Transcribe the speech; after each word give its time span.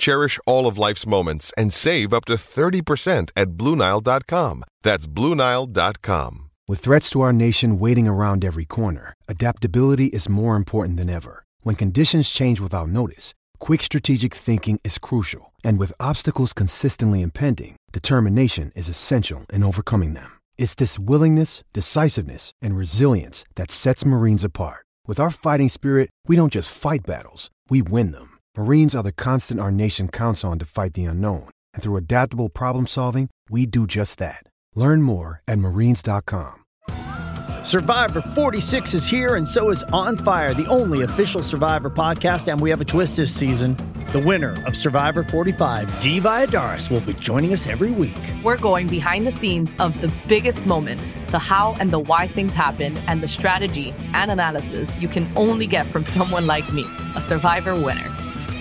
Cherish 0.00 0.40
all 0.46 0.66
of 0.66 0.78
life's 0.78 1.06
moments 1.06 1.52
and 1.56 1.72
save 1.72 2.12
up 2.12 2.24
to 2.24 2.34
30% 2.34 3.30
at 3.36 3.48
BlueNile.com. 3.50 4.64
That's 4.82 5.06
BlueNile.com. 5.06 6.50
With 6.66 6.78
threats 6.78 7.10
to 7.10 7.20
our 7.20 7.32
nation 7.32 7.78
waiting 7.78 8.08
around 8.08 8.44
every 8.44 8.64
corner, 8.64 9.12
adaptability 9.28 10.06
is 10.06 10.28
more 10.28 10.56
important 10.56 10.96
than 10.96 11.10
ever. 11.10 11.44
When 11.62 11.74
conditions 11.74 12.30
change 12.30 12.60
without 12.60 12.88
notice, 12.88 13.34
quick 13.58 13.82
strategic 13.82 14.32
thinking 14.32 14.80
is 14.84 14.98
crucial. 14.98 15.52
And 15.64 15.78
with 15.78 16.00
obstacles 16.00 16.52
consistently 16.52 17.20
impending, 17.22 17.76
determination 17.92 18.70
is 18.74 18.88
essential 18.88 19.44
in 19.52 19.64
overcoming 19.64 20.14
them. 20.14 20.30
It's 20.56 20.76
this 20.76 20.98
willingness, 20.98 21.62
decisiveness, 21.72 22.52
and 22.62 22.76
resilience 22.76 23.44
that 23.56 23.70
sets 23.70 24.06
Marines 24.06 24.44
apart. 24.44 24.86
With 25.06 25.18
our 25.18 25.30
fighting 25.32 25.68
spirit, 25.68 26.08
we 26.28 26.36
don't 26.36 26.52
just 26.52 26.72
fight 26.72 27.00
battles, 27.04 27.50
we 27.68 27.82
win 27.82 28.12
them. 28.12 28.29
Marines 28.56 28.96
are 28.96 29.04
the 29.04 29.12
constant 29.12 29.60
our 29.60 29.70
nation 29.70 30.08
counts 30.08 30.44
on 30.44 30.58
to 30.58 30.64
fight 30.64 30.94
the 30.94 31.04
unknown. 31.04 31.50
And 31.72 31.82
through 31.82 31.96
adaptable 31.96 32.48
problem 32.48 32.86
solving, 32.86 33.28
we 33.48 33.64
do 33.64 33.86
just 33.86 34.18
that. 34.18 34.42
Learn 34.74 35.02
more 35.02 35.42
at 35.46 35.58
marines.com. 35.58 36.56
Survivor 37.62 38.22
46 38.22 38.94
is 38.94 39.06
here, 39.06 39.36
and 39.36 39.46
so 39.46 39.70
is 39.70 39.82
On 39.92 40.16
Fire, 40.16 40.54
the 40.54 40.66
only 40.66 41.02
official 41.02 41.42
Survivor 41.42 41.90
podcast. 41.90 42.50
And 42.50 42.60
we 42.60 42.70
have 42.70 42.80
a 42.80 42.84
twist 42.84 43.16
this 43.16 43.32
season. 43.32 43.76
The 44.12 44.18
winner 44.18 44.60
of 44.66 44.74
Survivor 44.74 45.22
45, 45.22 46.00
Dee 46.00 46.20
Valladares, 46.20 46.90
will 46.90 47.02
be 47.02 47.12
joining 47.12 47.52
us 47.52 47.68
every 47.68 47.92
week. 47.92 48.18
We're 48.42 48.56
going 48.56 48.88
behind 48.88 49.26
the 49.26 49.30
scenes 49.30 49.76
of 49.78 50.00
the 50.00 50.12
biggest 50.26 50.66
moments, 50.66 51.12
the 51.28 51.38
how 51.38 51.76
and 51.78 51.92
the 51.92 52.00
why 52.00 52.26
things 52.26 52.54
happen, 52.54 52.98
and 53.06 53.22
the 53.22 53.28
strategy 53.28 53.94
and 54.14 54.30
analysis 54.30 54.98
you 55.00 55.06
can 55.06 55.30
only 55.36 55.68
get 55.68 55.92
from 55.92 56.04
someone 56.04 56.48
like 56.48 56.72
me, 56.72 56.84
a 57.14 57.20
Survivor 57.20 57.78
winner. 57.78 58.10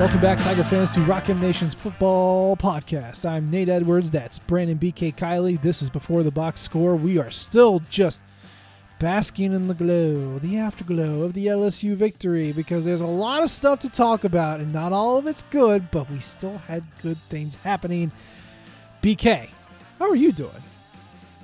Welcome 0.00 0.22
back, 0.22 0.38
Tiger 0.38 0.64
fans, 0.64 0.92
to 0.92 1.02
Rock 1.02 1.28
M 1.28 1.38
Nation's 1.42 1.74
football 1.74 2.56
podcast. 2.56 3.28
I'm 3.28 3.50
Nate 3.50 3.68
Edwards. 3.68 4.10
That's 4.10 4.38
Brandon 4.38 4.78
BK 4.78 5.14
Kiley. 5.14 5.60
This 5.60 5.82
is 5.82 5.90
Before 5.90 6.22
the 6.22 6.30
Box 6.30 6.62
Score. 6.62 6.96
We 6.96 7.18
are 7.18 7.30
still 7.30 7.82
just 7.90 8.22
basking 8.98 9.52
in 9.52 9.68
the 9.68 9.74
glow, 9.74 10.38
the 10.38 10.56
afterglow 10.56 11.20
of 11.20 11.34
the 11.34 11.48
LSU 11.48 11.96
victory 11.96 12.50
because 12.50 12.86
there's 12.86 13.02
a 13.02 13.06
lot 13.06 13.42
of 13.42 13.50
stuff 13.50 13.80
to 13.80 13.90
talk 13.90 14.24
about, 14.24 14.60
and 14.60 14.72
not 14.72 14.94
all 14.94 15.18
of 15.18 15.26
it's 15.26 15.42
good, 15.50 15.90
but 15.90 16.10
we 16.10 16.18
still 16.18 16.56
had 16.66 16.82
good 17.02 17.18
things 17.18 17.56
happening. 17.56 18.10
BK, 19.02 19.50
how 19.98 20.08
are 20.08 20.16
you 20.16 20.32
doing? 20.32 20.62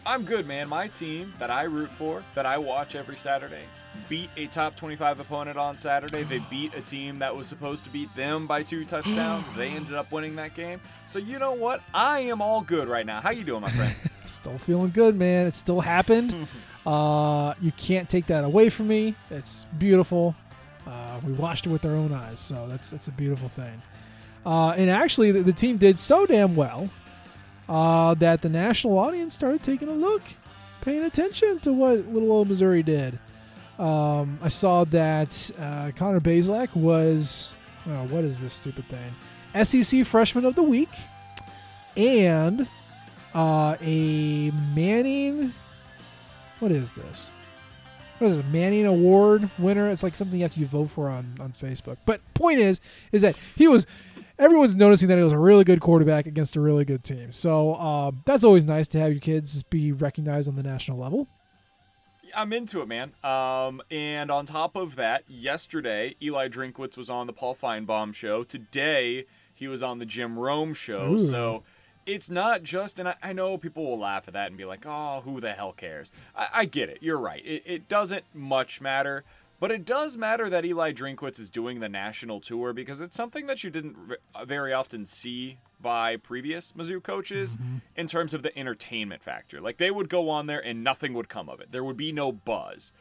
I'm 0.07 0.25
good, 0.25 0.47
man. 0.47 0.69
My 0.69 0.87
team 0.87 1.35
that 1.41 1.51
I 1.51 1.65
root 1.65 1.91
for, 1.91 2.23
that 2.35 2.47
I 2.47 2.59
watch 2.59 2.95
every 2.95 3.17
Saturday, 3.17 3.65
beat 4.09 4.31
a 4.37 4.47
top 4.47 4.77
25 4.77 5.19
opponent 5.19 5.59
on 5.59 5.77
Saturday. 5.77 6.23
They 6.23 6.39
beat 6.49 6.75
a 6.75 6.81
team 6.81 7.19
that 7.19 7.35
was 7.35 7.49
supposed 7.49 7.83
to 7.85 7.91
beat 7.91 8.15
them 8.15 8.47
by 8.47 8.63
two 8.63 8.85
touchdowns. 8.85 9.45
they 9.57 9.71
ended 9.71 9.95
up 9.95 10.13
winning 10.13 10.37
that 10.37 10.55
game. 10.55 10.81
So 11.07 11.19
you 11.19 11.41
know 11.41 11.55
what? 11.55 11.83
I 11.93 12.21
am 12.21 12.41
all 12.41 12.61
good 12.61 12.87
right 12.87 13.05
now. 13.05 13.21
How 13.21 13.31
you 13.31 13.43
doing, 13.43 13.63
my 13.63 13.71
friend? 13.71 13.95
still 14.29 14.59
feeling 14.59 14.91
good, 14.91 15.17
man. 15.17 15.49
It 15.49 15.57
still 15.57 15.81
happened. 15.81 16.47
uh, 16.87 17.55
you 17.61 17.73
can't 17.73 18.09
take 18.09 18.27
that 18.27 18.45
away 18.45 18.69
from 18.69 18.87
me. 18.87 19.17
It's 19.31 19.65
beautiful. 19.77 20.37
Uh, 20.87 21.19
we 21.27 21.33
watched 21.33 21.67
it 21.67 21.71
with 21.71 21.85
our 21.85 21.97
own 21.97 22.13
eyes, 22.13 22.39
so 22.39 22.69
that's 22.69 22.93
that's 22.93 23.09
a 23.09 23.13
beautiful 23.13 23.49
thing. 23.49 23.83
Uh, 24.45 24.71
and 24.71 24.89
actually, 24.89 25.33
the, 25.33 25.43
the 25.43 25.53
team 25.53 25.79
did 25.79 25.99
so 25.99 26.27
damn 26.27 26.55
well 26.55 26.89
uh, 27.69 28.15
that 28.15 28.43
the 28.43 28.49
national 28.49 28.99
audience 28.99 29.35
started 29.35 29.63
taking 29.63 29.89
a 29.89 29.93
look, 29.93 30.23
paying 30.81 31.05
attention 31.05 31.59
to 31.61 31.73
what 31.73 32.07
little 32.09 32.33
old 32.33 32.49
Missouri 32.49 32.83
did. 32.83 33.19
Um, 33.79 34.39
I 34.43 34.49
saw 34.49 34.85
that 34.85 35.51
uh, 35.59 35.91
Connor 35.97 36.21
Bazelak 36.21 36.75
was, 36.75 37.51
well, 37.85 38.07
what 38.07 38.25
is 38.25 38.41
this 38.41 38.55
stupid 38.55 38.85
thing? 38.87 39.65
SEC 39.65 40.07
Freshman 40.07 40.45
of 40.45 40.55
the 40.55 40.63
Week, 40.63 40.91
and 41.97 42.67
uh, 43.35 43.77
a 43.81 44.51
Manning. 44.75 45.53
What 46.61 46.73
is 46.73 46.93
this? 46.93 47.31
What 48.19 48.31
is 48.31 48.39
it? 48.39 48.47
Manning 48.47 48.87
Award 48.87 49.51
winner? 49.59 49.91
It's 49.91 50.03
like 50.03 50.15
something 50.15 50.39
you 50.39 50.45
have 50.45 50.55
to 50.55 50.65
vote 50.65 50.91
for 50.91 51.09
on 51.09 51.37
on 51.39 51.53
Facebook. 51.53 51.99
But 52.07 52.21
point 52.33 52.59
is, 52.59 52.81
is 53.13 53.21
that 53.23 53.37
he 53.57 53.69
was 53.69 53.87
everyone's 54.39 54.77
noticing 54.77 55.09
that 55.09 55.19
he 55.19 55.25
was 55.25 55.33
a 55.33 55.39
really 55.39 55.65
good 55.65 55.81
quarterback 55.81 56.27
against 56.27 56.57
a 56.57 56.61
really 56.61 56.85
good 56.85 57.05
team. 57.05 57.33
So 57.33 57.75
um, 57.77 58.23
that's 58.25 58.45
always 58.45 58.65
nice 58.65 58.89
to 58.89 58.99
have 58.99 59.13
your 59.13 59.21
kids 59.21 59.63
be 59.65 59.93
recognized 59.93 60.49
on 60.49 60.57
the 60.57 60.63
national 60.63 60.99
level. 60.99 61.29
I'm 62.35 62.53
into 62.53 62.83
it, 62.83 62.89
man. 62.89 63.13
Um, 63.25 63.81
and 63.91 64.31
on 64.31 64.47
top 64.47 64.77
of 64.77 64.97
that, 64.97 65.25
yesterday 65.29 66.17
Eli 66.21 66.49
Drinkwitz 66.49 66.97
was 66.97 67.09
on 67.09 67.27
the 67.27 67.33
Paul 67.33 67.57
Finebaum 67.61 68.15
show. 68.15 68.45
Today 68.45 69.25
he 69.55 69.69
was 69.69 69.83
on 69.83 69.99
the 69.99 70.07
Jim 70.07 70.39
Rome 70.39 70.75
show. 70.75 71.15
Ooh. 71.15 71.27
So 71.27 71.63
it's 72.05 72.31
not 72.31 72.63
just, 72.63 72.99
and 72.99 73.09
I, 73.09 73.15
I, 73.23 73.33
know 73.33 73.59
people 73.59 73.85
will 73.85 73.99
laugh 73.99 74.29
at 74.29 74.35
that 74.35 74.49
and 74.49 74.57
be 74.57 74.65
like, 74.65 74.85
"Oh, 74.87 75.23
who 75.25 75.41
the 75.41 75.53
hell 75.53 75.73
cares?" 75.73 76.11
I, 76.37 76.49
I 76.53 76.65
get 76.65 76.89
it. 76.89 76.99
You're 77.01 77.19
right. 77.19 77.45
It, 77.45 77.63
it 77.67 77.89
doesn't 77.89 78.25
much 78.33 78.81
matter. 78.81 79.25
But 79.59 79.71
it 79.71 79.85
does 79.85 80.17
matter 80.17 80.51
that 80.51 80.65
Eli 80.65 80.93
Drinkwitz 80.93 81.41
is 81.41 81.49
doing 81.49 81.81
the 81.81 81.89
national 81.89 82.41
tour 82.41 82.73
because 82.73 83.01
it's 83.01 83.17
something 83.17 83.47
that 83.47 83.65
you 83.65 83.71
didn't 83.71 83.97
uh, 84.35 84.45
very 84.45 84.73
often 84.73 85.07
see 85.07 85.59
by 85.81 86.17
previous 86.17 86.73
Mizzou 86.73 87.03
coaches 87.03 87.57
mm-hmm. 87.57 87.79
in 87.97 88.07
terms 88.07 88.35
of 88.35 88.43
the 88.43 88.57
entertainment 88.59 89.23
factor. 89.23 89.61
Like 89.61 89.79
they 89.79 89.91
would 89.91 90.09
go 90.09 90.29
on 90.29 90.47
there 90.47 90.61
and 90.61 90.85
nothing 90.85 91.15
would 91.15 91.29
come 91.29 91.49
of 91.49 91.61
it. 91.61 91.73
There 91.73 91.85
would 91.85 91.97
be 91.97 92.13
no 92.13 92.33
buzz. 92.33 92.93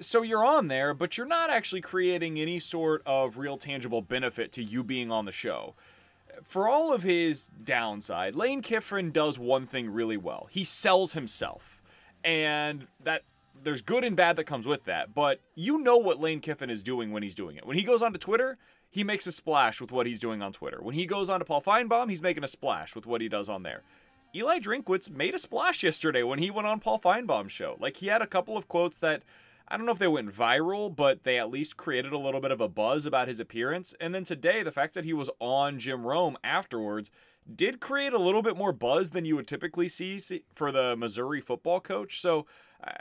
So 0.00 0.22
you're 0.22 0.44
on 0.44 0.68
there, 0.68 0.94
but 0.94 1.18
you're 1.18 1.26
not 1.26 1.50
actually 1.50 1.82
creating 1.82 2.38
any 2.38 2.58
sort 2.58 3.02
of 3.04 3.36
real 3.36 3.58
tangible 3.58 4.00
benefit 4.00 4.52
to 4.52 4.62
you 4.62 4.82
being 4.82 5.10
on 5.10 5.24
the 5.24 5.32
show. 5.32 5.74
For 6.44 6.68
all 6.68 6.92
of 6.92 7.02
his 7.02 7.50
downside, 7.62 8.34
Lane 8.34 8.62
Kiffin 8.62 9.10
does 9.10 9.38
one 9.38 9.66
thing 9.66 9.90
really 9.90 10.16
well. 10.16 10.46
He 10.50 10.64
sells 10.64 11.12
himself. 11.12 11.82
And 12.22 12.86
that 13.02 13.22
there's 13.62 13.82
good 13.82 14.04
and 14.04 14.16
bad 14.16 14.36
that 14.36 14.44
comes 14.44 14.66
with 14.66 14.84
that, 14.84 15.14
but 15.14 15.40
you 15.54 15.78
know 15.78 15.96
what 15.96 16.20
Lane 16.20 16.40
Kiffin 16.40 16.70
is 16.70 16.82
doing 16.82 17.12
when 17.12 17.22
he's 17.22 17.34
doing 17.34 17.56
it. 17.56 17.66
When 17.66 17.76
he 17.76 17.82
goes 17.82 18.02
onto 18.02 18.18
Twitter, 18.18 18.58
he 18.90 19.04
makes 19.04 19.26
a 19.26 19.32
splash 19.32 19.80
with 19.80 19.92
what 19.92 20.06
he's 20.06 20.18
doing 20.18 20.42
on 20.42 20.52
Twitter. 20.52 20.78
When 20.80 20.94
he 20.94 21.06
goes 21.06 21.28
on 21.30 21.40
to 21.40 21.44
Paul 21.44 21.62
Finebaum, 21.62 22.10
he's 22.10 22.22
making 22.22 22.44
a 22.44 22.48
splash 22.48 22.94
with 22.94 23.06
what 23.06 23.20
he 23.20 23.28
does 23.28 23.48
on 23.48 23.62
there. 23.62 23.82
Eli 24.34 24.58
Drinkwitz 24.58 25.10
made 25.10 25.34
a 25.34 25.38
splash 25.38 25.82
yesterday 25.82 26.22
when 26.22 26.38
he 26.38 26.50
went 26.50 26.68
on 26.68 26.80
Paul 26.80 26.98
Finebaum's 26.98 27.52
show. 27.52 27.76
Like 27.80 27.98
he 27.98 28.06
had 28.06 28.22
a 28.22 28.26
couple 28.26 28.56
of 28.56 28.68
quotes 28.68 28.98
that 28.98 29.22
I 29.68 29.76
don't 29.76 29.86
know 29.86 29.92
if 29.92 29.98
they 29.98 30.08
went 30.08 30.34
viral, 30.34 30.94
but 30.94 31.22
they 31.22 31.38
at 31.38 31.50
least 31.50 31.76
created 31.76 32.12
a 32.12 32.18
little 32.18 32.40
bit 32.40 32.50
of 32.50 32.60
a 32.60 32.68
buzz 32.68 33.06
about 33.06 33.28
his 33.28 33.38
appearance. 33.38 33.94
And 34.00 34.12
then 34.12 34.24
today, 34.24 34.64
the 34.64 34.72
fact 34.72 34.94
that 34.94 35.04
he 35.04 35.12
was 35.12 35.30
on 35.38 35.78
Jim 35.78 36.04
Rome 36.04 36.36
afterwards 36.42 37.10
did 37.52 37.80
create 37.80 38.12
a 38.12 38.18
little 38.18 38.42
bit 38.42 38.56
more 38.56 38.72
buzz 38.72 39.10
than 39.10 39.24
you 39.24 39.36
would 39.36 39.46
typically 39.46 39.88
see 39.88 40.20
for 40.54 40.72
the 40.72 40.96
Missouri 40.96 41.40
football 41.40 41.80
coach. 41.80 42.20
So 42.20 42.46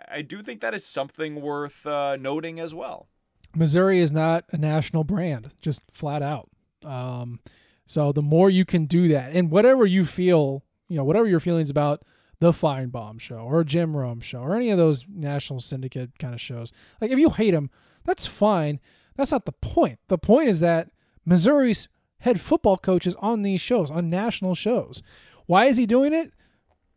I 0.10 0.22
do 0.22 0.42
think 0.42 0.62
that 0.62 0.74
is 0.74 0.86
something 0.86 1.42
worth 1.42 1.86
uh, 1.86 2.16
noting 2.18 2.60
as 2.60 2.74
well. 2.74 3.08
Missouri 3.56 4.00
is 4.00 4.12
not 4.12 4.46
a 4.52 4.58
national 4.58 5.04
brand, 5.04 5.52
just 5.62 5.82
flat 5.92 6.22
out. 6.22 6.50
Um, 6.84 7.40
So 7.86 8.12
the 8.12 8.22
more 8.22 8.52
you 8.52 8.66
can 8.66 8.86
do 8.86 9.08
that, 9.08 9.34
and 9.34 9.50
whatever 9.50 9.84
you 9.84 10.06
feel, 10.06 10.64
you 10.88 10.98
know, 10.98 11.04
whatever 11.04 11.28
your 11.28 11.40
feelings 11.40 11.72
about 11.72 12.04
the 12.40 12.52
Finebaum 12.52 13.20
show 13.20 13.38
or 13.40 13.64
Jim 13.64 13.98
Rome 13.98 14.22
show 14.22 14.42
or 14.42 14.56
any 14.56 14.70
of 14.70 14.78
those 14.78 15.06
national 15.10 15.60
syndicate 15.60 16.20
kind 16.20 16.36
of 16.36 16.40
shows, 16.40 16.72
like 17.02 17.10
if 17.10 17.18
you 17.18 17.32
hate 17.32 17.52
them, 17.52 17.72
that's 18.06 18.28
fine. 18.28 18.80
That's 19.16 19.32
not 19.32 19.46
the 19.46 19.54
point. 19.54 19.98
The 20.08 20.20
point 20.20 20.50
is 20.50 20.60
that 20.60 20.92
Missouri's 21.26 21.90
head 22.20 22.40
football 22.40 22.78
coach 22.78 23.08
is 23.08 23.16
on 23.16 23.42
these 23.42 23.60
shows, 23.60 23.90
on 23.90 24.10
national 24.10 24.54
shows. 24.54 25.02
Why 25.48 25.66
is 25.66 25.78
he 25.78 25.88
doing 25.88 26.14
it? 26.14 26.32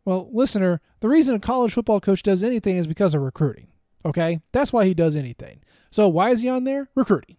Well, 0.05 0.29
listener, 0.31 0.81
the 0.99 1.07
reason 1.07 1.35
a 1.35 1.39
college 1.39 1.73
football 1.73 1.99
coach 1.99 2.23
does 2.23 2.43
anything 2.43 2.77
is 2.77 2.87
because 2.87 3.13
of 3.13 3.21
recruiting. 3.21 3.67
Okay? 4.05 4.41
That's 4.51 4.73
why 4.73 4.85
he 4.85 4.93
does 4.93 5.15
anything. 5.15 5.61
So 5.91 6.07
why 6.07 6.31
is 6.31 6.41
he 6.41 6.49
on 6.49 6.65
there? 6.65 6.89
Recruiting. 6.95 7.37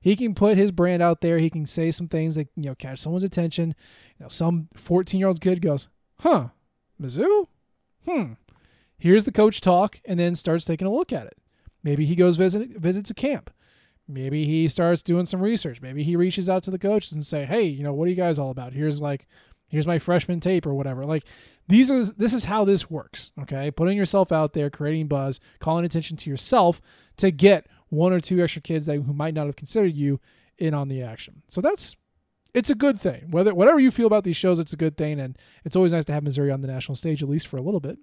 He 0.00 0.16
can 0.16 0.34
put 0.34 0.56
his 0.56 0.72
brand 0.72 1.02
out 1.02 1.20
there. 1.20 1.38
He 1.38 1.50
can 1.50 1.66
say 1.66 1.90
some 1.90 2.08
things 2.08 2.34
that, 2.34 2.48
you 2.56 2.64
know, 2.64 2.74
catch 2.74 3.00
someone's 3.00 3.24
attention. 3.24 3.74
You 4.18 4.24
know, 4.24 4.28
some 4.28 4.68
14-year-old 4.76 5.40
kid 5.42 5.60
goes, 5.60 5.88
"Huh, 6.20 6.48
Mizzou? 7.00 7.46
Hmm." 8.08 8.32
Here's 8.98 9.24
the 9.24 9.32
coach 9.32 9.60
talk 9.60 10.00
and 10.06 10.18
then 10.18 10.34
starts 10.34 10.64
taking 10.64 10.86
a 10.86 10.92
look 10.92 11.12
at 11.12 11.26
it. 11.26 11.36
Maybe 11.82 12.06
he 12.06 12.14
goes 12.14 12.36
visit 12.36 12.76
visits 12.78 13.10
a 13.10 13.14
camp. 13.14 13.50
Maybe 14.08 14.44
he 14.44 14.68
starts 14.68 15.02
doing 15.02 15.26
some 15.26 15.40
research. 15.40 15.80
Maybe 15.80 16.02
he 16.02 16.16
reaches 16.16 16.48
out 16.48 16.62
to 16.64 16.70
the 16.70 16.78
coaches 16.78 17.12
and 17.12 17.24
say, 17.24 17.44
"Hey, 17.44 17.62
you 17.62 17.82
know, 17.82 17.92
what 17.92 18.06
are 18.06 18.10
you 18.10 18.16
guys 18.16 18.38
all 18.38 18.50
about? 18.50 18.72
Here's 18.72 19.00
like 19.00 19.26
here's 19.70 19.86
my 19.86 19.98
freshman 19.98 20.40
tape 20.40 20.66
or 20.66 20.74
whatever." 20.74 21.04
Like 21.04 21.24
these 21.68 21.90
are 21.90 22.04
this 22.04 22.34
is 22.34 22.44
how 22.44 22.64
this 22.64 22.90
works, 22.90 23.30
okay? 23.40 23.70
Putting 23.70 23.96
yourself 23.96 24.30
out 24.30 24.52
there, 24.52 24.68
creating 24.70 25.08
buzz, 25.08 25.40
calling 25.58 25.84
attention 25.84 26.16
to 26.18 26.30
yourself 26.30 26.80
to 27.16 27.30
get 27.30 27.66
one 27.88 28.12
or 28.12 28.20
two 28.20 28.42
extra 28.42 28.62
kids 28.62 28.86
that 28.86 29.00
who 29.00 29.12
might 29.12 29.34
not 29.34 29.46
have 29.46 29.56
considered 29.56 29.96
you 29.96 30.20
in 30.58 30.74
on 30.74 30.88
the 30.88 31.02
action. 31.02 31.42
So 31.48 31.60
that's 31.60 31.96
it's 32.52 32.70
a 32.70 32.74
good 32.74 33.00
thing. 33.00 33.30
Whether 33.30 33.54
whatever 33.54 33.78
you 33.78 33.90
feel 33.90 34.06
about 34.06 34.24
these 34.24 34.36
shows, 34.36 34.58
it's 34.58 34.72
a 34.72 34.76
good 34.76 34.96
thing, 34.96 35.20
and 35.20 35.38
it's 35.64 35.76
always 35.76 35.92
nice 35.92 36.04
to 36.06 36.12
have 36.12 36.24
Missouri 36.24 36.50
on 36.50 36.60
the 36.60 36.68
national 36.68 36.96
stage 36.96 37.22
at 37.22 37.28
least 37.28 37.46
for 37.46 37.56
a 37.56 37.62
little 37.62 37.80
bit. 37.80 37.98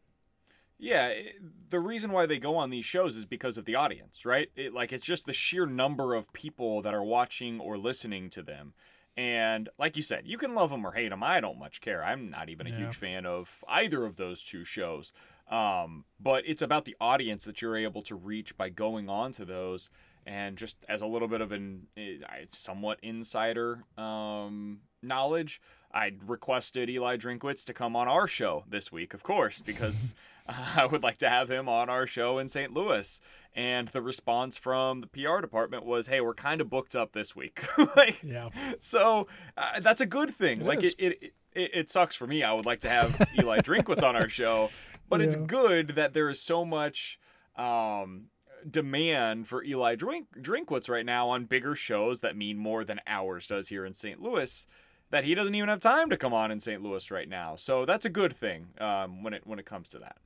Yeah, 0.80 1.08
eh, 1.08 1.24
the 1.70 1.80
reason 1.80 2.12
why 2.12 2.26
they 2.26 2.40
go 2.40 2.56
on 2.56 2.70
these 2.70 2.86
shows 2.86 3.18
is 3.18 3.26
because 3.26 3.58
of 3.58 3.66
the 3.66 3.76
audience, 3.76 4.26
right? 4.26 4.50
It, 4.56 4.74
like 4.74 4.94
it's 4.94 5.06
just 5.06 5.26
the 5.26 5.34
sheer 5.34 5.66
number 5.66 6.14
of 6.14 6.32
people 6.34 6.82
that 6.84 6.94
are 6.94 7.04
watching 7.04 7.60
or 7.60 7.78
listening 7.78 8.30
to 8.32 8.42
them. 8.42 8.74
And 9.18 9.68
like 9.80 9.98
you 9.98 10.04
said, 10.04 10.28
you 10.28 10.38
can 10.38 10.54
love 10.54 10.70
them 10.70 10.86
or 10.86 10.92
hate 10.92 11.10
them. 11.10 11.24
I 11.24 11.42
don't 11.42 11.58
much 11.58 11.82
care. 11.82 12.04
I'm 12.04 12.30
not 12.30 12.50
even 12.50 12.68
a 12.68 12.70
yeah. 12.70 12.78
huge 12.78 12.96
fan 12.96 13.26
of 13.26 13.64
either 13.68 14.06
of 14.06 14.16
those 14.16 14.44
two 14.44 14.64
shows. 14.64 15.12
Um, 15.50 16.06
but 16.20 16.44
it's 16.46 16.62
about 16.62 16.86
the 16.86 16.96
audience 17.02 17.44
that 17.46 17.62
you're 17.62 17.78
able 17.78 18.04
to 18.04 18.16
reach 18.16 18.58
by 18.58 18.70
going 18.70 19.10
on 19.10 19.32
to 19.34 19.46
those. 19.46 19.90
And 20.26 20.58
just 20.58 20.76
as 20.88 21.02
a 21.02 21.08
little 21.08 21.28
bit 21.28 21.42
of 21.42 21.52
an 21.52 21.88
eh, 21.98 22.18
somewhat 22.52 23.00
insider 23.02 23.86
um, 23.98 24.82
knowledge, 25.02 25.62
I 25.92 26.12
requested 26.26 26.90
Eli 26.90 27.18
Drinkwitz 27.18 27.64
to 27.66 27.74
come 27.74 27.96
on 27.96 28.08
our 28.08 28.28
show 28.28 28.66
this 28.70 28.92
week, 28.92 29.14
of 29.14 29.24
course, 29.24 29.62
because 29.62 30.14
I 30.76 30.86
would 30.86 31.04
like 31.04 31.18
to 31.20 31.30
have 31.30 31.50
him 31.50 31.68
on 31.68 31.90
our 31.90 32.08
show 32.08 32.38
in 32.38 32.48
St. 32.48 32.74
Louis. 32.74 33.20
And 33.56 33.88
the 33.88 34.02
response 34.02 34.56
from 34.58 35.02
the 35.02 35.08
PR 35.08 35.42
department 35.42 35.84
was, 35.84 36.08
"Hey, 36.08 36.22
we're 36.22 36.36
kind 36.36 36.62
of 36.62 36.70
booked 36.70 36.96
up 36.96 37.14
this 37.14 37.36
week." 37.36 37.64
like, 37.96 38.22
yeah. 38.24 38.50
So 38.80 39.28
uh, 39.58 39.80
that's 39.80 40.00
a 40.00 40.06
good 40.06 40.30
thing. 40.30 40.62
It 40.62 40.68
like 40.68 40.84
it, 40.84 40.94
it, 41.00 41.34
it, 41.54 41.72
it, 41.74 41.90
sucks 41.90 42.16
for 42.16 42.28
me. 42.28 42.44
I 42.44 42.54
would 42.54 42.68
like 42.68 42.82
to 42.82 42.90
have 42.90 43.28
Eli 43.40 43.60
Drinkwitz 43.62 44.04
on 44.04 44.16
our 44.16 44.30
show, 44.30 44.70
but 45.10 45.20
yeah. 45.22 45.28
it's 45.28 45.36
good 45.36 45.90
that 45.90 46.14
there 46.14 46.30
is 46.30 46.42
so 46.42 46.64
much. 46.64 47.20
Um, 47.56 48.26
demand 48.70 49.48
for 49.48 49.64
Eli 49.64 49.96
Drink 49.96 50.28
Drinkwitz 50.40 50.90
right 50.90 51.06
now 51.06 51.30
on 51.30 51.46
bigger 51.46 51.76
shows 51.76 52.20
that 52.20 52.36
mean 52.36 52.58
more 52.58 52.84
than 52.84 53.00
ours 53.08 53.48
does 53.48 53.70
here 53.70 53.86
in 53.86 53.94
St. 53.94 54.22
Louis 54.22 54.68
that 55.10 55.24
he 55.24 55.36
doesn't 55.36 55.56
even 55.56 55.70
have 55.70 55.80
time 55.80 56.10
to 56.10 56.18
come 56.18 56.34
on 56.34 56.52
in 56.52 56.60
St. 56.60 56.82
Louis 56.82 57.10
right 57.12 57.30
now. 57.30 57.56
So 57.56 57.86
that's 57.86 58.06
a 58.06 58.10
good 58.10 58.36
thing 58.36 58.68
um, 58.80 59.24
when 59.24 59.34
it 59.34 59.44
when 59.46 59.60
it 59.60 59.66
comes 59.66 59.88
to 59.90 60.00
that. 60.00 60.18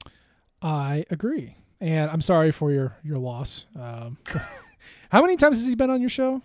I 0.61 1.05
agree, 1.09 1.57
and 1.79 2.09
I'm 2.09 2.21
sorry 2.21 2.51
for 2.51 2.71
your 2.71 2.97
your 3.03 3.17
loss. 3.17 3.65
Um, 3.79 4.17
how 5.11 5.21
many 5.21 5.35
times 5.35 5.57
has 5.57 5.67
he 5.67 5.75
been 5.75 5.89
on 5.89 6.01
your 6.01 6.09
show? 6.09 6.41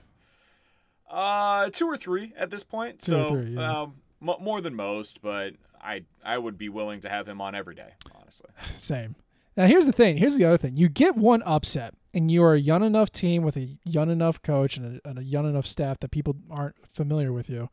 Uh, 1.11 1.71
two 1.71 1.87
or 1.87 1.97
three 1.97 2.33
at 2.37 2.51
this 2.51 2.63
point. 2.65 3.01
Two 3.01 3.13
so 3.13 3.29
three, 3.31 3.55
yeah. 3.55 3.83
um, 3.83 3.95
m- 4.21 4.37
more 4.41 4.61
than 4.61 4.75
most, 4.75 5.23
but 5.23 5.55
I 5.81 6.05
I 6.25 6.39
would 6.39 6.59
be 6.59 6.69
willing 6.69 7.01
to 7.01 7.09
have 7.09 7.29
him 7.29 7.41
on 7.41 7.55
every 7.55 7.75
day, 7.75 7.93
honestly. 8.15 8.51
Same. 8.79 9.17
Now 9.57 9.67
here's 9.67 9.87
the 9.87 9.93
thing. 9.93 10.19
Here's 10.19 10.37
the 10.37 10.45
other 10.45 10.59
thing. 10.59 10.77
You 10.77 10.89
get 10.89 11.17
one 11.17 11.43
upset, 11.45 11.95
and 12.13 12.31
you 12.31 12.43
are 12.43 12.55
a 12.55 12.61
young 12.61 12.83
enough 12.83 13.11
team 13.11 13.43
with 13.43 13.57
a 13.57 13.79
young 13.85 14.11
enough 14.11 14.43
coach 14.43 14.77
and 14.77 15.01
a, 15.03 15.09
and 15.09 15.19
a 15.19 15.25
young 15.25 15.49
enough 15.49 15.67
staff 15.67 16.01
that 16.01 16.11
people 16.11 16.37
aren't 16.51 16.75
familiar 16.93 17.33
with 17.33 17.49
you 17.49 17.71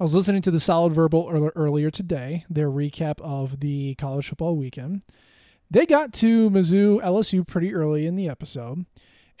I 0.00 0.04
was 0.04 0.14
listening 0.14 0.42
to 0.42 0.52
the 0.52 0.60
Solid 0.60 0.92
Verbal 0.92 1.50
earlier 1.56 1.90
today, 1.90 2.44
their 2.48 2.70
recap 2.70 3.20
of 3.20 3.58
the 3.58 3.96
college 3.96 4.28
football 4.28 4.54
weekend. 4.54 5.02
They 5.72 5.86
got 5.86 6.12
to 6.14 6.48
Mizzou 6.50 7.02
LSU 7.02 7.44
pretty 7.44 7.74
early 7.74 8.06
in 8.06 8.14
the 8.14 8.28
episode. 8.28 8.86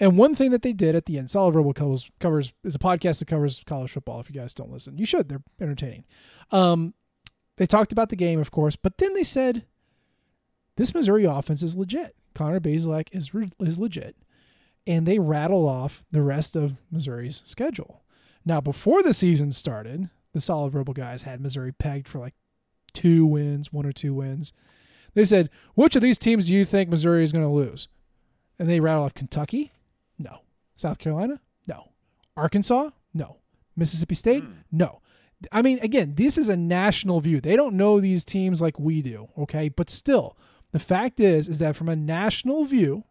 And 0.00 0.18
one 0.18 0.34
thing 0.34 0.50
that 0.50 0.62
they 0.62 0.72
did 0.72 0.96
at 0.96 1.06
the 1.06 1.16
end, 1.16 1.30
Solid 1.30 1.52
Verbal 1.52 1.74
covers, 1.74 2.10
covers 2.18 2.52
is 2.64 2.74
a 2.74 2.80
podcast 2.80 3.20
that 3.20 3.28
covers 3.28 3.62
college 3.66 3.92
football. 3.92 4.18
If 4.18 4.28
you 4.30 4.40
guys 4.40 4.52
don't 4.52 4.72
listen, 4.72 4.98
you 4.98 5.06
should. 5.06 5.28
They're 5.28 5.42
entertaining. 5.60 6.04
Um, 6.50 6.94
they 7.56 7.66
talked 7.66 7.92
about 7.92 8.08
the 8.08 8.16
game, 8.16 8.40
of 8.40 8.50
course, 8.50 8.74
but 8.74 8.98
then 8.98 9.14
they 9.14 9.24
said 9.24 9.64
this 10.76 10.92
Missouri 10.92 11.24
offense 11.24 11.62
is 11.62 11.76
legit. 11.76 12.16
Connor 12.34 12.60
Bazelak 12.60 13.08
is 13.12 13.30
is 13.60 13.78
legit, 13.78 14.16
and 14.88 15.06
they 15.06 15.20
rattle 15.20 15.68
off 15.68 16.04
the 16.10 16.22
rest 16.22 16.56
of 16.56 16.74
Missouri's 16.90 17.44
schedule. 17.46 18.02
Now, 18.44 18.60
before 18.60 19.02
the 19.02 19.14
season 19.14 19.50
started, 19.52 20.10
the 20.38 20.42
solid 20.42 20.72
verbal 20.72 20.94
guys 20.94 21.22
had 21.22 21.40
Missouri 21.40 21.72
pegged 21.72 22.08
for 22.08 22.18
like 22.18 22.34
two 22.92 23.26
wins, 23.26 23.72
one 23.72 23.84
or 23.84 23.92
two 23.92 24.14
wins. 24.14 24.52
They 25.14 25.24
said, 25.24 25.50
which 25.74 25.96
of 25.96 26.02
these 26.02 26.18
teams 26.18 26.46
do 26.46 26.54
you 26.54 26.64
think 26.64 26.88
Missouri 26.88 27.24
is 27.24 27.32
going 27.32 27.44
to 27.44 27.50
lose? 27.50 27.88
And 28.58 28.70
they 28.70 28.80
rattle 28.80 29.04
off 29.04 29.14
Kentucky? 29.14 29.72
No. 30.18 30.40
South 30.76 30.98
Carolina? 30.98 31.40
No. 31.66 31.90
Arkansas? 32.36 32.90
No. 33.14 33.38
Mississippi 33.76 34.14
State? 34.14 34.44
Mm. 34.44 34.54
No. 34.70 35.00
I 35.52 35.62
mean, 35.62 35.78
again, 35.80 36.14
this 36.16 36.36
is 36.36 36.48
a 36.48 36.56
national 36.56 37.20
view. 37.20 37.40
They 37.40 37.56
don't 37.56 37.76
know 37.76 38.00
these 38.00 38.24
teams 38.24 38.60
like 38.60 38.78
we 38.78 39.02
do, 39.02 39.28
okay? 39.38 39.68
But 39.68 39.90
still, 39.90 40.36
the 40.72 40.78
fact 40.78 41.20
is, 41.20 41.48
is 41.48 41.58
that 41.58 41.76
from 41.76 41.88
a 41.88 41.96
national 41.96 42.64
view, 42.64 43.04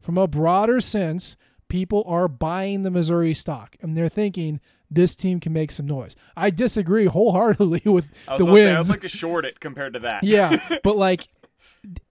from 0.00 0.18
a 0.18 0.26
broader 0.26 0.80
sense, 0.80 1.36
people 1.68 2.04
are 2.06 2.28
buying 2.28 2.82
the 2.82 2.90
Missouri 2.90 3.34
stock 3.34 3.76
and 3.80 3.96
they're 3.96 4.08
thinking 4.08 4.60
this 4.90 5.14
team 5.14 5.40
can 5.40 5.52
make 5.52 5.70
some 5.70 5.86
noise. 5.86 6.16
I 6.36 6.50
disagree 6.50 7.06
wholeheartedly 7.06 7.82
with 7.86 8.08
the 8.36 8.44
wins. 8.44 8.64
Say, 8.64 8.74
I'd 8.74 8.88
like 8.88 9.00
to 9.02 9.08
short 9.08 9.44
it 9.44 9.60
compared 9.60 9.94
to 9.94 10.00
that. 10.00 10.24
yeah, 10.24 10.78
but 10.82 10.96
like 10.96 11.28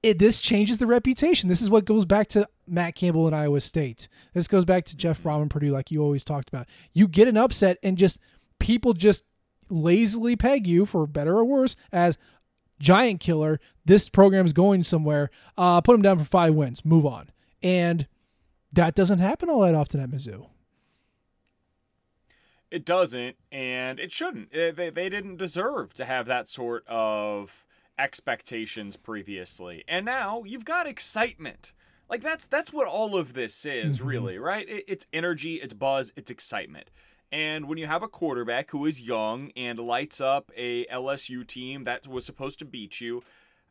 it, 0.01 0.17
this 0.19 0.39
changes 0.39 0.77
the 0.77 0.87
reputation. 0.87 1.49
This 1.49 1.61
is 1.61 1.69
what 1.69 1.85
goes 1.85 2.05
back 2.05 2.27
to 2.29 2.47
Matt 2.67 2.95
Campbell 2.95 3.27
and 3.27 3.35
Iowa 3.35 3.61
State. 3.61 4.07
This 4.33 4.47
goes 4.47 4.65
back 4.65 4.85
to 4.85 4.95
Jeff 4.97 5.21
Brohm 5.21 5.43
in 5.43 5.49
Purdue, 5.49 5.71
like 5.71 5.91
you 5.91 6.01
always 6.01 6.23
talked 6.23 6.49
about. 6.49 6.67
You 6.93 7.07
get 7.07 7.27
an 7.27 7.37
upset, 7.37 7.77
and 7.83 7.97
just 7.97 8.19
people 8.59 8.93
just 8.93 9.23
lazily 9.69 10.35
peg 10.35 10.65
you, 10.65 10.85
for 10.85 11.05
better 11.05 11.37
or 11.37 11.45
worse, 11.45 11.75
as 11.91 12.17
giant 12.79 13.19
killer. 13.19 13.59
This 13.85 14.09
program's 14.09 14.53
going 14.53 14.83
somewhere. 14.83 15.29
Uh, 15.57 15.81
put 15.81 15.93
them 15.93 16.01
down 16.01 16.17
for 16.17 16.25
five 16.25 16.53
wins. 16.53 16.83
Move 16.85 17.05
on. 17.05 17.29
And 17.61 18.07
that 18.71 18.95
doesn't 18.95 19.19
happen 19.19 19.49
all 19.49 19.61
that 19.61 19.75
often 19.75 19.99
at 19.99 20.09
Mizzou. 20.09 20.47
It 22.71 22.85
doesn't, 22.85 23.35
and 23.51 23.99
it 23.99 24.11
shouldn't. 24.11 24.51
They, 24.51 24.71
they 24.71 25.09
didn't 25.09 25.37
deserve 25.37 25.93
to 25.95 26.05
have 26.05 26.27
that 26.27 26.47
sort 26.47 26.85
of 26.87 27.65
expectations 27.97 28.95
previously. 28.95 29.83
And 29.87 30.05
now 30.05 30.43
you've 30.45 30.65
got 30.65 30.87
excitement. 30.87 31.73
Like 32.09 32.21
that's 32.21 32.47
that's 32.47 32.73
what 32.73 32.87
all 32.87 33.15
of 33.15 33.33
this 33.33 33.65
is, 33.65 33.97
mm-hmm. 33.97 34.07
really, 34.07 34.37
right? 34.39 34.67
It, 34.67 34.85
it's 34.87 35.07
energy, 35.13 35.55
it's 35.55 35.73
buzz, 35.73 36.11
it's 36.15 36.31
excitement. 36.31 36.89
And 37.31 37.67
when 37.67 37.77
you 37.77 37.85
have 37.85 38.01
a 38.01 38.07
quarterback 38.07 38.71
who 38.71 38.85
is 38.85 39.01
young 39.01 39.51
and 39.55 39.77
lights 39.77 40.19
up 40.19 40.51
a 40.57 40.85
LSU 40.85 41.45
team 41.45 41.83
that 41.83 42.07
was 42.07 42.25
supposed 42.25 42.57
to 42.59 42.65
beat 42.65 42.99
you, 42.99 43.21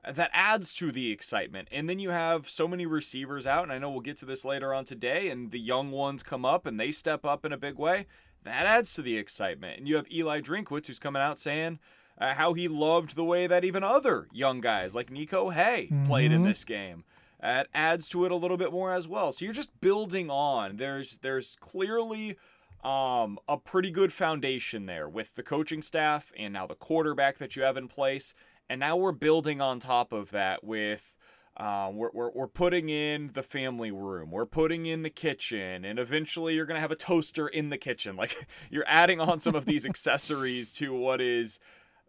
that 0.09 0.31
adds 0.33 0.73
to 0.75 0.93
the 0.93 1.11
excitement. 1.11 1.67
And 1.73 1.88
then 1.88 1.99
you 1.99 2.11
have 2.11 2.49
so 2.49 2.69
many 2.69 2.87
receivers 2.87 3.49
out, 3.49 3.64
and 3.64 3.73
I 3.73 3.78
know 3.78 3.90
we'll 3.90 4.00
get 4.00 4.17
to 4.19 4.25
this 4.25 4.45
later 4.45 4.73
on 4.73 4.85
today, 4.85 5.28
and 5.28 5.50
the 5.50 5.59
young 5.59 5.90
ones 5.90 6.23
come 6.23 6.45
up 6.45 6.67
and 6.67 6.78
they 6.78 6.93
step 6.93 7.25
up 7.25 7.45
in 7.45 7.52
a 7.52 7.57
big 7.59 7.76
way 7.76 8.07
that 8.45 8.66
adds 8.66 8.95
to 8.95 9.02
the 9.02 9.16
excitement. 9.16 9.78
And 9.78 9.88
you 9.88 9.97
have 9.97 10.11
Eli 10.11 10.40
Drinkwitz 10.40 10.87
who's 10.87 10.99
coming 10.99 11.23
out 11.23 11.38
saying 11.38 11.78
uh, 12.18 12.35
how 12.35 12.54
he 12.54 12.68
loved 12.68 13.16
the 13.16 13.25
way 13.25 13.47
that 13.47 13.64
even 13.64 13.85
other 13.85 14.28
young 14.33 14.61
guys 14.61 14.95
like 14.95 15.11
Niko 15.11 15.52
Hea 15.52 15.87
mm-hmm. 15.87 16.04
played 16.04 16.33
in 16.33 16.42
this 16.42 16.64
game. 16.64 17.04
That 17.40 17.68
adds 17.73 18.09
to 18.11 18.25
it 18.25 18.33
a 18.33 18.37
little 18.37 18.57
bit 18.57 18.73
more 18.73 18.92
as 18.92 19.07
well. 19.07 19.33
So 19.33 19.45
you're 19.45 19.54
just 19.54 19.80
building 19.80 20.28
on. 20.28 20.76
There's 20.76 21.18
there's 21.18 21.57
clearly 21.61 22.37
um, 22.83 23.38
a 23.49 23.57
pretty 23.57 23.90
good 23.90 24.12
foundation 24.12 24.87
there 24.87 25.09
with 25.09 25.37
the 25.37 25.42
coaching 25.42 25.83
staff 25.83 26.33
and 26.37 26.52
now 26.52 26.66
the 26.66 26.75
quarterback 26.75 27.38
that 27.38 27.54
you 27.54 27.62
have 27.62 27.76
in 27.76 27.87
place. 27.87 28.35
And 28.68 28.80
now 28.80 28.97
we're 28.97 29.12
building 29.12 29.61
on 29.61 29.78
top 29.78 30.12
of 30.12 30.30
that 30.30 30.64
with 30.64 31.14
um, 31.59 31.97
we're, 31.97 32.11
we're, 32.12 32.31
we're 32.31 32.47
putting 32.47 32.88
in 32.88 33.31
the 33.35 33.43
family 33.43 33.91
room, 33.91 34.31
we're 34.31 34.47
putting 34.47 34.87
in 34.87 35.03
the 35.03 35.11
kitchen, 35.11 35.85
and 35.85 35.99
eventually 35.99 36.55
you're 36.55 36.67
going 36.67 36.77
to 36.77 36.81
have 36.81 36.93
a 36.93 36.97
toaster 36.97 37.49
in 37.49 37.71
the 37.71 37.79
kitchen. 37.79 38.17
Like 38.19 38.49
you're 38.69 38.85
adding 38.88 39.21
on 39.21 39.38
some 39.38 39.55
of 39.55 39.65
these 39.65 39.87
accessories 39.87 40.73
to 40.75 40.93
what 40.93 41.21
is 41.21 41.61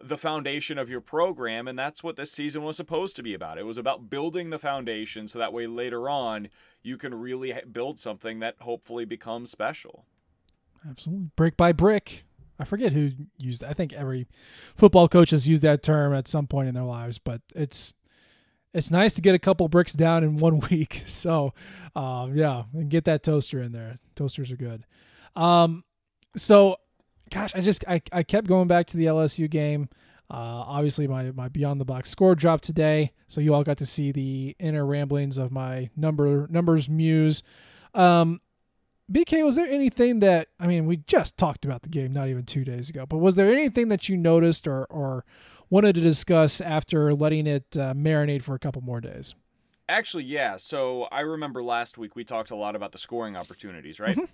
the 0.01 0.17
foundation 0.17 0.77
of 0.77 0.89
your 0.89 1.01
program. 1.01 1.67
And 1.67 1.77
that's 1.77 2.03
what 2.03 2.15
this 2.15 2.31
season 2.31 2.63
was 2.63 2.77
supposed 2.77 3.15
to 3.17 3.23
be 3.23 3.33
about. 3.33 3.57
It 3.57 3.65
was 3.65 3.77
about 3.77 4.09
building 4.09 4.49
the 4.49 4.59
foundation 4.59 5.27
so 5.27 5.39
that 5.39 5.53
way 5.53 5.67
later 5.67 6.09
on 6.09 6.49
you 6.81 6.97
can 6.97 7.13
really 7.13 7.53
build 7.71 7.99
something 7.99 8.39
that 8.39 8.55
hopefully 8.61 9.05
becomes 9.05 9.51
special. 9.51 10.05
Absolutely. 10.87 11.29
Brick 11.35 11.57
by 11.57 11.71
brick. 11.71 12.23
I 12.57 12.65
forget 12.65 12.93
who 12.93 13.11
used 13.37 13.61
that. 13.61 13.69
I 13.69 13.73
think 13.73 13.93
every 13.93 14.27
football 14.75 15.07
coach 15.07 15.31
has 15.31 15.47
used 15.47 15.61
that 15.63 15.83
term 15.83 16.13
at 16.13 16.27
some 16.27 16.47
point 16.47 16.67
in 16.67 16.75
their 16.75 16.83
lives, 16.83 17.17
but 17.17 17.41
it's 17.55 17.93
it's 18.73 18.91
nice 18.91 19.13
to 19.15 19.21
get 19.21 19.35
a 19.35 19.39
couple 19.39 19.67
bricks 19.67 19.93
down 19.93 20.23
in 20.23 20.37
one 20.37 20.59
week. 20.71 21.03
So, 21.05 21.53
um, 21.95 22.35
yeah, 22.35 22.63
and 22.73 22.89
get 22.89 23.05
that 23.05 23.23
toaster 23.23 23.61
in 23.61 23.71
there. 23.71 23.99
Toasters 24.15 24.51
are 24.51 24.57
good. 24.57 24.85
Um, 25.35 25.83
so, 26.35 26.77
gosh, 27.29 27.51
I 27.55 27.61
just 27.61 27.83
I, 27.87 28.01
I 28.11 28.23
kept 28.23 28.47
going 28.47 28.67
back 28.67 28.87
to 28.87 28.97
the 28.97 29.05
LSU 29.05 29.49
game. 29.49 29.89
Uh, 30.31 30.63
obviously, 30.67 31.07
my 31.07 31.31
my 31.31 31.49
Beyond 31.49 31.81
the 31.81 31.85
Box 31.85 32.09
score 32.09 32.35
dropped 32.35 32.63
today, 32.63 33.11
so 33.27 33.41
you 33.41 33.53
all 33.53 33.63
got 33.63 33.77
to 33.79 33.85
see 33.85 34.11
the 34.11 34.55
inner 34.59 34.85
ramblings 34.85 35.37
of 35.37 35.51
my 35.51 35.89
number 35.95 36.47
numbers 36.49 36.87
muse. 36.87 37.41
Um, 37.95 38.41
BK, 39.11 39.43
was 39.43 39.55
there 39.55 39.65
anything 39.65 40.19
that 40.19 40.49
I 40.59 40.67
mean? 40.67 40.85
We 40.85 40.97
just 40.97 41.35
talked 41.35 41.65
about 41.65 41.81
the 41.81 41.89
game 41.89 42.13
not 42.13 42.27
even 42.27 42.45
two 42.45 42.63
days 42.63 42.89
ago, 42.89 43.07
but 43.07 43.17
was 43.17 43.35
there 43.35 43.51
anything 43.51 43.87
that 43.87 44.07
you 44.07 44.17
noticed 44.17 44.67
or 44.67 44.85
or 44.85 45.25
wanted 45.69 45.95
to 45.95 46.01
discuss 46.01 46.61
after 46.61 47.13
letting 47.13 47.47
it 47.47 47.65
uh, 47.77 47.93
marinate 47.93 48.41
for 48.41 48.55
a 48.55 48.59
couple 48.59 48.81
more 48.81 49.01
days. 49.01 49.35
Actually, 49.87 50.23
yeah. 50.23 50.57
So 50.57 51.03
I 51.05 51.21
remember 51.21 51.63
last 51.63 51.97
week 51.97 52.15
we 52.15 52.23
talked 52.23 52.51
a 52.51 52.55
lot 52.55 52.75
about 52.75 52.91
the 52.91 52.97
scoring 52.97 53.35
opportunities, 53.35 53.99
right? 53.99 54.15
Mm-hmm. 54.15 54.25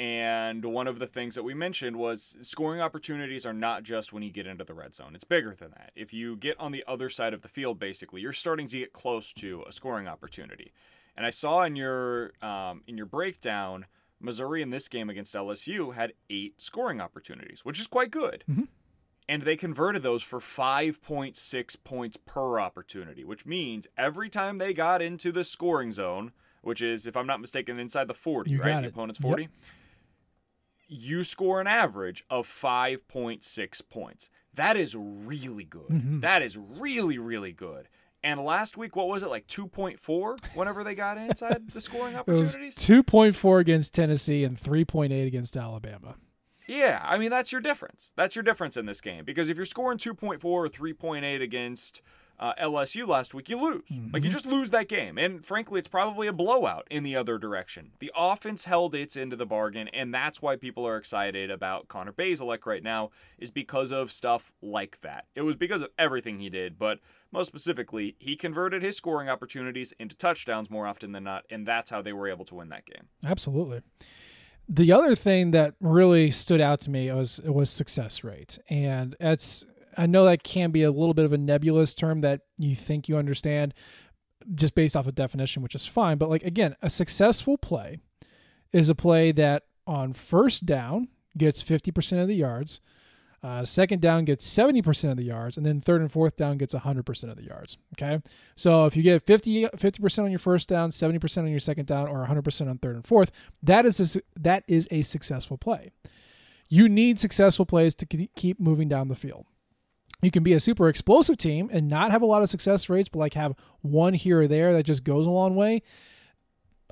And 0.00 0.64
one 0.64 0.86
of 0.86 1.00
the 1.00 1.08
things 1.08 1.34
that 1.34 1.42
we 1.42 1.54
mentioned 1.54 1.96
was 1.96 2.36
scoring 2.40 2.80
opportunities 2.80 3.44
are 3.44 3.52
not 3.52 3.82
just 3.82 4.12
when 4.12 4.22
you 4.22 4.30
get 4.30 4.46
into 4.46 4.62
the 4.62 4.74
red 4.74 4.94
zone. 4.94 5.12
It's 5.14 5.24
bigger 5.24 5.56
than 5.58 5.70
that. 5.70 5.90
If 5.96 6.12
you 6.12 6.36
get 6.36 6.58
on 6.60 6.70
the 6.70 6.84
other 6.86 7.10
side 7.10 7.34
of 7.34 7.42
the 7.42 7.48
field, 7.48 7.80
basically, 7.80 8.20
you're 8.20 8.32
starting 8.32 8.68
to 8.68 8.78
get 8.78 8.92
close 8.92 9.32
to 9.34 9.64
a 9.66 9.72
scoring 9.72 10.06
opportunity. 10.06 10.72
And 11.16 11.26
I 11.26 11.30
saw 11.30 11.64
in 11.64 11.74
your 11.74 12.32
um, 12.40 12.82
in 12.86 12.96
your 12.96 13.06
breakdown, 13.06 13.86
Missouri 14.20 14.62
in 14.62 14.70
this 14.70 14.88
game 14.88 15.10
against 15.10 15.34
LSU 15.34 15.94
had 15.94 16.12
eight 16.30 16.54
scoring 16.58 17.00
opportunities, 17.00 17.64
which 17.64 17.80
is 17.80 17.88
quite 17.88 18.12
good. 18.12 18.44
Mm-hmm 18.48 18.64
and 19.28 19.42
they 19.42 19.56
converted 19.56 20.02
those 20.02 20.22
for 20.22 20.40
5.6 20.40 21.76
points 21.84 22.16
per 22.16 22.58
opportunity, 22.58 23.24
which 23.24 23.44
means 23.44 23.86
every 23.96 24.28
time 24.28 24.58
they 24.58 24.72
got 24.72 25.02
into 25.02 25.30
the 25.30 25.44
scoring 25.44 25.92
zone, 25.92 26.32
which 26.62 26.80
is, 26.80 27.06
if 27.06 27.16
I'm 27.16 27.26
not 27.26 27.40
mistaken, 27.40 27.78
inside 27.78 28.08
the 28.08 28.14
40, 28.14 28.50
you 28.50 28.60
right? 28.60 28.80
The 28.82 28.88
opponent's 28.88 29.20
40. 29.20 29.42
Yep. 29.42 29.50
You 30.90 31.24
score 31.24 31.60
an 31.60 31.66
average 31.66 32.24
of 32.30 32.48
5.6 32.48 33.88
points. 33.90 34.30
That 34.54 34.76
is 34.76 34.96
really 34.96 35.64
good. 35.64 35.88
Mm-hmm. 35.88 36.20
That 36.20 36.40
is 36.40 36.56
really, 36.56 37.18
really 37.18 37.52
good. 37.52 37.88
And 38.24 38.44
last 38.44 38.76
week, 38.76 38.96
what 38.96 39.06
was 39.06 39.22
it 39.22 39.28
like 39.28 39.46
2.4 39.46 40.56
whenever 40.56 40.82
they 40.82 40.94
got 40.94 41.18
inside 41.18 41.68
the 41.70 41.80
scoring 41.80 42.16
opportunities? 42.16 42.74
2.4 42.76 43.60
against 43.60 43.94
Tennessee 43.94 44.42
and 44.42 44.60
3.8 44.60 45.26
against 45.26 45.56
Alabama. 45.56 46.16
Yeah, 46.68 47.00
I 47.02 47.18
mean 47.18 47.30
that's 47.30 47.50
your 47.50 47.62
difference. 47.62 48.12
That's 48.14 48.36
your 48.36 48.42
difference 48.42 48.76
in 48.76 48.86
this 48.86 49.00
game 49.00 49.24
because 49.24 49.48
if 49.48 49.56
you're 49.56 49.66
scoring 49.66 49.98
2.4 49.98 50.44
or 50.44 50.68
3.8 50.68 51.42
against 51.42 52.02
uh, 52.38 52.52
LSU 52.60 53.06
last 53.06 53.34
week, 53.34 53.48
you 53.48 53.60
lose. 53.60 53.82
Mm-hmm. 53.90 54.10
Like 54.12 54.22
you 54.22 54.30
just 54.30 54.46
lose 54.46 54.70
that 54.70 54.88
game, 54.88 55.18
and 55.18 55.44
frankly, 55.44 55.78
it's 55.78 55.88
probably 55.88 56.26
a 56.28 56.32
blowout 56.32 56.86
in 56.90 57.02
the 57.02 57.16
other 57.16 57.38
direction. 57.38 57.92
The 57.98 58.12
offense 58.16 58.66
held 58.66 58.94
its 58.94 59.16
into 59.16 59.34
the 59.34 59.46
bargain, 59.46 59.88
and 59.88 60.14
that's 60.14 60.40
why 60.40 60.56
people 60.56 60.86
are 60.86 60.96
excited 60.96 61.50
about 61.50 61.88
Connor 61.88 62.12
Bazelak 62.12 62.64
right 62.66 62.82
now 62.82 63.10
is 63.38 63.50
because 63.50 63.90
of 63.90 64.12
stuff 64.12 64.52
like 64.62 65.00
that. 65.00 65.24
It 65.34 65.42
was 65.42 65.56
because 65.56 65.82
of 65.82 65.88
everything 65.98 66.38
he 66.38 66.48
did, 66.48 66.78
but 66.78 67.00
most 67.32 67.48
specifically, 67.48 68.14
he 68.18 68.36
converted 68.36 68.82
his 68.82 68.96
scoring 68.96 69.28
opportunities 69.28 69.92
into 69.98 70.14
touchdowns 70.14 70.70
more 70.70 70.86
often 70.86 71.12
than 71.12 71.24
not, 71.24 71.44
and 71.50 71.66
that's 71.66 71.90
how 71.90 72.02
they 72.02 72.12
were 72.12 72.28
able 72.28 72.44
to 72.44 72.54
win 72.54 72.68
that 72.68 72.86
game. 72.86 73.08
Absolutely 73.24 73.82
the 74.68 74.92
other 74.92 75.14
thing 75.14 75.52
that 75.52 75.74
really 75.80 76.30
stood 76.30 76.60
out 76.60 76.80
to 76.80 76.90
me 76.90 77.10
was 77.10 77.40
was 77.44 77.70
success 77.70 78.22
rate, 78.22 78.58
and 78.68 79.16
that's 79.18 79.64
I 79.96 80.06
know 80.06 80.24
that 80.26 80.42
can 80.42 80.70
be 80.70 80.82
a 80.82 80.90
little 80.90 81.14
bit 81.14 81.24
of 81.24 81.32
a 81.32 81.38
nebulous 81.38 81.94
term 81.94 82.20
that 82.20 82.42
you 82.58 82.76
think 82.76 83.08
you 83.08 83.16
understand 83.16 83.74
just 84.54 84.74
based 84.74 84.96
off 84.96 85.06
of 85.06 85.14
definition, 85.14 85.62
which 85.62 85.74
is 85.74 85.86
fine. 85.86 86.18
But 86.18 86.28
like 86.28 86.42
again, 86.42 86.76
a 86.82 86.90
successful 86.90 87.56
play 87.56 87.98
is 88.72 88.90
a 88.90 88.94
play 88.94 89.32
that 89.32 89.64
on 89.86 90.12
first 90.12 90.66
down 90.66 91.08
gets 91.36 91.62
50% 91.62 92.20
of 92.20 92.28
the 92.28 92.34
yards, 92.34 92.80
uh, 93.42 93.64
second 93.64 94.00
down 94.00 94.24
gets 94.24 94.46
70% 94.46 95.10
of 95.10 95.16
the 95.16 95.24
yards, 95.24 95.56
and 95.56 95.64
then 95.64 95.80
third 95.80 96.00
and 96.00 96.10
fourth 96.10 96.36
down 96.36 96.58
gets 96.58 96.74
100% 96.74 97.30
of 97.30 97.36
the 97.36 97.44
yards. 97.44 97.78
Okay. 97.94 98.20
So 98.56 98.86
if 98.86 98.96
you 98.96 99.02
get 99.02 99.22
50, 99.22 99.66
50% 99.66 100.24
on 100.24 100.30
your 100.30 100.40
first 100.40 100.68
down, 100.68 100.90
70% 100.90 101.38
on 101.38 101.48
your 101.48 101.60
second 101.60 101.86
down, 101.86 102.08
or 102.08 102.26
100% 102.26 102.68
on 102.68 102.78
third 102.78 102.96
and 102.96 103.04
fourth, 103.04 103.30
that 103.62 103.86
is 103.86 104.16
a, 104.16 104.20
that 104.40 104.64
is 104.66 104.88
a 104.90 105.02
successful 105.02 105.56
play. 105.56 105.92
You 106.68 106.88
need 106.88 107.18
successful 107.18 107.64
plays 107.64 107.94
to 107.96 108.06
keep 108.06 108.58
moving 108.58 108.88
down 108.88 109.08
the 109.08 109.16
field. 109.16 109.46
You 110.20 110.32
can 110.32 110.42
be 110.42 110.52
a 110.52 110.60
super 110.60 110.88
explosive 110.88 111.38
team 111.38 111.70
and 111.72 111.88
not 111.88 112.10
have 112.10 112.22
a 112.22 112.26
lot 112.26 112.42
of 112.42 112.50
success 112.50 112.88
rates, 112.88 113.08
but 113.08 113.20
like 113.20 113.34
have 113.34 113.54
one 113.82 114.14
here 114.14 114.40
or 114.40 114.48
there 114.48 114.72
that 114.72 114.82
just 114.82 115.04
goes 115.04 115.26
a 115.26 115.30
long 115.30 115.54
way 115.54 115.82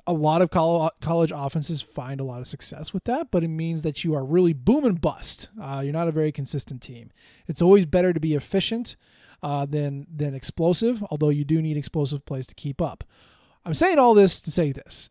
a 0.07 0.13
lot 0.13 0.41
of 0.41 0.49
college 0.49 1.31
offenses 1.35 1.81
find 1.81 2.21
a 2.21 2.23
lot 2.23 2.39
of 2.39 2.47
success 2.47 2.93
with 2.93 3.03
that, 3.03 3.29
but 3.29 3.43
it 3.43 3.49
means 3.49 3.81
that 3.81 4.05
you 4.05 4.15
are 4.15 4.23
really 4.23 4.53
boom 4.53 4.85
and 4.85 5.01
bust. 5.01 5.49
Uh, 5.61 5.81
you're 5.83 5.93
not 5.93 6.07
a 6.07 6.13
very 6.13 6.31
consistent 6.31 6.81
team. 6.81 7.11
It's 7.45 7.61
always 7.61 7.85
better 7.85 8.13
to 8.13 8.19
be 8.19 8.33
efficient 8.33 8.95
uh, 9.43 9.65
than 9.65 10.07
than 10.13 10.33
explosive, 10.33 11.03
although 11.11 11.29
you 11.29 11.43
do 11.43 11.61
need 11.61 11.77
explosive 11.77 12.25
plays 12.25 12.47
to 12.47 12.55
keep 12.55 12.81
up. 12.81 13.03
I'm 13.65 13.73
saying 13.73 13.99
all 13.99 14.13
this 14.13 14.41
to 14.41 14.49
say 14.49 14.71
this: 14.71 15.09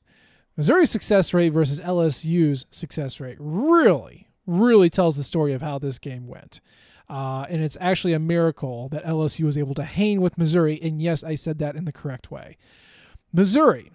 Missouri's 0.57 0.91
success 0.91 1.35
rate 1.35 1.51
versus 1.51 1.79
LSU's 1.79 2.65
success 2.71 3.21
rate 3.21 3.37
really, 3.39 4.29
really 4.47 4.89
tells 4.89 5.19
the 5.19 5.23
story 5.23 5.53
of 5.53 5.61
how 5.61 5.79
this 5.79 5.99
game 5.99 6.27
went. 6.27 6.61
Uh, 7.09 7.47
and 7.49 7.63
it's 7.63 7.77
actually 7.81 8.15
a 8.15 8.19
miracle 8.19 8.89
that 8.89 9.05
LSU 9.05 9.45
was 9.45 9.57
able 9.57 9.75
to 9.75 9.85
hang 9.85 10.21
with 10.21 10.39
Missouri. 10.39 10.81
And 10.83 11.01
yes, 11.01 11.23
I 11.23 11.37
said 11.37 11.59
that 11.59 11.77
in 11.77 11.85
the 11.85 11.93
correct 11.93 12.33
way. 12.33 12.57
Missouri, 13.33 13.93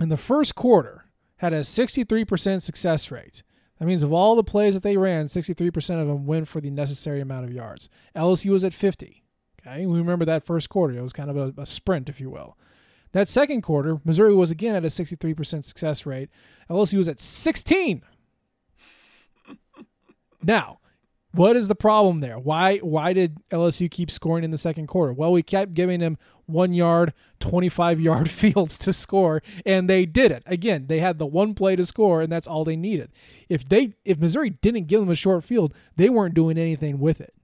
in 0.00 0.08
the 0.08 0.16
first 0.16 0.54
quarter 0.54 1.04
had 1.36 1.52
a 1.52 1.60
63% 1.60 2.60
success 2.60 3.10
rate. 3.10 3.42
That 3.78 3.86
means 3.86 4.02
of 4.02 4.12
all 4.12 4.36
the 4.36 4.44
plays 4.44 4.74
that 4.74 4.82
they 4.82 4.96
ran, 4.96 5.26
63% 5.26 6.00
of 6.00 6.06
them 6.06 6.26
went 6.26 6.48
for 6.48 6.60
the 6.60 6.70
necessary 6.70 7.20
amount 7.20 7.46
of 7.46 7.52
yards. 7.52 7.88
LSU 8.14 8.50
was 8.50 8.64
at 8.64 8.74
50. 8.74 9.24
Okay, 9.60 9.86
we 9.86 9.98
remember 9.98 10.24
that 10.24 10.44
first 10.44 10.68
quarter. 10.68 10.98
It 10.98 11.02
was 11.02 11.12
kind 11.12 11.30
of 11.30 11.36
a, 11.36 11.54
a 11.60 11.66
sprint, 11.66 12.08
if 12.08 12.20
you 12.20 12.30
will. 12.30 12.56
That 13.12 13.28
second 13.28 13.62
quarter, 13.62 14.00
Missouri 14.04 14.34
was 14.34 14.50
again 14.50 14.74
at 14.74 14.84
a 14.84 14.88
63% 14.88 15.64
success 15.64 16.06
rate. 16.06 16.30
LSU 16.68 16.98
was 16.98 17.08
at 17.08 17.18
16. 17.18 18.02
now, 20.42 20.78
what 21.32 21.56
is 21.56 21.68
the 21.68 21.74
problem 21.74 22.18
there? 22.18 22.38
Why 22.38 22.78
why 22.78 23.12
did 23.12 23.38
LSU 23.50 23.90
keep 23.90 24.10
scoring 24.10 24.44
in 24.44 24.50
the 24.50 24.58
second 24.58 24.88
quarter? 24.88 25.12
Well, 25.12 25.32
we 25.32 25.42
kept 25.42 25.74
giving 25.74 26.00
them 26.00 26.18
one 26.46 26.72
yard, 26.72 27.12
25 27.38 28.00
yard 28.10 28.30
fields 28.30 28.76
to 28.78 28.92
score, 28.92 29.42
and 29.64 29.88
they 29.88 30.06
did 30.06 30.32
it. 30.32 30.42
Again, 30.46 30.86
they 30.88 30.98
had 30.98 31.18
the 31.18 31.26
one 31.26 31.54
play 31.54 31.76
to 31.76 31.86
score, 31.86 32.20
and 32.20 32.32
that's 32.32 32.46
all 32.46 32.64
they 32.64 32.76
needed. 32.76 33.10
If 33.48 33.68
they 33.68 33.94
if 34.04 34.18
Missouri 34.18 34.50
didn't 34.50 34.86
give 34.86 35.00
them 35.00 35.10
a 35.10 35.16
short 35.16 35.44
field, 35.44 35.74
they 35.96 36.08
weren't 36.08 36.34
doing 36.34 36.58
anything 36.58 36.98
with 36.98 37.20
it. 37.20 37.34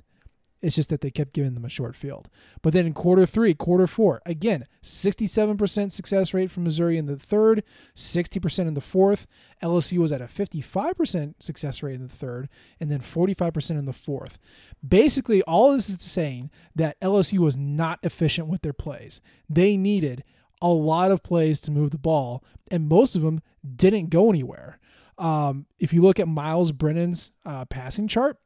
It's 0.62 0.75
just 0.75 0.88
that 0.88 1.00
they 1.00 1.10
kept 1.10 1.34
giving 1.34 1.54
them 1.54 1.64
a 1.64 1.70
short 1.70 1.94
field. 1.94 2.28
But 2.62 2.72
then 2.72 2.86
in 2.86 2.94
quarter 2.94 3.26
three, 3.26 3.54
quarter 3.54 3.86
four, 3.86 4.22
again, 4.25 4.66
67% 4.82 5.92
success 5.92 6.32
rate 6.32 6.50
from 6.50 6.64
Missouri 6.64 6.96
in 6.96 7.06
the 7.06 7.16
third, 7.16 7.62
60% 7.94 8.66
in 8.66 8.75
the 8.75 8.80
fourth. 8.80 9.26
LSU 9.62 9.98
was 9.98 10.12
at 10.12 10.22
a 10.22 10.26
55% 10.26 11.34
success 11.40 11.82
rate 11.82 11.94
in 11.94 12.02
the 12.02 12.08
third, 12.08 12.48
and 12.80 12.90
then 12.90 13.00
45% 13.00 13.70
in 13.70 13.84
the 13.84 13.92
fourth. 13.92 14.38
Basically, 14.86 15.42
all 15.42 15.72
this 15.72 15.88
is 15.88 16.00
saying 16.00 16.50
that 16.75 16.98
LSU 17.00 17.38
was 17.38 17.56
not 17.56 17.98
efficient 18.02 18.48
with 18.48 18.62
their 18.62 18.72
plays. 18.72 19.20
They 19.48 19.76
needed 19.76 20.25
a 20.62 20.68
lot 20.68 21.10
of 21.10 21.22
plays 21.22 21.60
to 21.62 21.70
move 21.70 21.90
the 21.90 21.98
ball, 21.98 22.42
and 22.70 22.88
most 22.88 23.14
of 23.14 23.22
them 23.22 23.42
didn't 23.76 24.08
go 24.08 24.30
anywhere. 24.30 24.78
Um, 25.18 25.66
if 25.78 25.92
you 25.92 26.02
look 26.02 26.18
at 26.18 26.28
Myles 26.28 26.72
Brennan's 26.72 27.30
uh, 27.44 27.66
passing 27.66 28.08
chart, 28.08 28.38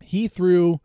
he 0.00 0.28
threw 0.28 0.80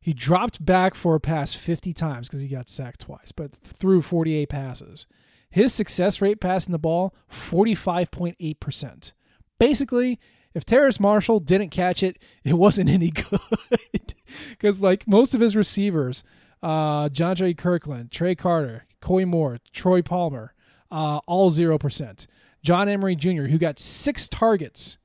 he 0.00 0.14
dropped 0.14 0.64
back 0.64 0.94
for 0.94 1.14
a 1.14 1.20
pass 1.20 1.52
50 1.52 1.92
times 1.92 2.28
because 2.28 2.42
he 2.42 2.48
got 2.48 2.68
sacked 2.68 3.00
twice, 3.00 3.32
but 3.32 3.52
threw 3.62 4.00
48 4.00 4.48
passes. 4.48 5.06
His 5.50 5.74
success 5.74 6.22
rate 6.22 6.40
passing 6.40 6.72
the 6.72 6.78
ball, 6.78 7.14
45.8%. 7.30 9.12
Basically, 9.58 10.18
if 10.54 10.64
Terrace 10.64 10.98
Marshall 10.98 11.40
didn't 11.40 11.70
catch 11.70 12.02
it, 12.02 12.18
it 12.44 12.54
wasn't 12.54 12.88
any 12.88 13.10
good. 13.10 14.14
Because, 14.50 14.80
like 14.80 15.06
most 15.06 15.34
of 15.34 15.40
his 15.40 15.54
receivers, 15.54 16.24
uh, 16.62 17.08
John 17.08 17.36
J. 17.36 17.52
Kirkland, 17.54 18.10
Trey 18.10 18.34
Carter, 18.34 18.86
Koy 19.00 19.26
Moore, 19.26 19.58
Trey 19.72 20.02
Palmer, 20.02 20.54
uh, 20.90 21.20
all 21.26 21.50
0%. 21.50 22.26
John 22.62 22.88
Emery 22.88 23.16
Jr., 23.16 23.44
who 23.44 23.58
got 23.58 23.78
six 23.78 24.28
targets, 24.28 24.98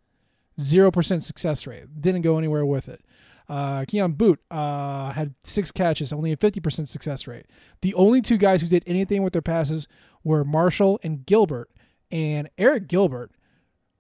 0% 0.60 1.24
success 1.24 1.66
rate, 1.68 2.02
didn't 2.02 2.22
go 2.22 2.38
anywhere 2.38 2.66
with 2.66 2.90
it. 2.90 3.02
Uh, 3.48 3.82
Kayshon 3.82 4.16
Boutte 4.16 4.40
uh, 4.50 5.12
had 5.12 5.36
six 5.44 5.72
catches, 5.72 6.12
only 6.12 6.32
a 6.32 6.38
50% 6.38 6.88
success 6.88 7.28
rate. 7.28 7.46
The 7.82 7.94
only 7.94 8.22
two 8.22 8.38
guys 8.38 8.62
who 8.62 8.68
did 8.68 8.84
anything 8.88 9.24
with 9.24 9.34
their 9.34 9.42
passes 9.42 9.88
were 10.24 10.44
Marshall 10.44 11.00
and 11.04 11.26
Gilbert. 11.26 11.70
And 12.12 12.50
Arik 12.58 12.88
Gilbert, 12.88 13.32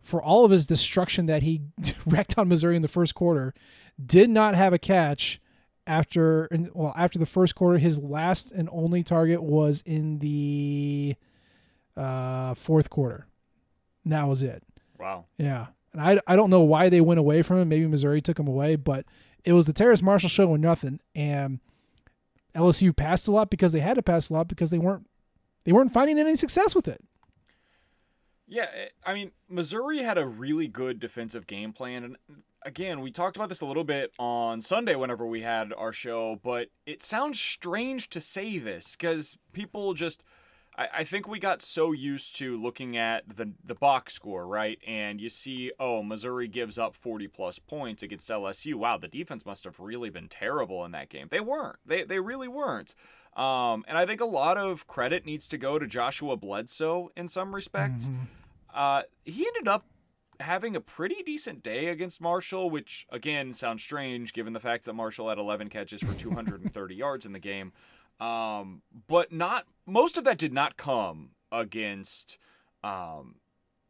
for 0.01 0.21
all 0.21 0.45
of 0.45 0.51
his 0.51 0.65
destruction 0.65 1.25
that 1.27 1.43
he 1.43 1.61
wrecked 2.05 2.37
on 2.37 2.47
Missouri 2.47 2.75
in 2.75 2.81
the 2.81 2.87
first 2.87 3.15
quarter, 3.15 3.53
did 4.03 4.29
not 4.29 4.55
have 4.55 4.73
a 4.73 4.79
catch 4.79 5.39
after 5.87 6.49
well 6.73 6.93
after 6.95 7.19
the 7.19 7.25
first 7.25 7.55
quarter. 7.55 7.77
His 7.77 7.99
last 7.99 8.51
and 8.51 8.69
only 8.71 9.03
target 9.03 9.41
was 9.43 9.83
in 9.85 10.19
the 10.19 11.15
uh, 11.95 12.53
fourth 12.55 12.89
quarter. 12.89 13.27
And 14.03 14.13
that 14.13 14.27
was 14.27 14.43
it. 14.43 14.63
Wow. 14.99 15.25
Yeah. 15.37 15.67
And 15.93 16.01
I, 16.01 16.19
I 16.27 16.35
don't 16.35 16.49
know 16.49 16.61
why 16.61 16.89
they 16.89 17.01
went 17.01 17.19
away 17.19 17.41
from 17.41 17.59
him. 17.59 17.69
Maybe 17.69 17.87
Missouri 17.87 18.21
took 18.21 18.39
him 18.39 18.47
away, 18.47 18.75
but 18.75 19.05
it 19.45 19.53
was 19.53 19.67
the 19.67 19.73
Terrace 19.73 20.01
Marshall 20.01 20.29
show 20.29 20.53
and 20.53 20.61
nothing. 20.61 20.99
And 21.13 21.59
LSU 22.55 22.95
passed 22.95 23.27
a 23.27 23.31
lot 23.31 23.49
because 23.49 23.71
they 23.71 23.79
had 23.79 23.95
to 23.95 24.03
pass 24.03 24.29
a 24.29 24.33
lot 24.33 24.47
because 24.47 24.71
they 24.71 24.79
weren't 24.79 25.07
they 25.63 25.71
weren't 25.71 25.93
finding 25.93 26.19
any 26.19 26.35
success 26.35 26.75
with 26.75 26.87
it. 26.87 27.03
Yeah, 28.47 28.67
eh, 28.75 28.87
I 29.05 29.13
mean, 29.13 29.31
Missouri 29.49 29.99
had 29.99 30.17
a 30.17 30.27
really 30.27 30.67
good 30.67 30.99
defensive 30.99 31.47
game 31.47 31.73
plan. 31.73 32.03
And 32.03 32.17
again, 32.63 33.01
we 33.01 33.11
talked 33.11 33.35
about 33.35 33.49
this 33.49 33.61
a 33.61 33.65
little 33.65 33.83
bit 33.83 34.11
on 34.19 34.61
Sunday 34.61 34.95
whenever 34.95 35.25
we 35.25 35.41
had 35.41 35.73
our 35.73 35.91
show, 35.91 36.39
but 36.43 36.67
it 36.85 37.01
sounds 37.01 37.39
strange 37.39 38.09
to 38.09 38.21
say 38.21 38.57
this 38.57 38.95
because 38.95 39.37
people 39.53 39.93
just. 39.93 40.23
I, 40.77 40.87
I 40.97 41.03
think 41.03 41.27
we 41.27 41.39
got 41.39 41.61
so 41.61 41.91
used 41.91 42.35
to 42.37 42.61
looking 42.61 42.97
at 42.97 43.37
the 43.37 43.51
the 43.63 43.75
box 43.75 44.13
score, 44.13 44.47
right? 44.47 44.79
And 44.85 45.21
you 45.21 45.29
see, 45.29 45.71
oh, 45.79 46.03
Missouri 46.03 46.47
gives 46.47 46.77
up 46.77 46.95
40 46.95 47.27
plus 47.27 47.59
points 47.59 48.03
against 48.03 48.29
LSU. 48.29 48.75
Wow, 48.75 48.97
the 48.97 49.07
defense 49.07 49.45
must 49.45 49.63
have 49.63 49.79
really 49.79 50.09
been 50.09 50.27
terrible 50.27 50.85
in 50.85 50.91
that 50.91 51.09
game. 51.09 51.27
They 51.29 51.39
weren't. 51.39 51.77
They 51.85 52.03
they 52.03 52.19
really 52.19 52.47
weren't. 52.47 52.95
Um, 53.35 53.83
and 53.87 53.97
I 53.97 54.05
think 54.05 54.21
a 54.21 54.25
lot 54.25 54.57
of 54.57 54.87
credit 54.87 55.25
needs 55.25 55.47
to 55.49 55.57
go 55.57 55.77
to 55.77 55.85
Joshua 55.85 56.37
Bledsoe 56.37 57.11
in 57.17 57.27
some 57.27 57.53
respects. 57.53 58.05
Mm-hmm. 58.05 58.23
Uh, 58.73 59.01
he 59.25 59.45
ended 59.45 59.67
up 59.67 59.85
having 60.39 60.75
a 60.75 60.81
pretty 60.81 61.21
decent 61.23 61.63
day 61.63 61.87
against 61.87 62.21
Marshall, 62.21 62.69
which 62.69 63.07
again 63.09 63.53
sounds 63.53 63.81
strange 63.81 64.33
given 64.33 64.53
the 64.53 64.59
fact 64.59 64.85
that 64.85 64.93
Marshall 64.93 65.29
had 65.29 65.37
11 65.37 65.69
catches 65.69 66.01
for 66.01 66.13
230 66.13 66.95
yards 66.95 67.25
in 67.25 67.33
the 67.33 67.39
game. 67.39 67.71
Um, 68.19 68.81
but 69.07 69.31
not 69.31 69.65
most 69.85 70.17
of 70.17 70.23
that 70.23 70.37
did 70.37 70.53
not 70.53 70.77
come 70.77 71.31
against 71.51 72.37
um, 72.83 73.35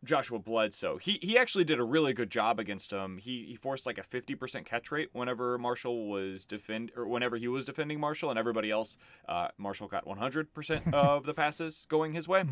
Joshua 0.03 0.39
Bledsoe. 0.39 0.98
He 0.98 1.20
he 1.22 1.38
actually 1.38 1.63
did 1.63 1.79
a 1.79 1.84
really 1.84 2.13
good 2.13 2.29
job 2.29 2.60
against 2.60 2.91
him. 2.91 3.17
He 3.17 3.46
he 3.46 3.55
forced 3.55 3.86
like 3.86 3.98
a 3.98 4.03
50% 4.03 4.65
catch 4.65 4.91
rate 4.91 5.10
whenever 5.13 5.58
Marshall 5.58 6.10
was 6.10 6.46
defend 6.46 6.91
or 6.96 7.08
whenever 7.08 7.38
he 7.38 7.48
was 7.48 7.65
defending 7.65 8.00
Marshall 8.00 8.29
and 8.29 8.39
everybody 8.39 8.72
else 8.72 8.98
uh, 9.27 9.50
Marshall 9.58 9.88
got 9.88 10.05
100% 10.05 10.94
of 10.94 11.25
the 11.25 11.34
passes 11.34 11.86
going 11.89 12.13
his 12.13 12.27
way. 12.27 12.44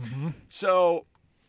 So 0.48 1.06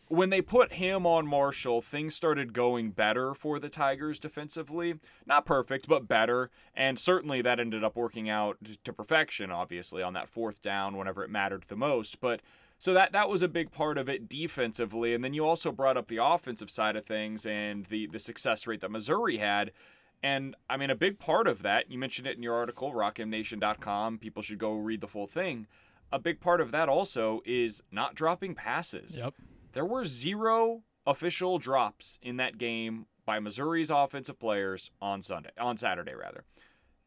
when 0.08 0.30
they 0.30 0.42
put 0.42 0.74
him 0.74 1.06
on 1.06 1.26
Marshall, 1.26 1.80
things 1.80 2.14
started 2.14 2.52
going 2.52 2.90
better 2.90 3.34
for 3.34 3.58
the 3.58 3.68
Tigers 3.68 4.18
defensively. 4.18 4.94
Not 5.26 5.46
perfect, 5.46 5.88
but 5.88 6.06
better. 6.06 6.50
And 6.74 6.98
certainly 6.98 7.40
that 7.42 7.58
ended 7.58 7.82
up 7.82 7.96
working 7.96 8.28
out 8.28 8.58
to 8.84 8.92
perfection, 8.92 9.50
obviously, 9.50 10.02
on 10.02 10.12
that 10.12 10.28
fourth 10.28 10.60
down 10.60 10.96
whenever 10.96 11.24
it 11.24 11.30
mattered 11.30 11.64
the 11.68 11.76
most. 11.76 12.20
But 12.20 12.40
so 12.78 12.92
that 12.92 13.12
that 13.12 13.30
was 13.30 13.42
a 13.42 13.48
big 13.48 13.72
part 13.72 13.96
of 13.96 14.08
it 14.08 14.28
defensively. 14.28 15.14
And 15.14 15.24
then 15.24 15.32
you 15.32 15.46
also 15.46 15.72
brought 15.72 15.96
up 15.96 16.08
the 16.08 16.22
offensive 16.22 16.70
side 16.70 16.96
of 16.96 17.06
things 17.06 17.46
and 17.46 17.86
the 17.86 18.06
the 18.06 18.20
success 18.20 18.66
rate 18.66 18.80
that 18.82 18.90
Missouri 18.90 19.38
had. 19.38 19.72
And 20.22 20.54
I 20.68 20.76
mean, 20.76 20.90
a 20.90 20.94
big 20.94 21.18
part 21.18 21.46
of 21.46 21.62
that, 21.62 21.90
you 21.90 21.98
mentioned 21.98 22.26
it 22.26 22.36
in 22.36 22.42
your 22.42 22.54
article, 22.54 22.92
rockmnation.com. 22.92 24.18
People 24.18 24.42
should 24.42 24.58
go 24.58 24.72
read 24.74 25.00
the 25.00 25.08
full 25.08 25.26
thing. 25.26 25.66
A 26.12 26.18
big 26.18 26.40
part 26.40 26.60
of 26.60 26.70
that 26.70 26.88
also 26.88 27.42
is 27.44 27.82
not 27.90 28.14
dropping 28.14 28.54
passes. 28.54 29.18
Yep. 29.18 29.34
There 29.74 29.84
were 29.84 30.04
zero 30.04 30.82
official 31.04 31.58
drops 31.58 32.20
in 32.22 32.36
that 32.36 32.58
game 32.58 33.06
by 33.26 33.40
Missouri's 33.40 33.90
offensive 33.90 34.38
players 34.38 34.92
on 35.02 35.20
Sunday, 35.20 35.50
on 35.58 35.76
Saturday 35.76 36.14
rather. 36.14 36.44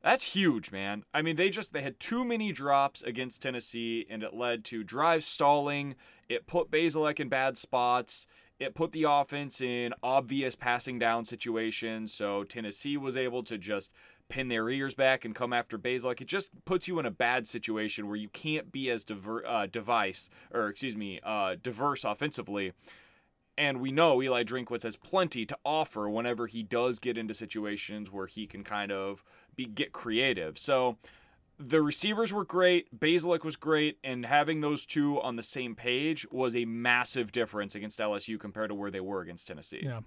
That's 0.03 0.35
huge, 0.35 0.71
man. 0.71 1.03
I 1.13 1.21
mean, 1.21 1.37
they 1.37 1.49
just 1.49 1.71
they 1.71 1.81
had 1.81 1.99
too 1.99 2.25
many 2.25 2.51
drops 2.51 3.01
against 3.01 3.41
Tennessee, 3.41 4.05
and 4.09 4.21
it 4.21 4.33
led 4.33 4.63
to 4.65 4.83
drive 4.83 5.23
stalling. 5.23 5.95
It 6.27 6.45
put 6.45 6.69
Bazelak 6.69 7.19
in 7.19 7.29
bad 7.29 7.57
spots. 7.57 8.27
It 8.59 8.75
put 8.75 8.91
the 8.91 9.03
offense 9.03 9.61
in 9.61 9.93
obvious 10.03 10.55
passing 10.55 10.99
down 10.99 11.25
situations. 11.25 12.13
So 12.13 12.43
Tennessee 12.43 12.97
was 12.97 13.15
able 13.15 13.43
to 13.43 13.57
just 13.57 13.91
pin 14.29 14.47
their 14.47 14.69
ears 14.69 14.93
back 14.93 15.25
and 15.25 15.33
come 15.33 15.53
after 15.53 15.77
Bazelak. 15.77 16.21
It 16.21 16.27
just 16.27 16.49
puts 16.65 16.87
you 16.87 16.99
in 16.99 17.05
a 17.05 17.11
bad 17.11 17.47
situation 17.47 18.07
where 18.07 18.15
you 18.15 18.29
can't 18.29 18.71
be 18.71 18.89
as 18.89 19.03
diver- 19.03 19.45
uh, 19.45 19.67
device 19.67 20.29
or 20.53 20.67
excuse 20.67 20.95
me, 20.95 21.19
uh, 21.23 21.55
diverse 21.61 22.03
offensively. 22.03 22.73
And 23.57 23.81
we 23.81 23.91
know 23.91 24.21
Eli 24.21 24.43
Drinkwitz 24.43 24.83
has 24.83 24.95
plenty 24.95 25.45
to 25.45 25.57
offer 25.65 26.07
whenever 26.09 26.45
he 26.45 26.61
does 26.61 26.99
get 26.99 27.17
into 27.17 27.33
situations 27.33 28.11
where 28.11 28.27
he 28.27 28.45
can 28.45 28.63
kind 28.63 28.91
of 28.91 29.23
be 29.55 29.65
get 29.65 29.91
creative. 29.91 30.59
So 30.59 30.97
the 31.59 31.81
receivers 31.81 32.31
were 32.31 32.45
great, 32.45 32.97
Bazelak 32.97 33.43
was 33.43 33.55
great, 33.55 33.97
and 34.03 34.25
having 34.27 34.61
those 34.61 34.85
two 34.85 35.19
on 35.21 35.37
the 35.37 35.43
same 35.43 35.73
page 35.75 36.27
was 36.31 36.55
a 36.55 36.65
massive 36.65 37.31
difference 37.31 37.73
against 37.73 37.99
LSU 37.99 38.39
compared 38.39 38.69
to 38.69 38.75
where 38.75 38.91
they 38.91 38.99
were 38.99 39.21
against 39.21 39.47
Tennessee. 39.47 39.81
Yeah. 39.83 40.01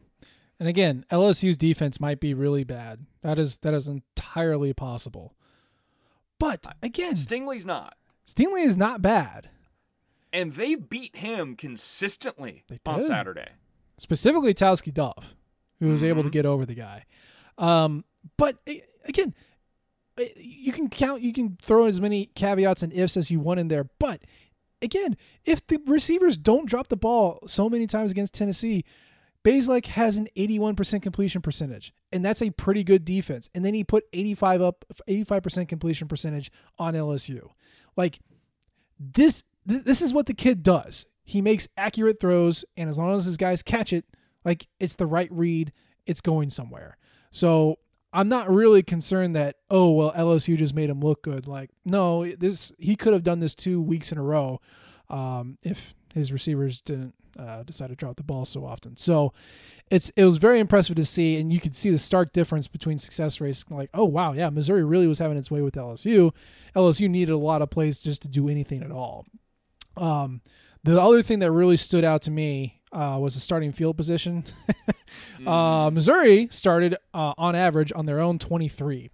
And 0.61 0.68
again, 0.68 1.05
LSU's 1.11 1.57
defense 1.57 1.99
might 1.99 2.20
be 2.20 2.35
really 2.35 2.62
bad. 2.64 3.07
That 3.23 3.38
is 3.38 3.59
that 3.59 3.75
is 3.75 3.88
entirely 3.88 4.73
possible. 4.75 5.35
But 6.38 6.66
again, 6.83 7.14
Stingley's 7.14 7.66
not. 7.66 7.96
Stingley 8.27 8.64
is 8.64 8.77
not 8.77 9.03
bad. 9.03 9.49
And 10.33 10.53
they 10.53 10.75
beat 10.77 11.16
him 11.16 11.57
consistently 11.57 12.62
on. 12.87 13.01
Saturday. 13.01 13.49
specifically 13.99 14.55
Tauskie 14.55 14.92
Dove, 14.92 15.35
who 15.81 15.88
was 15.88 16.03
able 16.05 16.23
to 16.23 16.29
Mhm. 16.31 16.33
get 16.33 16.46
over 16.46 16.64
the 16.64 16.75
guy. 16.75 17.05
Um, 17.59 18.05
but 18.38 18.59
again, 19.05 19.35
you 20.37 20.73
can 20.73 20.88
count, 20.88 21.20
you 21.23 21.33
can 21.35 21.59
throw 21.61 21.85
as 21.87 22.01
many 22.01 22.27
caveats 22.35 22.83
and 22.83 22.92
ifs 22.92 23.16
as 23.18 23.31
you 23.31 23.40
want 23.40 23.61
in 23.61 23.68
there. 23.68 23.85
But 23.99 24.23
again, 24.81 25.16
if 25.44 25.66
the 25.66 25.79
receivers 25.87 26.37
don't 26.38 26.66
drop 26.68 26.88
the 26.88 26.96
ball 26.96 27.40
so 27.46 27.68
many 27.68 27.87
times 27.87 28.11
against 28.11 28.33
Tennessee, 28.35 28.85
Bazelak 29.44 29.87
has 29.87 30.16
an 30.16 30.29
81% 30.37 31.03
completion 31.03 31.40
percentage, 31.40 31.94
and 32.12 32.24
that's 32.24 32.42
a 32.42 32.50
pretty 32.50 32.85
good 32.85 33.05
defense. 33.05 33.48
And 33.55 33.64
then 33.64 33.74
he 33.74 33.85
put 33.85 34.05
85 34.12 34.61
up, 34.61 34.85
85% 35.09 35.68
completion 35.68 36.09
percentage 36.09 36.50
on 36.79 36.94
LSU. 36.94 37.50
Like 37.96 38.20
this, 38.98 39.42
th- 39.66 39.85
this 39.85 40.03
is 40.03 40.12
what 40.12 40.26
the 40.26 40.35
kid 40.35 40.62
does. 40.62 41.07
He 41.24 41.40
makes 41.40 41.68
accurate 41.76 42.20
throws, 42.20 42.64
and 42.76 42.90
as 42.90 42.98
long 42.98 43.16
as 43.16 43.24
his 43.24 43.37
guys 43.37 43.62
catch 43.62 43.92
it, 43.92 44.05
like 44.44 44.66
it's 44.79 44.96
the 44.96 45.07
right 45.07 45.31
read, 45.31 45.72
it's 46.07 46.20
going 46.20 46.50
somewhere. 46.50 46.98
So 47.31 47.79
I'm 48.12 48.29
not 48.29 48.50
really 48.50 48.83
concerned 48.83 49.37
that 49.37 49.57
oh 49.70 49.90
well 49.92 50.12
LSU 50.12 50.57
just 50.57 50.74
made 50.74 50.90
him 50.90 51.00
look 51.00 51.22
good. 51.22 51.46
Like 51.46 51.70
no, 51.85 52.26
this 52.33 52.72
he 52.79 52.96
could 52.96 53.12
have 53.12 53.22
done 53.22 53.40
this 53.40 53.55
two 53.55 53.81
weeks 53.81 54.11
in 54.11 54.18
a 54.18 54.22
row 54.22 54.61
um, 55.09 55.59
if 55.62 55.94
his 56.14 56.33
receivers 56.33 56.81
didn't 56.81 57.14
uh, 57.38 57.62
decide 57.62 57.88
to 57.88 57.96
drop 57.96 58.16
the 58.16 58.23
ball 58.23 58.44
so 58.44 58.64
often. 58.64 58.96
So 58.96 59.33
it's 59.90 60.11
it 60.11 60.25
was 60.25 60.38
very 60.38 60.61
impressive 60.61 60.96
to 60.96 61.05
see, 61.05 61.37
and 61.38 61.53
you 61.53 61.61
could 61.61 61.77
see 61.77 61.90
the 61.90 61.99
stark 61.99 62.33
difference 62.33 62.68
between 62.68 62.99
success 62.99 63.40
rates. 63.40 63.64
Like 63.70 63.90
oh 63.94 64.05
wow 64.05 64.33
yeah, 64.33 64.51
Missouri 64.51 64.85
really 64.85 65.07
was 65.07 65.18
having 65.18 65.37
its 65.37 65.51
way 65.51 65.61
with 65.61 65.75
LSU. 65.75 66.33
LSU 66.75 67.09
needed 67.09 67.33
a 67.33 67.38
lot 67.38 67.62
of 67.62 67.70
plays 67.70 68.01
just 68.01 68.23
to 68.23 68.29
do 68.29 68.49
anything 68.49 68.83
at 68.83 68.90
all. 68.90 69.27
Um, 69.96 70.40
the 70.85 71.01
other 71.01 71.23
thing 71.23 71.40
that 71.40 71.51
really 71.53 71.77
stood 71.77 72.05
out 72.05 72.23
to 72.23 72.31
me 72.31 72.81
uh, 72.92 73.18
was 73.20 73.35
the 73.35 73.40
starting 73.40 73.73
field 73.73 73.96
position. 73.96 74.44
uh, 75.46 75.90
Missouri 75.92 76.49
started 76.51 76.96
uh, 77.12 77.35
on 77.37 77.55
average 77.55 77.92
on 77.94 78.07
their 78.07 78.20
own 78.20 78.38
23. 78.38 79.11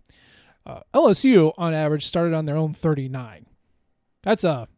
Uh, 0.64 0.80
LSU 0.94 1.52
on 1.56 1.72
average 1.74 2.06
started 2.06 2.34
on 2.34 2.46
their 2.46 2.56
own 2.56 2.74
39. 2.74 3.46
That's 4.22 4.44
a 4.44 4.68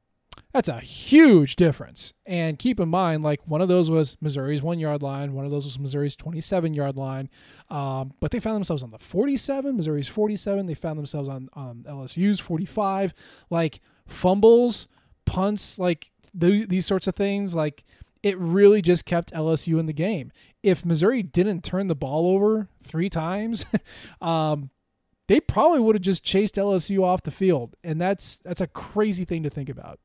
that's 0.52 0.68
a 0.68 0.80
huge 0.80 1.56
difference. 1.56 2.12
And 2.26 2.58
keep 2.58 2.80
in 2.80 2.88
mind, 2.88 3.22
like 3.22 3.40
one 3.46 3.60
of 3.60 3.68
those 3.68 3.90
was 3.90 4.16
Missouri's 4.20 4.62
one 4.62 4.78
yard 4.78 5.02
line, 5.02 5.32
one 5.34 5.44
of 5.44 5.50
those 5.50 5.64
was 5.64 5.78
Missouri's 5.78 6.16
27 6.16 6.74
yard 6.74 6.96
line. 6.96 7.28
Um, 7.70 8.14
but 8.20 8.30
they 8.30 8.40
found 8.40 8.56
themselves 8.56 8.82
on 8.82 8.90
the 8.90 8.98
47, 8.98 9.76
Missouri's 9.76 10.08
47. 10.08 10.66
They 10.66 10.74
found 10.74 10.98
themselves 10.98 11.28
on, 11.28 11.48
on 11.52 11.84
LSU's 11.88 12.40
45. 12.40 13.14
Like 13.50 13.80
fumbles, 14.06 14.88
punts, 15.24 15.78
like 15.78 16.10
th- 16.38 16.68
these 16.68 16.86
sorts 16.86 17.06
of 17.06 17.14
things. 17.14 17.54
Like 17.54 17.84
it 18.22 18.38
really 18.38 18.82
just 18.82 19.04
kept 19.04 19.32
LSU 19.32 19.78
in 19.78 19.86
the 19.86 19.92
game. 19.92 20.32
If 20.62 20.84
Missouri 20.84 21.22
didn't 21.22 21.62
turn 21.62 21.86
the 21.86 21.94
ball 21.94 22.26
over 22.26 22.68
three 22.82 23.08
times, 23.08 23.66
um, 24.20 24.70
they 25.28 25.40
probably 25.40 25.80
would 25.80 25.94
have 25.94 26.02
just 26.02 26.24
chased 26.24 26.56
LSU 26.56 27.02
off 27.02 27.22
the 27.22 27.30
field, 27.30 27.76
and 27.84 28.00
that's 28.00 28.38
that's 28.38 28.60
a 28.60 28.66
crazy 28.66 29.24
thing 29.24 29.42
to 29.42 29.50
think 29.50 29.68
about. 29.68 30.00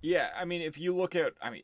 Yeah, 0.00 0.28
I 0.38 0.44
mean, 0.44 0.62
if 0.62 0.78
you 0.78 0.94
look 0.94 1.16
at, 1.16 1.32
I 1.42 1.50
mean, 1.50 1.62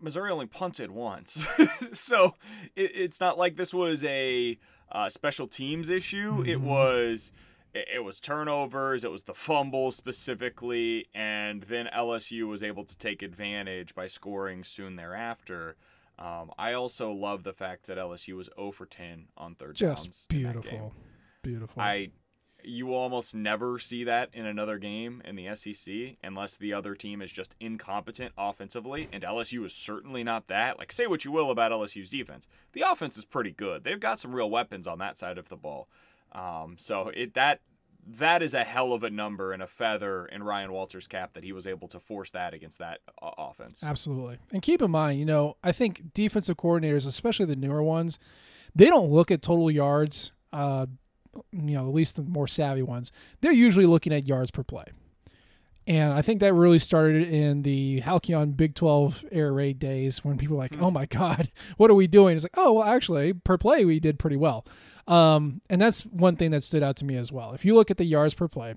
Missouri 0.00 0.30
only 0.30 0.46
punted 0.46 0.90
once, 0.90 1.46
so 1.92 2.34
it, 2.74 2.92
it's 2.94 3.20
not 3.20 3.38
like 3.38 3.56
this 3.56 3.74
was 3.74 4.04
a 4.04 4.58
uh, 4.90 5.08
special 5.08 5.46
teams 5.46 5.90
issue. 5.90 6.42
It 6.46 6.60
was 6.60 7.32
it, 7.74 8.04
was 8.04 8.20
turnovers, 8.20 9.04
it 9.04 9.10
was 9.10 9.24
the 9.24 9.34
fumbles 9.34 9.96
specifically, 9.96 11.08
and 11.14 11.62
then 11.64 11.88
LSU 11.94 12.48
was 12.48 12.62
able 12.62 12.84
to 12.84 12.96
take 12.96 13.22
advantage 13.22 13.94
by 13.94 14.06
scoring 14.06 14.64
soon 14.64 14.96
thereafter. 14.96 15.76
Um, 16.18 16.50
I 16.58 16.72
also 16.72 17.12
love 17.12 17.42
the 17.42 17.52
fact 17.52 17.86
that 17.86 17.98
LSU 17.98 18.36
was 18.36 18.48
0 18.56 18.72
for 18.72 18.86
10 18.86 19.26
on 19.36 19.54
third 19.54 19.76
downs. 19.76 20.06
Just 20.06 20.28
that 20.28 20.34
game. 20.34 20.42
beautiful, 20.52 20.94
beautiful. 21.42 21.82
I 21.82 22.10
you 22.66 22.86
will 22.86 22.96
almost 22.96 23.34
never 23.34 23.78
see 23.78 24.04
that 24.04 24.28
in 24.32 24.44
another 24.44 24.78
game 24.78 25.22
in 25.24 25.36
the 25.36 25.54
SEC 25.54 26.16
unless 26.22 26.56
the 26.56 26.72
other 26.72 26.94
team 26.94 27.22
is 27.22 27.30
just 27.30 27.54
incompetent 27.60 28.32
offensively 28.36 29.08
and 29.12 29.22
LSU 29.22 29.64
is 29.64 29.72
certainly 29.72 30.24
not 30.24 30.48
that. 30.48 30.78
Like 30.78 30.92
say 30.92 31.06
what 31.06 31.24
you 31.24 31.32
will 31.32 31.50
about 31.50 31.72
LSU's 31.72 32.10
defense. 32.10 32.48
The 32.72 32.82
offense 32.82 33.16
is 33.16 33.24
pretty 33.24 33.52
good. 33.52 33.84
They've 33.84 34.00
got 34.00 34.20
some 34.20 34.34
real 34.34 34.50
weapons 34.50 34.86
on 34.86 34.98
that 34.98 35.16
side 35.16 35.38
of 35.38 35.48
the 35.48 35.56
ball. 35.56 35.88
Um, 36.32 36.76
so 36.78 37.10
it 37.14 37.34
that 37.34 37.60
that 38.06 38.42
is 38.42 38.54
a 38.54 38.64
hell 38.64 38.92
of 38.92 39.02
a 39.02 39.10
number 39.10 39.52
and 39.52 39.62
a 39.62 39.66
feather 39.66 40.26
in 40.26 40.42
Ryan 40.42 40.72
Walters' 40.72 41.06
cap 41.08 41.32
that 41.34 41.42
he 41.42 41.52
was 41.52 41.66
able 41.66 41.88
to 41.88 41.98
force 41.98 42.30
that 42.30 42.54
against 42.54 42.78
that 42.78 43.00
uh, 43.20 43.30
offense. 43.36 43.80
Absolutely. 43.82 44.38
And 44.52 44.62
keep 44.62 44.80
in 44.80 44.90
mind, 44.90 45.18
you 45.18 45.24
know, 45.24 45.56
I 45.64 45.72
think 45.72 46.14
defensive 46.14 46.56
coordinators, 46.56 47.06
especially 47.06 47.46
the 47.46 47.56
newer 47.56 47.82
ones, 47.82 48.18
they 48.74 48.86
don't 48.86 49.10
look 49.10 49.30
at 49.30 49.42
total 49.42 49.70
yards. 49.70 50.30
Uh, 50.52 50.86
you 51.52 51.74
know, 51.74 51.88
at 51.88 51.94
least 51.94 52.16
the 52.16 52.22
more 52.22 52.48
savvy 52.48 52.82
ones, 52.82 53.12
they're 53.40 53.52
usually 53.52 53.86
looking 53.86 54.12
at 54.12 54.26
yards 54.26 54.50
per 54.50 54.62
play. 54.62 54.84
And 55.88 56.12
I 56.12 56.20
think 56.20 56.40
that 56.40 56.52
really 56.52 56.80
started 56.80 57.28
in 57.28 57.62
the 57.62 58.00
Halcyon 58.00 58.52
Big 58.52 58.74
12 58.74 59.24
air 59.30 59.52
raid 59.52 59.78
days 59.78 60.24
when 60.24 60.36
people 60.36 60.56
were 60.56 60.62
like, 60.62 60.80
oh 60.80 60.90
my 60.90 61.06
God, 61.06 61.50
what 61.76 61.90
are 61.90 61.94
we 61.94 62.08
doing? 62.08 62.34
It's 62.34 62.44
like, 62.44 62.56
oh, 62.56 62.72
well, 62.72 62.84
actually, 62.84 63.32
per 63.32 63.56
play, 63.56 63.84
we 63.84 64.00
did 64.00 64.18
pretty 64.18 64.36
well. 64.36 64.66
Um, 65.06 65.60
and 65.70 65.80
that's 65.80 66.04
one 66.04 66.34
thing 66.34 66.50
that 66.50 66.64
stood 66.64 66.82
out 66.82 66.96
to 66.96 67.04
me 67.04 67.16
as 67.16 67.30
well. 67.30 67.52
If 67.52 67.64
you 67.64 67.74
look 67.74 67.90
at 67.90 67.98
the 67.98 68.04
yards 68.04 68.34
per 68.34 68.48
play, 68.48 68.74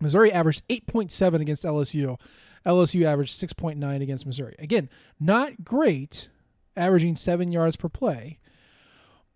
Missouri 0.00 0.32
averaged 0.32 0.66
8.7 0.68 1.40
against 1.40 1.64
LSU. 1.64 2.18
LSU 2.66 3.04
averaged 3.06 3.40
6.9 3.40 4.02
against 4.02 4.26
Missouri. 4.26 4.56
Again, 4.58 4.90
not 5.20 5.64
great, 5.64 6.28
averaging 6.76 7.14
seven 7.14 7.52
yards 7.52 7.76
per 7.76 7.88
play. 7.88 8.40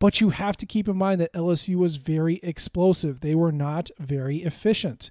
But 0.00 0.20
you 0.20 0.30
have 0.30 0.56
to 0.56 0.66
keep 0.66 0.88
in 0.88 0.96
mind 0.96 1.20
that 1.20 1.32
LSU 1.34 1.76
was 1.76 1.96
very 1.96 2.40
explosive. 2.42 3.20
They 3.20 3.34
were 3.34 3.52
not 3.52 3.90
very 3.98 4.38
efficient. 4.38 5.10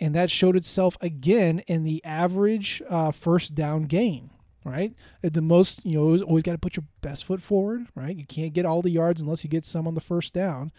And 0.00 0.14
that 0.14 0.30
showed 0.30 0.56
itself 0.56 0.96
again 1.00 1.58
in 1.66 1.82
the 1.82 2.02
average 2.04 2.80
uh, 2.88 3.10
first 3.10 3.56
down 3.56 3.82
gain, 3.82 4.30
right? 4.64 4.94
The 5.22 5.42
most, 5.42 5.84
you 5.84 5.98
know, 5.98 6.24
always, 6.24 6.44
got 6.44 6.52
to 6.52 6.58
put 6.58 6.76
your 6.76 6.84
best 7.00 7.24
foot 7.24 7.42
forward, 7.42 7.88
right? 7.96 8.16
You 8.16 8.24
can't 8.24 8.54
get 8.54 8.64
all 8.64 8.80
the 8.80 8.90
yards 8.90 9.20
unless 9.20 9.42
you 9.42 9.50
get 9.50 9.64
some 9.64 9.88
on 9.88 9.94
the 9.94 10.00
first 10.00 10.32
down. 10.32 10.70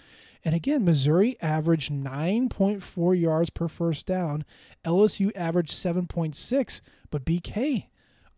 And 0.45 0.55
again, 0.55 0.85
Missouri 0.85 1.35
averaged 1.41 1.91
9.4 1.91 3.19
yards 3.19 3.49
per 3.49 3.67
first 3.67 4.05
down. 4.05 4.45
LSU 4.85 5.31
averaged 5.35 5.73
7.6. 5.73 6.79
But 7.11 7.25
BK, 7.25 7.87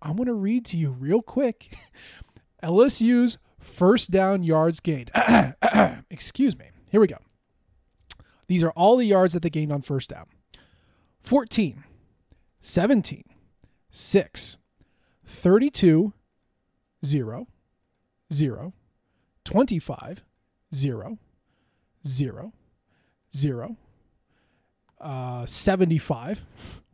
I'm 0.01 0.15
going 0.15 0.25
to 0.25 0.33
read 0.33 0.65
to 0.65 0.77
you 0.77 0.89
real 0.89 1.21
quick 1.21 1.75
LSU's 2.63 3.37
first 3.71 4.11
down 4.11 4.43
yards 4.43 4.79
gained. 4.79 5.11
Excuse 6.09 6.57
me. 6.57 6.65
Here 6.91 7.01
we 7.01 7.07
go. 7.07 7.17
These 8.47 8.63
are 8.63 8.71
all 8.71 8.97
the 8.97 9.05
yards 9.05 9.33
that 9.33 9.43
they 9.43 9.49
gained 9.49 9.71
on 9.71 9.81
first 9.81 10.09
down 10.09 10.25
14, 11.23 11.83
17, 12.59 13.23
6, 13.89 14.57
32, 15.25 16.13
0, 17.05 17.47
0, 18.33 18.73
25, 19.45 20.23
0, 20.75 21.17
0, 22.05 22.53
0, 23.33 23.77
uh, 24.99 25.45
75. 25.45 26.41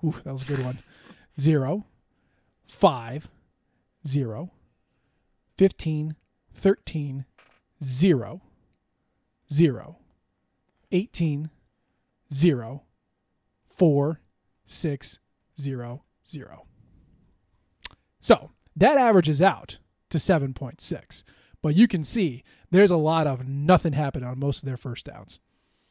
Ooh, 0.06 0.16
that 0.24 0.32
was 0.32 0.44
a 0.44 0.46
good 0.46 0.64
one. 0.64 0.80
0, 1.40 1.86
5, 2.68 3.28
0, 4.06 4.52
15, 5.58 6.16
13, 6.58 7.26
0, 7.84 8.42
0, 9.52 9.98
18, 10.92 11.50
0, 12.34 12.84
4, 13.68 14.22
6, 14.66 15.20
0, 15.60 16.04
0. 16.28 16.66
So 18.20 18.52
that 18.76 18.98
averages 18.98 19.42
out 19.42 19.78
to 20.10 20.18
7.6. 20.18 21.24
But 21.62 21.76
you 21.76 21.88
can 21.88 22.04
see 22.04 22.44
there's 22.72 22.92
a 22.92 22.98
lot 22.98 23.28
of 23.28 23.48
nothing 23.48 23.94
happening 23.94 24.28
on 24.28 24.40
most 24.40 24.64
of 24.64 24.68
their 24.68 24.78
first 24.78 25.06
downs. 25.06 25.40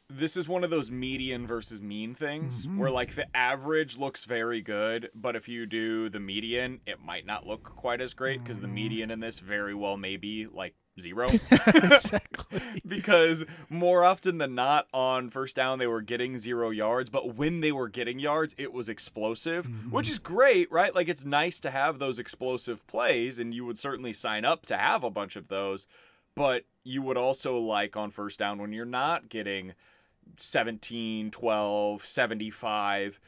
This 0.09 0.37
is 0.37 0.47
one 0.47 0.63
of 0.63 0.69
those 0.69 0.89
median 0.89 1.45
versus 1.45 1.81
mean 1.81 2.15
things 2.15 2.65
mm-hmm. 2.65 2.77
where 2.77 2.89
like 2.89 3.15
the 3.15 3.25
average 3.35 3.97
looks 3.97 4.23
very 4.25 4.61
good 4.61 5.09
but 5.13 5.35
if 5.35 5.49
you 5.49 5.65
do 5.65 6.09
the 6.09 6.19
median 6.19 6.79
it 6.85 7.03
might 7.03 7.25
not 7.25 7.45
look 7.45 7.63
quite 7.63 7.99
as 7.99 8.13
great 8.13 8.41
because 8.41 8.61
the 8.61 8.67
mm-hmm. 8.67 8.75
median 8.75 9.11
in 9.11 9.19
this 9.19 9.39
very 9.39 9.75
well 9.75 9.97
may 9.97 10.15
be 10.15 10.47
like 10.47 10.75
zero. 10.99 11.29
Exactly. 11.67 12.61
because 12.87 13.43
more 13.69 14.03
often 14.03 14.37
than 14.37 14.55
not 14.55 14.87
on 14.93 15.29
first 15.29 15.55
down 15.55 15.79
they 15.79 15.87
were 15.87 16.01
getting 16.01 16.37
zero 16.37 16.69
yards 16.69 17.09
but 17.09 17.35
when 17.35 17.59
they 17.59 17.71
were 17.71 17.89
getting 17.89 18.19
yards 18.19 18.55
it 18.57 18.71
was 18.71 18.89
explosive 18.89 19.67
mm-hmm. 19.67 19.91
which 19.91 20.09
is 20.09 20.19
great 20.19 20.71
right? 20.71 20.95
Like 20.95 21.09
it's 21.09 21.25
nice 21.25 21.59
to 21.59 21.71
have 21.71 21.99
those 21.99 22.17
explosive 22.17 22.85
plays 22.87 23.39
and 23.39 23.53
you 23.53 23.65
would 23.65 23.77
certainly 23.77 24.13
sign 24.13 24.45
up 24.45 24.65
to 24.67 24.77
have 24.77 25.03
a 25.03 25.11
bunch 25.11 25.35
of 25.35 25.49
those 25.49 25.85
but 26.35 26.63
you 26.83 27.01
would 27.01 27.17
also 27.17 27.59
like 27.59 27.97
on 27.97 28.09
first 28.09 28.39
down 28.39 28.59
when 28.59 28.71
you're 28.71 28.85
not 28.85 29.29
getting 29.29 29.73
17 30.37 31.31
12 31.31 32.05
75 32.05 33.19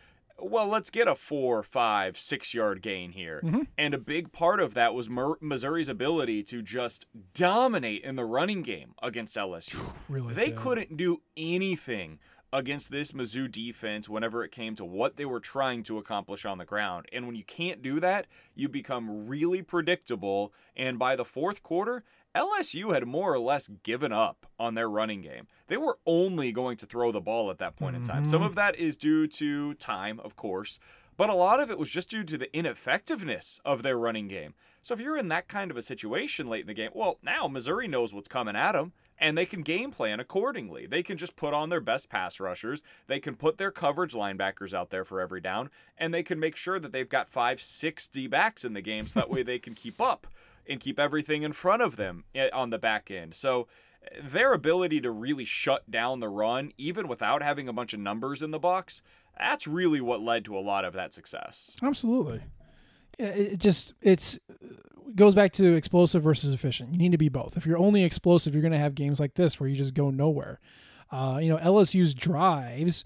well 0.42 0.68
let's 0.68 0.90
get 0.90 1.08
a 1.08 1.16
four 1.16 1.64
five 1.64 2.18
six 2.18 2.54
yard 2.54 2.82
gain 2.82 3.12
here 3.12 3.42
mm-hmm. 3.44 3.62
and 3.78 3.94
a 3.94 3.98
big 3.98 4.32
part 4.32 4.60
of 4.60 4.74
that 4.74 4.94
was 4.94 5.10
Mer- 5.10 5.38
missouri's 5.42 5.90
ability 5.90 6.44
to 6.44 6.62
just 6.62 7.06
dominate 7.34 8.04
in 8.04 8.16
the 8.16 8.26
running 8.26 8.62
game 8.62 8.94
against 9.02 9.36
lsu 9.36 9.78
Really 10.08 10.34
they 10.34 10.48
did. 10.48 10.56
couldn't 10.56 10.98
do 10.98 11.22
anything 11.36 12.20
against 12.52 12.92
this 12.92 13.12
Mizzou 13.12 13.52
defense 13.52 14.10
whenever 14.10 14.44
it 14.44 14.52
came 14.52 14.76
to 14.76 14.86
what 14.86 15.18
they 15.18 15.26
were 15.26 15.40
trying 15.40 15.84
to 15.84 15.98
accomplish 15.98 16.46
on 16.46 16.58
the 16.58 16.66
ground. 16.66 17.06
And 17.12 17.28
when 17.28 17.36
you 17.36 17.44
can't 17.44 17.82
do 17.82 18.00
that, 18.00 18.26
you 18.56 18.68
become 18.68 19.28
really 19.28 19.62
predictable. 19.62 20.54
And 20.76 20.98
by 20.98 21.16
the 21.16 21.26
fourth 21.26 21.62
quarter, 21.62 22.04
LSU 22.36 22.94
had 22.94 23.08
more 23.08 23.34
or 23.34 23.40
less 23.40 23.70
given 23.84 24.12
up 24.12 24.46
on 24.60 24.76
their 24.76 24.90
running 24.90 25.22
game. 25.22 25.48
They 25.68 25.78
were 25.78 25.98
only 26.06 26.52
going 26.52 26.78
to 26.78 26.86
throw 26.86 27.12
the 27.12 27.22
ball 27.22 27.50
at 27.50 27.58
that 27.58 27.76
point 27.76 27.96
in 27.96 28.04
time. 28.04 28.26
Some 28.26 28.40
mm-hmm. 28.40 28.50
of 28.50 28.56
that 28.56 28.76
is 28.76 28.96
due 28.96 29.28
to 29.28 29.74
time, 29.76 30.20
of 30.20 30.36
course, 30.36 30.80
but 31.18 31.30
a 31.30 31.36
lot 31.36 31.60
of 31.60 31.72
it 31.72 31.80
was 31.80 31.90
just 31.90 32.10
due 32.10 32.24
to 32.24 32.38
the 32.38 32.56
ineffectiveness 32.56 33.60
of 33.66 33.84
their 33.84 33.98
running 33.98 34.28
game. 34.28 34.54
So 34.82 34.94
if 34.94 35.00
you're 35.00 35.18
in 35.18 35.28
that 35.30 35.48
kind 35.48 35.72
of 35.72 35.78
a 35.78 35.82
situation 35.82 36.48
late 36.48 36.62
in 36.62 36.68
the 36.68 36.74
game, 36.74 36.92
well, 36.94 37.18
now 37.22 37.48
Missouri 37.48 37.88
knows 37.88 38.14
what's 38.14 38.30
coming 38.30 38.56
at 38.56 38.74
them 38.74 38.94
and 39.20 39.38
they 39.38 39.46
can 39.46 39.62
game 39.62 39.92
plan 39.92 40.20
accordingly. 40.20 40.86
They 40.86 41.04
can 41.04 41.18
just 41.18 41.36
put 41.36 41.54
on 41.54 41.70
their 41.70 41.82
best 41.82 42.10
pass 42.10 42.40
rushers, 42.40 42.84
they 43.08 43.20
can 43.20 43.36
put 43.36 43.58
their 43.58 43.72
coverage 43.72 44.14
linebackers 44.14 44.74
out 44.74 44.92
there 44.92 45.04
for 45.04 45.20
every 45.20 45.42
down, 45.42 45.70
and 45.98 46.14
they 46.14 46.24
can 46.24 46.40
make 46.40 46.56
sure 46.56 46.80
that 46.80 46.92
they've 46.92 47.10
got 47.10 47.30
five, 47.30 47.62
six 47.62 48.08
D 48.08 48.28
backs 48.28 48.64
in 48.64 48.74
the 48.74 48.82
game 48.82 49.08
so 49.08 49.20
that 49.20 49.30
way 49.30 49.44
they 49.44 49.60
can 49.60 49.74
keep 49.74 50.00
up 50.00 50.28
and 50.70 50.80
keep 50.80 51.00
everything 51.00 51.44
in 51.44 51.52
front 51.52 51.82
of 51.82 51.96
them 51.96 52.24
eh, 52.36 52.50
on 52.54 52.70
the 52.70 52.78
back 52.78 53.10
end. 53.12 53.34
So 53.34 53.68
their 54.22 54.54
ability 54.54 55.02
to 55.02 55.12
really 55.12 55.46
shut 55.46 55.90
down 55.90 56.20
the 56.20 56.30
run, 56.30 56.72
even 56.78 57.08
without 57.08 57.44
having 57.44 57.68
a 57.68 57.74
bunch 57.74 57.94
of 57.94 58.00
numbers 58.00 58.42
in 58.42 58.52
the 58.52 58.60
box, 58.60 59.02
that's 59.38 59.68
really 59.68 60.00
what 60.00 60.22
led 60.22 60.46
to 60.46 60.58
a 60.58 60.62
lot 60.62 60.86
of 60.86 60.94
that 60.94 61.14
success. 61.14 61.72
Absolutely. 61.82 62.42
It 63.18 63.58
just 63.58 63.94
it's 64.02 64.40
it 64.48 65.16
goes 65.16 65.36
back 65.36 65.52
to 65.54 65.74
explosive 65.74 66.24
versus 66.24 66.54
efficient. 66.54 66.94
You 66.94 67.00
need 67.00 67.12
to 67.12 67.18
be 67.18 67.30
both. 67.30 67.58
If 67.58 67.66
you're 67.66 67.78
only 67.78 68.04
explosive, 68.04 68.54
you're 68.54 68.62
going 68.62 68.72
to 68.72 68.78
have 68.78 68.96
games 68.96 69.20
like 69.20 69.34
this 69.34 69.60
where 69.60 69.68
you 69.68 69.76
just 69.76 69.94
go 69.94 70.10
nowhere. 70.10 70.60
Uh, 71.12 71.40
you 71.42 71.50
know, 71.50 71.58
LSU's 71.58 72.14
drives 72.14 73.04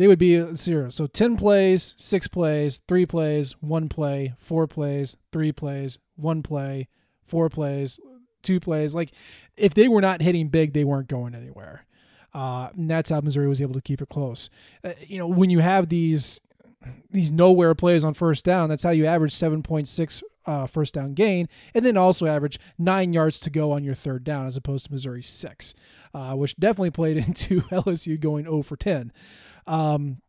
they 0.00 0.06
would 0.06 0.18
be 0.18 0.54
zero. 0.54 0.88
So 0.88 1.06
ten 1.06 1.36
plays, 1.36 1.94
six 1.98 2.26
plays, 2.26 2.80
three 2.88 3.04
plays, 3.04 3.52
one 3.60 3.90
play, 3.90 4.32
four 4.38 4.66
plays, 4.66 5.18
three 5.30 5.52
plays, 5.52 5.98
one 6.16 6.42
play, 6.42 6.88
four 7.30 7.48
plays, 7.48 7.98
two 8.42 8.60
plays. 8.60 8.94
Like 8.94 9.12
if 9.56 9.74
they 9.74 9.88
were 9.88 10.00
not 10.00 10.20
hitting 10.20 10.48
big, 10.48 10.72
they 10.72 10.84
weren't 10.84 11.08
going 11.08 11.34
anywhere. 11.34 11.86
Uh, 12.32 12.68
and 12.76 12.90
that's 12.90 13.10
how 13.10 13.20
Missouri 13.20 13.48
was 13.48 13.60
able 13.60 13.74
to 13.74 13.80
keep 13.80 14.00
it 14.00 14.08
close. 14.08 14.50
Uh, 14.84 14.92
you 15.00 15.18
know, 15.18 15.26
when 15.26 15.50
you 15.50 15.60
have 15.60 15.88
these 15.88 16.40
these 17.10 17.30
nowhere 17.30 17.74
plays 17.74 18.04
on 18.04 18.14
first 18.14 18.44
down. 18.44 18.68
That's 18.68 18.82
how 18.82 18.90
you 18.90 19.06
average 19.06 19.34
7.6 19.34 20.22
uh, 20.46 20.66
first 20.66 20.94
down 20.94 21.14
gain, 21.14 21.48
and 21.74 21.84
then 21.84 21.96
also 21.96 22.26
average 22.26 22.58
nine 22.78 23.12
yards 23.12 23.38
to 23.40 23.50
go 23.50 23.72
on 23.72 23.84
your 23.84 23.94
third 23.94 24.24
down 24.24 24.46
as 24.46 24.56
opposed 24.56 24.86
to 24.86 24.92
Missouri 24.92 25.22
six, 25.22 25.74
uh, 26.14 26.34
which 26.34 26.56
definitely 26.56 26.90
played 26.90 27.16
into 27.26 27.60
LSU 27.62 28.18
going 28.18 28.44
0 28.44 28.62
for 28.62 28.76
10. 28.76 29.12
Um, 29.66 30.22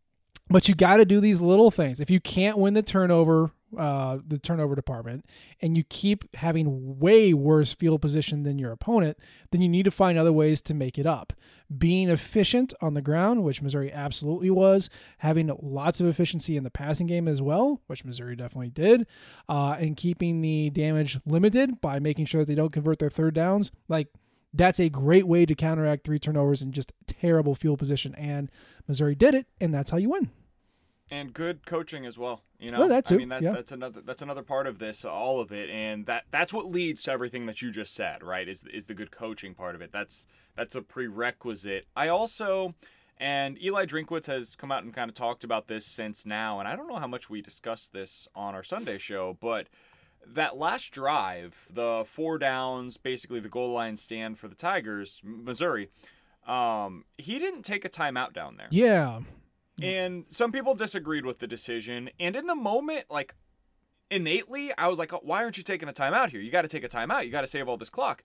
but 0.49 0.67
you 0.67 0.75
got 0.75 0.97
to 0.97 1.05
do 1.05 1.21
these 1.21 1.39
little 1.39 1.71
things. 1.71 2.01
If 2.01 2.09
you 2.09 2.19
can't 2.19 2.57
win 2.57 2.73
the 2.73 2.81
turnover, 2.81 3.51
uh, 3.77 4.17
the 4.27 4.37
turnover 4.37 4.75
department, 4.75 5.25
and 5.61 5.77
you 5.77 5.83
keep 5.83 6.35
having 6.35 6.99
way 6.99 7.33
worse 7.33 7.73
field 7.73 8.01
position 8.01 8.43
than 8.43 8.59
your 8.59 8.71
opponent, 8.71 9.17
then 9.51 9.61
you 9.61 9.69
need 9.69 9.85
to 9.85 9.91
find 9.91 10.17
other 10.17 10.33
ways 10.33 10.61
to 10.63 10.73
make 10.73 10.97
it 10.97 11.05
up. 11.05 11.33
Being 11.75 12.09
efficient 12.09 12.73
on 12.81 12.95
the 12.95 13.01
ground, 13.01 13.43
which 13.43 13.61
Missouri 13.61 13.91
absolutely 13.91 14.49
was, 14.49 14.89
having 15.19 15.55
lots 15.61 16.01
of 16.01 16.07
efficiency 16.07 16.57
in 16.57 16.63
the 16.63 16.71
passing 16.71 17.07
game 17.07 17.27
as 17.27 17.41
well, 17.41 17.81
which 17.87 18.03
Missouri 18.03 18.35
definitely 18.35 18.69
did, 18.69 19.07
uh, 19.47 19.77
and 19.79 19.95
keeping 19.95 20.41
the 20.41 20.69
damage 20.69 21.19
limited 21.25 21.79
by 21.79 21.99
making 21.99 22.25
sure 22.25 22.41
that 22.41 22.47
they 22.47 22.55
don't 22.55 22.73
convert 22.73 22.99
their 22.99 23.09
third 23.09 23.33
downs. 23.33 23.71
Like, 23.87 24.07
that's 24.53 24.81
a 24.81 24.89
great 24.89 25.27
way 25.27 25.45
to 25.45 25.55
counteract 25.55 26.03
three 26.03 26.19
turnovers 26.19 26.61
and 26.61 26.73
just 26.73 26.91
terrible 27.07 27.55
field 27.55 27.79
position. 27.79 28.13
And 28.15 28.51
Missouri 28.85 29.15
did 29.15 29.33
it, 29.33 29.47
and 29.61 29.73
that's 29.73 29.91
how 29.91 29.97
you 29.97 30.09
win 30.09 30.29
and 31.11 31.33
good 31.33 31.65
coaching 31.65 32.05
as 32.05 32.17
well. 32.17 32.41
You 32.57 32.71
know, 32.71 32.79
well, 32.79 32.89
that 32.89 33.05
too. 33.05 33.15
I 33.15 33.17
mean, 33.17 33.29
that, 33.29 33.41
yeah. 33.41 33.51
that's 33.51 33.71
another 33.71 34.01
that's 34.01 34.21
another 34.21 34.41
part 34.41 34.65
of 34.65 34.79
this, 34.79 35.03
all 35.05 35.39
of 35.39 35.51
it, 35.51 35.69
and 35.69 36.05
that 36.05 36.23
that's 36.31 36.53
what 36.53 36.65
leads 36.71 37.03
to 37.03 37.11
everything 37.11 37.45
that 37.45 37.61
you 37.61 37.69
just 37.69 37.93
said, 37.93 38.23
right? 38.23 38.47
Is 38.47 38.63
is 38.73 38.85
the 38.85 38.93
good 38.93 39.11
coaching 39.11 39.53
part 39.53 39.75
of 39.75 39.81
it? 39.81 39.91
That's 39.91 40.25
that's 40.55 40.75
a 40.75 40.81
prerequisite. 40.81 41.85
I 41.95 42.07
also. 42.07 42.73
And 43.17 43.61
Eli 43.61 43.85
Drinkwitz 43.85 44.25
has 44.25 44.55
come 44.55 44.71
out 44.71 44.83
and 44.83 44.95
kind 44.95 45.07
of 45.07 45.13
talked 45.13 45.43
about 45.43 45.67
this 45.67 45.85
since 45.85 46.25
now, 46.25 46.57
and 46.57 46.67
I 46.67 46.75
don't 46.75 46.87
know 46.87 46.95
how 46.95 47.05
much 47.05 47.29
we 47.29 47.39
discussed 47.39 47.93
this 47.93 48.27
on 48.33 48.55
our 48.55 48.63
Sunday 48.63 48.97
show, 48.97 49.37
but 49.39 49.67
that 50.25 50.57
last 50.57 50.91
drive, 50.91 51.67
the 51.71 52.03
four 52.03 52.39
downs, 52.39 52.97
basically 52.97 53.39
the 53.39 53.47
goal 53.47 53.73
line 53.73 53.95
stand 53.97 54.39
for 54.39 54.47
the 54.47 54.55
Tigers, 54.55 55.21
Missouri, 55.23 55.91
um, 56.47 57.05
he 57.19 57.37
didn't 57.37 57.61
take 57.61 57.85
a 57.85 57.89
timeout 57.89 58.33
down 58.33 58.57
there. 58.57 58.69
Yeah. 58.71 59.19
And 59.83 60.25
some 60.29 60.51
people 60.51 60.75
disagreed 60.75 61.25
with 61.25 61.39
the 61.39 61.47
decision. 61.47 62.09
And 62.19 62.35
in 62.35 62.47
the 62.47 62.55
moment, 62.55 63.05
like 63.09 63.35
innately, 64.09 64.71
I 64.77 64.87
was 64.87 64.99
like, 64.99 65.11
why 65.23 65.43
aren't 65.43 65.57
you 65.57 65.63
taking 65.63 65.89
a 65.89 65.93
timeout 65.93 66.29
here? 66.29 66.41
You 66.41 66.51
got 66.51 66.63
to 66.63 66.67
take 66.67 66.83
a 66.83 66.89
timeout. 66.89 67.25
You 67.25 67.31
got 67.31 67.41
to 67.41 67.47
save 67.47 67.67
all 67.67 67.77
this 67.77 67.89
clock. 67.89 68.23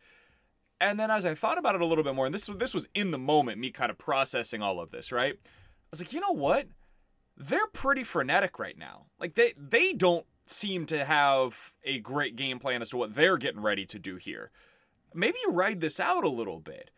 And 0.80 1.00
then 1.00 1.10
as 1.10 1.24
I 1.24 1.34
thought 1.34 1.58
about 1.58 1.74
it 1.74 1.80
a 1.80 1.86
little 1.86 2.04
bit 2.04 2.14
more, 2.14 2.26
and 2.26 2.34
this 2.34 2.46
this 2.46 2.74
was 2.74 2.86
in 2.94 3.10
the 3.10 3.18
moment, 3.18 3.58
me 3.58 3.70
kind 3.70 3.90
of 3.90 3.96
processing 3.96 4.60
all 4.60 4.78
of 4.78 4.90
this, 4.90 5.10
right? 5.10 5.34
I 5.34 5.48
was 5.90 6.00
like, 6.00 6.12
you 6.12 6.20
know 6.20 6.32
what? 6.32 6.66
They're 7.36 7.66
pretty 7.68 8.04
frenetic 8.04 8.58
right 8.58 8.76
now. 8.76 9.06
Like 9.18 9.36
they 9.36 9.54
they 9.56 9.94
don't 9.94 10.26
seem 10.46 10.86
to 10.86 11.04
have 11.04 11.72
a 11.84 11.98
great 11.98 12.36
game 12.36 12.58
plan 12.58 12.82
as 12.82 12.90
to 12.90 12.96
what 12.96 13.14
they're 13.14 13.38
getting 13.38 13.62
ready 13.62 13.86
to 13.86 13.98
do 13.98 14.16
here. 14.16 14.50
Maybe 15.14 15.38
you 15.44 15.52
ride 15.52 15.80
this 15.80 15.98
out 15.98 16.24
a 16.24 16.28
little 16.28 16.60
bit. 16.60 16.90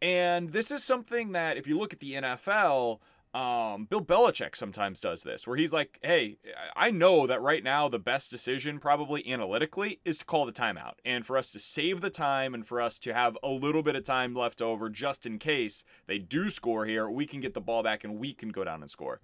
And 0.00 0.50
this 0.50 0.70
is 0.70 0.84
something 0.84 1.32
that 1.32 1.56
if 1.56 1.66
you 1.66 1.78
look 1.78 1.92
at 1.92 2.00
the 2.00 2.14
NFL, 2.14 3.00
um, 3.36 3.84
Bill 3.84 4.00
Belichick 4.00 4.56
sometimes 4.56 4.98
does 4.98 5.22
this, 5.22 5.46
where 5.46 5.58
he's 5.58 5.72
like, 5.72 5.98
"Hey, 6.02 6.38
I 6.74 6.90
know 6.90 7.26
that 7.26 7.42
right 7.42 7.62
now 7.62 7.86
the 7.86 7.98
best 7.98 8.30
decision, 8.30 8.78
probably 8.78 9.30
analytically, 9.30 10.00
is 10.06 10.16
to 10.18 10.24
call 10.24 10.46
the 10.46 10.52
timeout, 10.52 10.94
and 11.04 11.26
for 11.26 11.36
us 11.36 11.50
to 11.50 11.58
save 11.58 12.00
the 12.00 12.08
time, 12.08 12.54
and 12.54 12.66
for 12.66 12.80
us 12.80 12.98
to 13.00 13.12
have 13.12 13.36
a 13.42 13.50
little 13.50 13.82
bit 13.82 13.94
of 13.94 14.04
time 14.04 14.34
left 14.34 14.62
over, 14.62 14.88
just 14.88 15.26
in 15.26 15.38
case 15.38 15.84
they 16.06 16.18
do 16.18 16.48
score 16.48 16.86
here, 16.86 17.10
we 17.10 17.26
can 17.26 17.42
get 17.42 17.52
the 17.52 17.60
ball 17.60 17.82
back 17.82 18.04
and 18.04 18.18
we 18.18 18.32
can 18.32 18.48
go 18.48 18.64
down 18.64 18.80
and 18.80 18.90
score." 18.90 19.20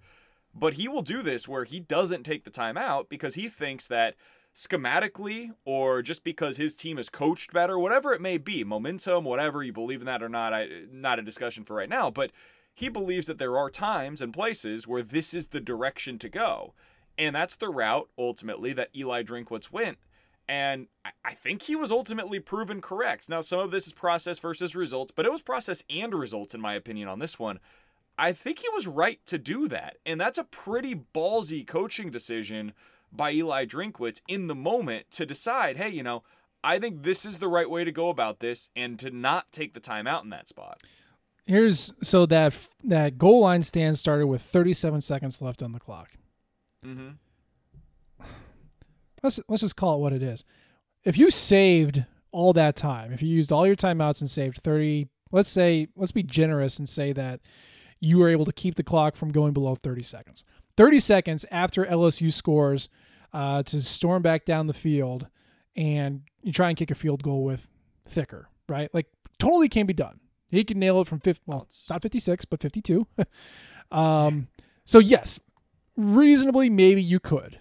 But 0.53 0.73
he 0.73 0.87
will 0.87 1.01
do 1.01 1.23
this 1.23 1.47
where 1.47 1.63
he 1.63 1.79
doesn't 1.79 2.21
take 2.21 2.43
the 2.43 2.51
timeout 2.51 3.09
because 3.09 3.33
he 3.33 3.49
thinks 3.49 3.87
that 3.87 4.13
schematically 4.55 5.49
or 5.65 6.03
just 6.03 6.23
because 6.23 6.57
his 6.57 6.75
team 6.75 6.99
is 6.99 7.09
coached 7.09 7.51
better, 7.51 7.79
whatever 7.79 8.13
it 8.13 8.21
may 8.21 8.37
be, 8.37 8.63
momentum, 8.63 9.23
whatever 9.23 9.63
you 9.63 9.73
believe 9.73 10.01
in 10.01 10.05
that 10.05 10.21
or 10.21 10.29
not, 10.29 10.53
I 10.53 10.67
not 10.91 11.17
a 11.17 11.23
discussion 11.23 11.63
for 11.63 11.75
right 11.75 11.89
now, 11.89 12.11
but 12.11 12.29
he 12.73 12.89
believes 12.89 13.27
that 13.27 13.37
there 13.37 13.57
are 13.57 13.69
times 13.69 14.21
and 14.21 14.33
places 14.33 14.87
where 14.87 15.03
this 15.03 15.33
is 15.33 15.47
the 15.47 15.59
direction 15.59 16.17
to 16.19 16.29
go. 16.29 16.73
And 17.17 17.35
that's 17.35 17.55
the 17.55 17.69
route, 17.69 18.09
ultimately, 18.17 18.73
that 18.73 18.89
Eli 18.95 19.23
Drinkwitz 19.23 19.71
went. 19.71 19.99
And 20.47 20.87
I 21.23 21.33
think 21.33 21.63
he 21.63 21.75
was 21.75 21.91
ultimately 21.91 22.39
proven 22.39 22.81
correct. 22.81 23.29
Now, 23.29 23.41
some 23.41 23.59
of 23.59 23.71
this 23.71 23.87
is 23.87 23.93
process 23.93 24.39
versus 24.39 24.75
results, 24.75 25.13
but 25.15 25.25
it 25.25 25.31
was 25.31 25.41
process 25.41 25.83
and 25.89 26.13
results, 26.13 26.53
in 26.53 26.59
my 26.59 26.73
opinion, 26.73 27.07
on 27.07 27.19
this 27.19 27.39
one. 27.39 27.59
I 28.17 28.33
think 28.33 28.59
he 28.59 28.69
was 28.69 28.85
right 28.85 29.23
to 29.27 29.37
do 29.37 29.67
that. 29.69 29.97
And 30.05 30.19
that's 30.19 30.37
a 30.37 30.43
pretty 30.43 30.95
ballsy 31.13 31.65
coaching 31.65 32.11
decision 32.11 32.73
by 33.11 33.31
Eli 33.31 33.65
Drinkwitz 33.65 34.21
in 34.27 34.47
the 34.47 34.55
moment 34.55 35.11
to 35.11 35.25
decide, 35.25 35.77
hey, 35.77 35.89
you 35.89 36.03
know, 36.03 36.23
I 36.63 36.79
think 36.79 37.03
this 37.03 37.25
is 37.25 37.39
the 37.39 37.47
right 37.47 37.69
way 37.69 37.83
to 37.83 37.91
go 37.91 38.09
about 38.09 38.39
this 38.39 38.69
and 38.75 38.97
to 38.99 39.11
not 39.11 39.51
take 39.51 39.73
the 39.73 39.79
time 39.79 40.07
out 40.07 40.23
in 40.23 40.29
that 40.31 40.47
spot. 40.47 40.81
Here's 41.45 41.93
so 42.01 42.25
that 42.27 42.55
that 42.83 43.17
goal 43.17 43.41
line 43.41 43.63
stand 43.63 43.97
started 43.97 44.27
with 44.27 44.41
37 44.41 45.01
seconds 45.01 45.41
left 45.41 45.61
on 45.61 45.73
the 45.73 45.79
clock. 45.79 46.11
Mm-hmm. 46.85 47.09
Let's 49.21 49.39
let's 49.47 49.61
just 49.61 49.75
call 49.75 49.95
it 49.95 49.99
what 49.99 50.13
it 50.13 50.23
is. 50.23 50.43
If 51.03 51.17
you 51.17 51.31
saved 51.31 52.05
all 52.31 52.53
that 52.53 52.75
time, 52.75 53.11
if 53.11 53.21
you 53.21 53.29
used 53.29 53.51
all 53.51 53.67
your 53.67 53.75
timeouts 53.75 54.21
and 54.21 54.29
saved 54.29 54.57
30, 54.57 55.07
let's 55.31 55.49
say 55.49 55.87
let's 55.95 56.11
be 56.11 56.23
generous 56.23 56.79
and 56.79 56.87
say 56.87 57.11
that 57.13 57.41
you 57.99 58.17
were 58.17 58.29
able 58.29 58.45
to 58.45 58.53
keep 58.53 58.75
the 58.75 58.83
clock 58.83 59.15
from 59.15 59.31
going 59.31 59.53
below 59.53 59.75
30 59.75 60.03
seconds. 60.03 60.43
30 60.75 60.99
seconds 60.99 61.45
after 61.51 61.85
LSU 61.85 62.31
scores 62.31 62.89
uh, 63.31 63.63
to 63.63 63.81
storm 63.81 64.21
back 64.21 64.45
down 64.45 64.67
the 64.67 64.73
field 64.73 65.27
and 65.75 66.23
you 66.41 66.51
try 66.51 66.69
and 66.69 66.77
kick 66.77 66.91
a 66.91 66.95
field 66.95 67.23
goal 67.23 67.43
with 67.43 67.67
thicker, 68.07 68.49
right? 68.67 68.93
Like 68.93 69.07
totally 69.39 69.69
can 69.69 69.85
be 69.85 69.93
done. 69.93 70.19
He 70.53 70.63
can 70.63 70.79
nail 70.79 71.01
it 71.01 71.07
from 71.07 71.19
50, 71.19 71.41
well, 71.45 71.67
not 71.89 72.01
56, 72.01 72.45
but 72.45 72.61
52. 72.61 73.07
um, 73.91 74.47
so, 74.85 74.99
yes, 74.99 75.39
reasonably, 75.95 76.69
maybe 76.69 77.01
you 77.01 77.19
could. 77.19 77.59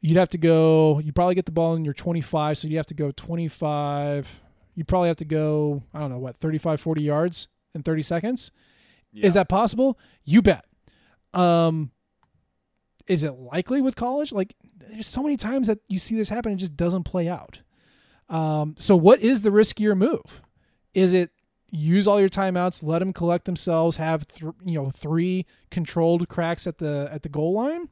You'd 0.00 0.16
have 0.16 0.28
to 0.30 0.38
go, 0.38 1.00
you 1.00 1.12
probably 1.12 1.34
get 1.34 1.46
the 1.46 1.52
ball 1.52 1.74
in 1.74 1.84
your 1.84 1.94
25, 1.94 2.58
so 2.58 2.68
you 2.68 2.76
have 2.76 2.86
to 2.86 2.94
go 2.94 3.10
25. 3.10 4.42
You 4.74 4.84
probably 4.84 5.08
have 5.08 5.16
to 5.16 5.24
go, 5.24 5.82
I 5.92 6.00
don't 6.00 6.10
know, 6.10 6.18
what, 6.18 6.36
35, 6.36 6.80
40 6.80 7.02
yards 7.02 7.48
in 7.74 7.82
30 7.82 8.02
seconds? 8.02 8.52
Yeah. 9.12 9.26
Is 9.26 9.34
that 9.34 9.48
possible? 9.48 9.98
You 10.24 10.42
bet. 10.42 10.64
Um, 11.34 11.90
is 13.06 13.22
it 13.22 13.32
likely 13.32 13.80
with 13.80 13.96
college? 13.96 14.32
Like, 14.32 14.54
there's 14.78 15.06
so 15.06 15.22
many 15.22 15.36
times 15.36 15.66
that 15.66 15.78
you 15.88 15.98
see 15.98 16.14
this 16.14 16.28
happen 16.28 16.52
and 16.52 16.60
it 16.60 16.62
just 16.62 16.76
doesn't 16.76 17.04
play 17.04 17.28
out. 17.28 17.60
Um, 18.28 18.74
so, 18.78 18.96
what 18.96 19.20
is 19.20 19.42
the 19.42 19.50
riskier 19.50 19.96
move? 19.96 20.42
Is 20.94 21.12
it 21.12 21.30
use 21.70 22.06
all 22.06 22.20
your 22.20 22.28
timeouts, 22.28 22.82
let 22.82 23.00
them 23.00 23.12
collect 23.12 23.44
themselves, 23.44 23.96
have 23.96 24.26
th- 24.26 24.52
you 24.64 24.74
know 24.74 24.90
three 24.90 25.46
controlled 25.70 26.28
cracks 26.28 26.66
at 26.66 26.78
the 26.78 27.08
at 27.12 27.22
the 27.22 27.28
goal 27.28 27.52
line, 27.54 27.88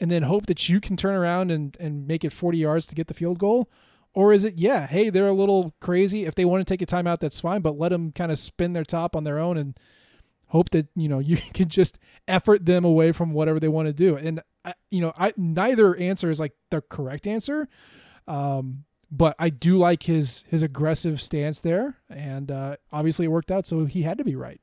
and 0.00 0.10
then 0.10 0.24
hope 0.24 0.46
that 0.46 0.68
you 0.68 0.80
can 0.80 0.96
turn 0.96 1.14
around 1.14 1.50
and 1.50 1.76
and 1.80 2.06
make 2.06 2.24
it 2.24 2.32
40 2.32 2.58
yards 2.58 2.86
to 2.86 2.94
get 2.94 3.08
the 3.08 3.14
field 3.14 3.38
goal? 3.38 3.68
Or 4.14 4.32
is 4.32 4.44
it, 4.44 4.58
yeah, 4.58 4.86
hey, 4.86 5.08
they're 5.08 5.26
a 5.26 5.32
little 5.32 5.74
crazy. 5.80 6.24
If 6.24 6.34
they 6.34 6.44
want 6.44 6.66
to 6.66 6.70
take 6.70 6.82
a 6.82 6.86
timeout, 6.86 7.20
that's 7.20 7.40
fine, 7.40 7.62
but 7.62 7.78
let 7.78 7.90
them 7.90 8.12
kind 8.12 8.30
of 8.30 8.38
spin 8.38 8.74
their 8.74 8.84
top 8.84 9.16
on 9.16 9.24
their 9.24 9.38
own 9.38 9.56
and 9.56 9.78
hope 10.48 10.70
that, 10.70 10.88
you 10.94 11.08
know, 11.08 11.18
you 11.18 11.38
can 11.54 11.68
just 11.68 11.98
effort 12.28 12.66
them 12.66 12.84
away 12.84 13.12
from 13.12 13.32
whatever 13.32 13.58
they 13.58 13.68
want 13.68 13.86
to 13.86 13.92
do. 13.92 14.16
And, 14.16 14.42
I, 14.64 14.74
you 14.90 15.00
know, 15.00 15.12
I 15.16 15.32
neither 15.36 15.96
answer 15.96 16.30
is 16.30 16.38
like 16.38 16.52
the 16.70 16.82
correct 16.82 17.26
answer. 17.26 17.68
Um, 18.28 18.84
but 19.12 19.36
I 19.38 19.50
do 19.50 19.76
like 19.76 20.04
his 20.04 20.42
his 20.48 20.62
aggressive 20.62 21.20
stance 21.20 21.60
there, 21.60 21.98
and 22.08 22.50
uh, 22.50 22.76
obviously 22.90 23.26
it 23.26 23.28
worked 23.28 23.52
out, 23.52 23.66
so 23.66 23.84
he 23.84 24.02
had 24.02 24.16
to 24.18 24.24
be 24.24 24.34
right. 24.34 24.60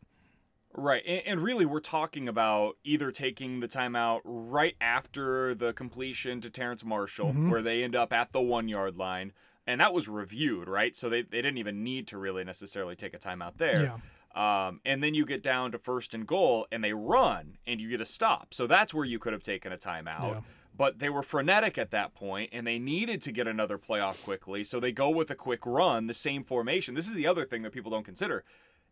Right, 0.74 1.04
and, 1.06 1.22
and, 1.26 1.42
really, 1.42 1.66
we're 1.66 1.82
talking 1.82 2.28
about 2.30 2.78
either 2.84 3.12
taking 3.12 3.60
the 3.60 3.68
timeout 3.68 4.22
right 4.24 4.76
after 4.80 5.54
the 5.54 5.74
completion 5.74 6.42
to 6.42 6.50
Terrace 6.50 6.86
Marshall, 6.86 7.30
mm-hmm. 7.30 7.50
where 7.50 7.62
they 7.62 7.84
end 7.84 7.96
up 7.96 8.14
at 8.14 8.32
the 8.32 8.42
one 8.42 8.68
yard 8.68 8.98
line, 8.98 9.34
and 9.68 9.82
that 9.82 9.94
was 9.94 10.08
reviewed, 10.08 10.70
right? 10.70 10.96
So 10.96 11.10
they, 11.10 11.22
they 11.22 11.42
didn't 11.42 11.58
even 11.58 11.84
need 11.84 12.08
to 12.08 12.18
really 12.18 12.44
necessarily 12.44 12.96
take 12.96 13.14
a 13.14 13.20
timeout 13.20 13.58
there. 13.58 13.84
Yeah. 14.36 14.68
Um, 14.68 14.80
and 14.86 15.04
then 15.04 15.16
you 15.16 15.26
get 15.26 15.44
down 15.44 15.72
to 15.74 15.80
first 15.80 16.14
and 16.14 16.26
goal, 16.26 16.66
and 16.72 16.84
they 16.84 16.94
run, 16.94 17.58
and 17.68 17.82
you 17.82 17.90
get 17.90 18.00
a 18.00 18.06
stop. 18.06 18.54
So 18.54 18.66
that's 18.66 18.94
where 18.94 19.06
you 19.06 19.20
could 19.20 19.34
have 19.34 19.44
taken 19.44 19.74
a 19.74 19.78
timeout. 19.78 20.34
Yeah 20.34 20.42
but 20.80 21.00
they 21.00 21.10
were 21.10 21.22
frenetic 21.22 21.78
at 21.78 21.92
that 21.92 22.16
point 22.16 22.50
and 22.54 22.66
they 22.66 22.80
needed 22.80 23.22
to 23.22 23.34
get 23.34 23.50
another 23.50 23.78
playoff 23.78 24.24
quickly. 24.24 24.64
So 24.64 24.80
they 24.80 24.94
go 24.94 25.10
with 25.10 25.30
a 25.30 25.36
quick 25.36 25.66
run, 25.66 26.08
the 26.08 26.14
same 26.14 26.42
formation. 26.42 26.96
This 26.96 27.10
is 27.10 27.16
the 27.16 27.28
other 27.28 27.44
thing 27.44 27.64
that 27.64 27.74
people 27.74 27.92
don't 27.92 28.06
consider. 28.06 28.46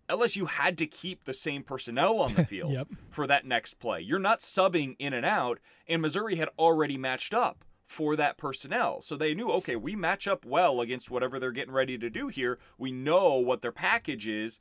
LSU 0.10 0.50
had 0.50 0.78
to 0.80 0.86
keep 0.86 1.24
the 1.24 1.34
same 1.34 1.64
personnel 1.64 2.20
on 2.20 2.34
the 2.34 2.44
field 2.46 2.74
yep. 2.74 2.90
for 3.10 3.26
that 3.28 3.46
next 3.46 3.80
play. 3.80 4.02
You're 4.02 4.20
not 4.20 4.42
subbing 4.42 4.98
in 5.00 5.14
and 5.14 5.26
out, 5.26 5.60
and 5.88 6.02
Missouri 6.02 6.36
had 6.36 6.50
already 6.60 6.98
matched 6.98 7.34
up 7.34 7.64
for 7.86 8.18
that 8.18 8.38
personnel. 8.38 9.02
So 9.02 9.16
they 9.16 9.34
knew, 9.34 9.50
okay, 9.52 9.78
we 9.78 9.96
match 9.96 10.28
up 10.28 10.46
well 10.46 10.82
against 10.82 11.10
whatever 11.10 11.40
they're 11.40 11.52
getting 11.52 11.74
ready 11.74 11.98
to 11.98 12.10
do 12.10 12.28
here. 12.28 12.60
We 12.78 12.92
know 12.92 13.36
what 13.36 13.62
their 13.62 13.72
package 13.72 14.28
is. 14.28 14.60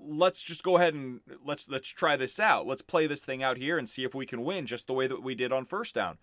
let's 0.00 0.42
just 0.42 0.64
go 0.64 0.76
ahead 0.76 0.94
and 0.94 1.20
let's 1.44 1.68
let's 1.68 1.88
try 1.90 2.16
this 2.16 2.40
out. 2.40 2.66
Let's 2.66 2.82
play 2.82 3.06
this 3.06 3.24
thing 3.24 3.42
out 3.42 3.58
here 3.58 3.76
and 3.76 3.86
see 3.86 4.04
if 4.04 4.14
we 4.14 4.24
can 4.24 4.44
win 4.44 4.64
just 4.64 4.86
the 4.86 4.94
way 4.94 5.06
that 5.06 5.22
we 5.22 5.34
did 5.34 5.52
on 5.52 5.66
first 5.66 5.94
down. 5.94 6.16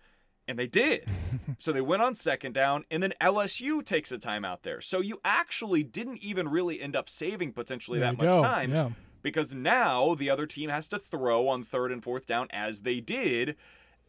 And 0.48 0.58
they 0.58 0.66
did. 0.68 1.08
so 1.58 1.72
they 1.72 1.80
went 1.80 2.02
on 2.02 2.14
second 2.14 2.52
down, 2.52 2.84
and 2.90 3.02
then 3.02 3.12
LSU 3.20 3.84
takes 3.84 4.12
a 4.12 4.18
timeout 4.18 4.62
there. 4.62 4.80
So 4.80 5.00
you 5.00 5.20
actually 5.24 5.82
didn't 5.82 6.18
even 6.22 6.48
really 6.48 6.80
end 6.80 6.94
up 6.94 7.08
saving 7.08 7.52
potentially 7.52 7.98
There 7.98 8.12
that 8.12 8.18
much 8.18 8.28
go. 8.28 8.40
time 8.42 8.70
Yeah. 8.70 8.90
because 9.22 9.52
now 9.54 10.14
the 10.14 10.30
other 10.30 10.46
team 10.46 10.70
has 10.70 10.86
to 10.88 10.98
throw 11.00 11.48
on 11.48 11.64
third 11.64 11.90
and 11.90 12.02
fourth 12.02 12.26
down 12.26 12.46
as 12.50 12.82
they 12.82 13.00
did. 13.00 13.56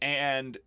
And 0.00 0.58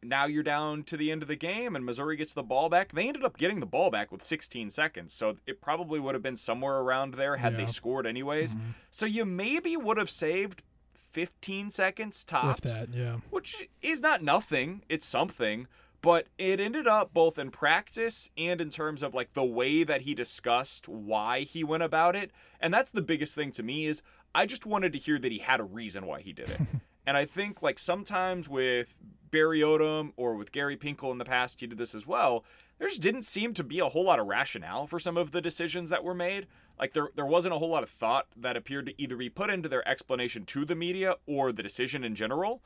now 0.00 0.26
you're 0.26 0.42
down 0.44 0.82
to 0.84 0.96
the 0.96 1.10
end 1.10 1.22
of 1.22 1.28
the 1.28 1.34
game 1.34 1.74
and 1.74 1.84
Missouri 1.84 2.14
gets 2.16 2.34
the 2.34 2.42
ball 2.42 2.68
back. 2.68 2.92
They 2.92 3.08
ended 3.08 3.24
up 3.24 3.36
getting 3.38 3.58
the 3.60 3.66
ball 3.66 3.90
back 3.90 4.12
with 4.12 4.22
16 4.22 4.70
seconds. 4.70 5.12
So 5.14 5.38
it 5.46 5.60
probably 5.60 5.98
would 5.98 6.14
have 6.14 6.22
been 6.22 6.36
somewhere 6.36 6.76
around 6.76 7.14
there 7.14 7.36
had 7.38 7.54
Yeah. 7.54 7.64
they 7.64 7.66
scored 7.72 8.06
anyways. 8.06 8.54
Mm-hmm. 8.54 8.70
So 8.90 9.06
you 9.06 9.24
maybe 9.24 9.76
would 9.76 9.96
have 9.96 10.10
saved 10.10 10.62
15 11.14 11.70
seconds 11.70 12.24
tops 12.24 12.62
that, 12.62 12.92
yeah. 12.92 13.18
which 13.30 13.68
is 13.80 14.00
not 14.00 14.20
nothing. 14.20 14.82
It's 14.88 15.06
something. 15.06 15.68
But 16.02 16.26
it 16.36 16.60
ended 16.60 16.86
up 16.86 17.14
both 17.14 17.38
in 17.38 17.50
practice 17.50 18.28
and 18.36 18.60
in 18.60 18.68
terms 18.68 19.02
of 19.02 19.14
like 19.14 19.32
the 19.32 19.44
way 19.44 19.84
that 19.84 20.02
he 20.02 20.12
discussed 20.12 20.86
why 20.86 21.42
he 21.42 21.64
went 21.64 21.84
about 21.84 22.14
it. 22.14 22.30
And 22.60 22.74
that's 22.74 22.90
the 22.90 23.00
biggest 23.00 23.34
thing 23.34 23.52
to 23.52 23.62
me 23.62 23.86
is 23.86 24.02
I 24.34 24.44
just 24.44 24.66
wanted 24.66 24.92
to 24.92 24.98
hear 24.98 25.18
that 25.20 25.32
he 25.32 25.38
had 25.38 25.60
a 25.60 25.64
reason 25.64 26.04
why 26.04 26.20
he 26.20 26.32
did 26.32 26.50
it. 26.50 26.60
and 27.06 27.16
I 27.16 27.24
think 27.24 27.62
like 27.62 27.78
sometimes 27.78 28.48
with 28.48 28.98
Barry 29.30 29.60
Odom 29.60 30.12
or 30.16 30.34
with 30.34 30.52
Gary 30.52 30.76
Pinkel 30.76 31.12
in 31.12 31.18
the 31.18 31.24
past, 31.24 31.60
he 31.60 31.66
did 31.68 31.78
this 31.78 31.94
as 31.94 32.06
well. 32.06 32.44
There 32.78 32.88
just 32.88 33.00
didn't 33.02 33.22
seem 33.22 33.54
to 33.54 33.64
be 33.64 33.78
a 33.78 33.88
whole 33.88 34.04
lot 34.04 34.18
of 34.18 34.26
rationale 34.26 34.86
for 34.86 34.98
some 34.98 35.16
of 35.16 35.30
the 35.30 35.40
decisions 35.40 35.90
that 35.90 36.02
were 36.04 36.14
made. 36.14 36.46
Like 36.78 36.92
there 36.92 37.10
there 37.14 37.24
wasn't 37.26 37.54
a 37.54 37.58
whole 37.58 37.68
lot 37.70 37.82
of 37.84 37.88
thought 37.90 38.26
that 38.36 38.56
appeared 38.56 38.86
to 38.86 39.00
either 39.00 39.16
be 39.16 39.30
put 39.30 39.48
into 39.50 39.68
their 39.68 39.86
explanation 39.88 40.44
to 40.46 40.64
the 40.64 40.74
media 40.74 41.14
or 41.26 41.52
the 41.52 41.62
decision 41.62 42.02
in 42.02 42.14
general. 42.14 42.62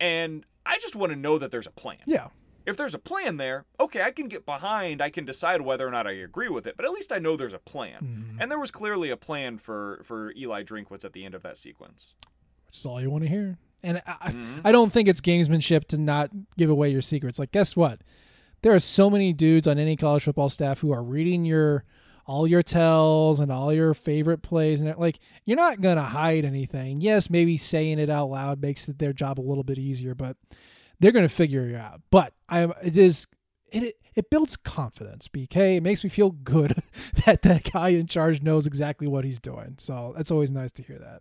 And 0.00 0.44
I 0.66 0.78
just 0.78 0.96
want 0.96 1.12
to 1.12 1.16
know 1.18 1.38
that 1.38 1.50
there's 1.50 1.66
a 1.66 1.70
plan. 1.72 1.98
Yeah. 2.06 2.28
If 2.66 2.76
there's 2.76 2.94
a 2.94 2.98
plan 2.98 3.38
there, 3.38 3.64
okay, 3.80 4.02
I 4.02 4.10
can 4.10 4.28
get 4.28 4.44
behind, 4.44 5.00
I 5.00 5.08
can 5.08 5.24
decide 5.24 5.62
whether 5.62 5.86
or 5.88 5.90
not 5.90 6.06
I 6.06 6.10
agree 6.12 6.48
with 6.50 6.66
it, 6.66 6.76
but 6.76 6.84
at 6.84 6.92
least 6.92 7.12
I 7.12 7.18
know 7.18 7.34
there's 7.36 7.54
a 7.54 7.58
plan. 7.58 8.00
Mm-hmm. 8.02 8.42
And 8.42 8.50
there 8.50 8.58
was 8.58 8.70
clearly 8.70 9.08
a 9.08 9.16
plan 9.16 9.56
for 9.56 10.02
for 10.04 10.32
Eli 10.36 10.64
Drinkwitz 10.64 11.04
at 11.04 11.12
the 11.14 11.24
end 11.24 11.34
of 11.34 11.42
that 11.42 11.56
sequence. 11.56 12.14
Which 12.66 12.78
is 12.78 12.84
all 12.86 13.00
you 13.00 13.10
want 13.10 13.22
to 13.24 13.30
hear. 13.30 13.56
And 13.82 14.02
I, 14.06 14.16
I- 14.20 14.32
Mm-hmm. 14.32 14.60
I 14.66 14.72
don't 14.72 14.92
think 14.92 15.08
it's 15.08 15.20
gamesmanship 15.20 15.86
to 15.86 15.98
not 15.98 16.30
give 16.58 16.68
away 16.68 16.90
your 16.90 17.00
secrets. 17.02 17.38
Like, 17.38 17.52
guess 17.52 17.74
what? 17.76 18.00
There 18.62 18.74
are 18.74 18.80
so 18.80 19.08
many 19.08 19.32
dudes 19.32 19.66
on 19.66 19.78
any 19.78 19.96
college 19.96 20.24
football 20.24 20.48
staff 20.48 20.80
who 20.80 20.92
are 20.92 21.02
reading 21.02 21.44
your 21.44 21.84
all 22.28 22.46
your 22.46 22.62
tells 22.62 23.40
and 23.40 23.50
all 23.50 23.72
your 23.72 23.94
favorite 23.94 24.42
plays, 24.42 24.80
and 24.82 24.96
like 24.98 25.18
you're 25.46 25.56
not 25.56 25.80
gonna 25.80 26.02
hide 26.02 26.44
anything. 26.44 27.00
Yes, 27.00 27.30
maybe 27.30 27.56
saying 27.56 27.98
it 27.98 28.10
out 28.10 28.30
loud 28.30 28.60
makes 28.60 28.86
their 28.86 29.14
job 29.14 29.40
a 29.40 29.42
little 29.42 29.64
bit 29.64 29.78
easier, 29.78 30.14
but 30.14 30.36
they're 31.00 31.12
gonna 31.12 31.28
figure 31.28 31.66
you 31.66 31.76
out. 31.76 32.02
But 32.10 32.34
I, 32.48 32.64
it 32.82 32.96
is. 32.96 33.26
It, 33.70 33.96
it, 34.14 34.30
builds 34.30 34.56
confidence, 34.56 35.28
BK. 35.28 35.76
It 35.76 35.82
makes 35.82 36.02
me 36.02 36.08
feel 36.08 36.30
good 36.30 36.82
that 37.26 37.42
that 37.42 37.70
guy 37.70 37.90
in 37.90 38.06
charge 38.06 38.40
knows 38.40 38.66
exactly 38.66 39.06
what 39.06 39.26
he's 39.26 39.38
doing. 39.38 39.74
So 39.76 40.14
that's 40.16 40.30
always 40.30 40.50
nice 40.50 40.72
to 40.72 40.82
hear 40.82 40.98
that. 40.98 41.20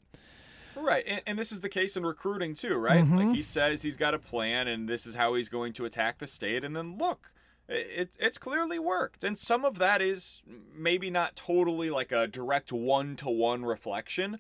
Right, 0.88 1.04
and, 1.08 1.22
and 1.28 1.40
this 1.40 1.52
is 1.52 1.62
the 1.62 1.70
case 1.70 1.96
in 1.98 2.06
recruiting 2.06 2.56
too, 2.56 2.76
right? 2.76 3.04
Mm-hmm. 3.04 3.18
Like 3.18 3.36
he 3.36 3.42
says 3.42 3.82
he's 3.82 3.98
got 3.98 4.14
a 4.14 4.20
plan, 4.20 4.68
and 4.68 4.88
this 4.88 5.06
is 5.06 5.16
how 5.16 5.34
he's 5.36 5.50
going 5.50 5.74
to 5.74 5.86
attack 5.86 6.20
the 6.20 6.28
state, 6.28 6.64
and 6.64 6.76
then 6.76 6.98
look, 6.98 7.32
it, 7.68 8.16
it's 8.20 8.38
clearly 8.38 8.80
worked, 8.80 9.24
and 9.24 9.38
some 9.38 9.66
of 9.66 9.78
that 9.80 10.02
is 10.02 10.42
maybe 10.74 11.10
not 11.10 11.36
totally 11.36 11.90
like 11.90 12.12
a 12.12 12.28
direct 12.28 12.72
one-to-one 12.72 13.66
reflection, 13.66 14.40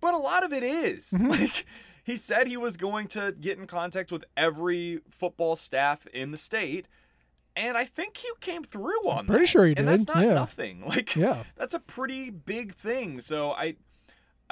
but 0.00 0.14
a 0.14 0.18
lot 0.18 0.44
of 0.44 0.52
it 0.52 0.62
is. 0.62 1.10
Mm-hmm. 1.10 1.28
Like 1.30 1.66
he 2.04 2.16
said 2.16 2.48
he 2.48 2.56
was 2.56 2.76
going 2.76 3.06
to 3.08 3.32
get 3.40 3.58
in 3.58 3.66
contact 3.68 4.10
with 4.10 4.24
every 4.36 5.00
football 5.08 5.54
staff 5.54 6.04
in 6.08 6.32
the 6.32 6.36
state. 6.36 6.86
And 7.54 7.76
I 7.76 7.84
think 7.84 8.16
he 8.16 8.28
came 8.40 8.64
through 8.64 9.02
on 9.08 9.26
Pretty 9.26 9.44
that. 9.44 9.48
sure 9.48 9.66
he 9.66 9.74
did. 9.74 9.80
And 9.80 9.88
that's 9.88 10.06
not 10.08 10.24
yeah. 10.24 10.34
nothing. 10.34 10.82
Like 10.86 11.14
Yeah. 11.14 11.44
that's 11.56 11.74
a 11.74 11.78
pretty 11.80 12.30
big 12.30 12.74
thing. 12.74 13.20
So 13.20 13.52
I 13.52 13.76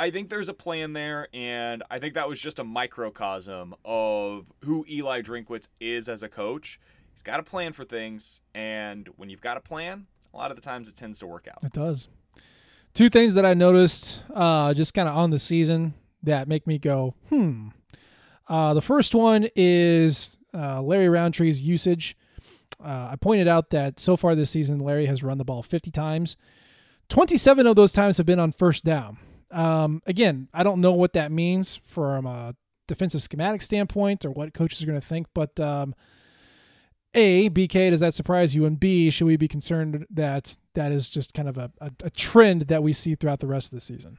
I 0.00 0.10
think 0.10 0.30
there's 0.30 0.48
a 0.48 0.54
plan 0.54 0.94
there, 0.94 1.28
and 1.34 1.82
I 1.90 1.98
think 1.98 2.14
that 2.14 2.26
was 2.26 2.40
just 2.40 2.58
a 2.58 2.64
microcosm 2.64 3.74
of 3.84 4.46
who 4.64 4.86
Eli 4.88 5.20
Drinkwitz 5.20 5.68
is 5.78 6.08
as 6.08 6.22
a 6.22 6.28
coach. 6.28 6.80
He's 7.12 7.22
got 7.22 7.38
a 7.38 7.42
plan 7.42 7.74
for 7.74 7.84
things, 7.84 8.40
and 8.54 9.10
when 9.18 9.28
you've 9.28 9.42
got 9.42 9.58
a 9.58 9.60
plan, 9.60 10.06
a 10.32 10.36
lot 10.38 10.50
of 10.50 10.56
the 10.56 10.62
times 10.62 10.88
it 10.88 10.96
tends 10.96 11.18
to 11.18 11.26
work 11.26 11.46
out. 11.46 11.62
It 11.62 11.74
does. 11.74 12.08
Two 12.94 13.10
things 13.10 13.34
that 13.34 13.44
I 13.44 13.52
noticed 13.52 14.22
uh, 14.32 14.72
just 14.72 14.94
kind 14.94 15.06
of 15.06 15.14
on 15.14 15.28
the 15.28 15.38
season 15.38 15.92
that 16.22 16.48
make 16.48 16.66
me 16.66 16.78
go, 16.78 17.14
hmm. 17.28 17.68
Uh, 18.48 18.72
the 18.72 18.82
first 18.82 19.14
one 19.14 19.48
is 19.54 20.38
uh, 20.54 20.80
Larry 20.80 21.10
Rountree's 21.10 21.60
usage. 21.60 22.16
Uh, 22.82 23.10
I 23.12 23.16
pointed 23.16 23.48
out 23.48 23.68
that 23.70 24.00
so 24.00 24.16
far 24.16 24.34
this 24.34 24.48
season, 24.48 24.80
Larry 24.80 25.06
has 25.06 25.22
run 25.22 25.36
the 25.36 25.44
ball 25.44 25.62
50 25.62 25.90
times. 25.90 26.36
27 27.10 27.66
of 27.66 27.76
those 27.76 27.92
times 27.92 28.16
have 28.16 28.24
been 28.24 28.40
on 28.40 28.50
first 28.50 28.82
down. 28.82 29.18
Um, 29.50 30.02
again, 30.06 30.48
I 30.54 30.62
don't 30.62 30.80
know 30.80 30.92
what 30.92 31.12
that 31.14 31.32
means 31.32 31.80
from 31.84 32.26
a 32.26 32.54
defensive 32.86 33.22
schematic 33.22 33.62
standpoint 33.62 34.24
or 34.24 34.30
what 34.30 34.54
coaches 34.54 34.82
are 34.82 34.86
going 34.86 35.00
to 35.00 35.06
think, 35.06 35.26
but 35.34 35.58
um, 35.60 35.94
a, 37.14 37.50
BK, 37.50 37.90
does 37.90 38.00
that 38.00 38.14
surprise 38.14 38.54
you? 38.54 38.64
And 38.64 38.78
B, 38.78 39.10
should 39.10 39.26
we 39.26 39.36
be 39.36 39.48
concerned 39.48 40.06
that 40.10 40.56
that 40.74 40.92
is 40.92 41.10
just 41.10 41.34
kind 41.34 41.48
of 41.48 41.58
a, 41.58 41.72
a, 41.80 41.90
a 42.04 42.10
trend 42.10 42.62
that 42.62 42.82
we 42.82 42.92
see 42.92 43.14
throughout 43.14 43.40
the 43.40 43.46
rest 43.46 43.72
of 43.72 43.76
the 43.76 43.80
season? 43.80 44.18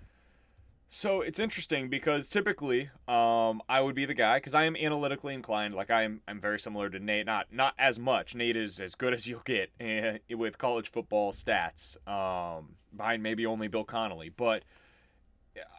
So 0.94 1.22
it's 1.22 1.39
interesting 1.39 1.88
because 1.88 2.30
typically, 2.30 2.89
um, 3.08 3.62
I 3.70 3.80
would 3.80 3.96
be 3.96 4.04
the 4.04 4.13
guy 4.13 4.38
because 4.38 4.54
I 4.54 4.65
am 4.65 4.76
analytically 4.76 5.34
inclined. 5.34 5.74
Like 5.74 5.89
I'm, 5.89 6.20
I'm 6.28 6.41
very 6.41 6.60
similar 6.60 6.89
to 6.89 7.00
Nate. 7.00 7.26
Not, 7.26 7.48
not 7.50 7.76
as 7.80 7.98
much. 7.98 8.36
Nate 8.36 8.58
is 8.58 8.78
as 8.78 8.96
good 8.96 9.13
as 9.13 9.26
you'll 9.26 9.39
get 9.46 9.72
eh, 9.80 10.17
with 10.32 10.58
college 10.58 10.91
football 10.91 11.32
stats. 11.32 11.96
Um, 12.06 12.76
behind 12.94 13.24
maybe 13.24 13.46
only 13.46 13.70
Bill 13.70 13.86
Connelly, 13.86 14.28
but 14.36 14.63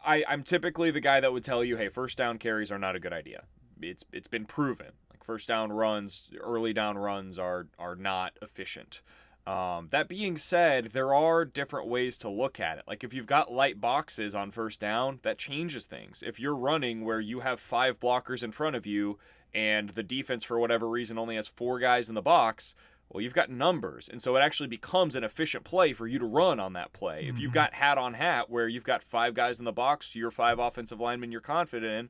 I, 0.05 0.25
I'm 0.29 0.43
typically 0.43 0.91
the 0.91 1.01
guy 1.01 1.21
that 1.21 1.33
would 1.33 1.45
tell 1.45 1.65
you, 1.65 1.77
hey, 1.77 1.89
first 1.89 2.19
down 2.19 2.39
carries 2.39 2.71
are 2.71 2.79
not 2.79 2.97
a 2.97 3.01
good 3.01 3.13
idea. 3.13 3.45
It's, 3.81 4.05
it's 4.13 4.29
been 4.29 4.45
proven. 4.45 4.93
Like 5.11 5.25
first 5.25 5.49
down 5.49 5.73
runs, 5.73 6.31
early 6.41 6.73
down 6.73 6.99
runs 6.99 7.39
are, 7.39 7.67
are 7.79 7.97
not 7.97 8.33
efficient. 8.43 9.01
Um, 9.47 9.89
that 9.91 10.09
being 10.09 10.39
said, 10.39 10.91
there 10.93 11.13
are 11.13 11.45
different 11.45 11.89
ways 11.89 12.17
to 12.19 12.29
look 12.29 12.61
at 12.61 12.79
it. 12.79 12.85
Like 12.87 13.03
if 13.03 13.13
you've 13.13 13.27
got 13.27 13.53
light 13.53 13.81
boxes 13.81 14.35
on 14.35 14.53
first 14.53 14.79
down, 14.79 15.19
that 15.23 15.39
changes 15.39 15.87
things. 15.87 16.23
If 16.25 16.39
you're 16.39 16.55
running 16.55 17.05
where 17.05 17.21
you 17.21 17.41
have 17.41 17.59
five 17.59 17.99
blockers 17.99 18.45
in 18.45 18.53
front 18.53 18.77
of 18.77 18.87
you 18.87 19.19
and 19.53 19.91
the 19.91 20.05
defense, 20.05 20.45
for 20.45 20.61
whatever 20.61 20.89
reason, 20.89 21.19
only 21.19 21.37
has 21.37 21.49
four 21.49 21.79
guys 21.81 22.09
in 22.09 22.15
the 22.15 22.23
box, 22.23 22.75
well, 23.13 23.21
you've 23.21 23.35
got 23.35 23.51
numbers. 23.51 24.09
And 24.09 24.23
so 24.23 24.37
it 24.37 24.41
actually 24.41 24.69
becomes 24.69 25.15
an 25.15 25.23
efficient 25.23 25.65
play 25.65 25.93
for 25.93 26.07
you 26.07 26.19
to 26.19 26.25
run 26.25 26.59
on 26.59 26.73
that 26.73 26.95
play. 26.95 27.27
If 27.27 27.39
you've 27.39 27.53
got 27.53 27.75
hat 27.75 27.99
on 27.99 28.15
hat 28.15 28.49
where 28.49 28.67
you've 28.67 28.85
got 28.85 29.03
five 29.03 29.35
guys 29.35 29.59
in 29.59 29.67
the 29.67 29.73
box, 29.73 30.17
your 30.17 30.31
five 30.31 30.59
offensive 30.59 30.99
linemen 30.99 31.31
you're 31.31 31.43
confident 31.43 31.93
in, 31.93 32.09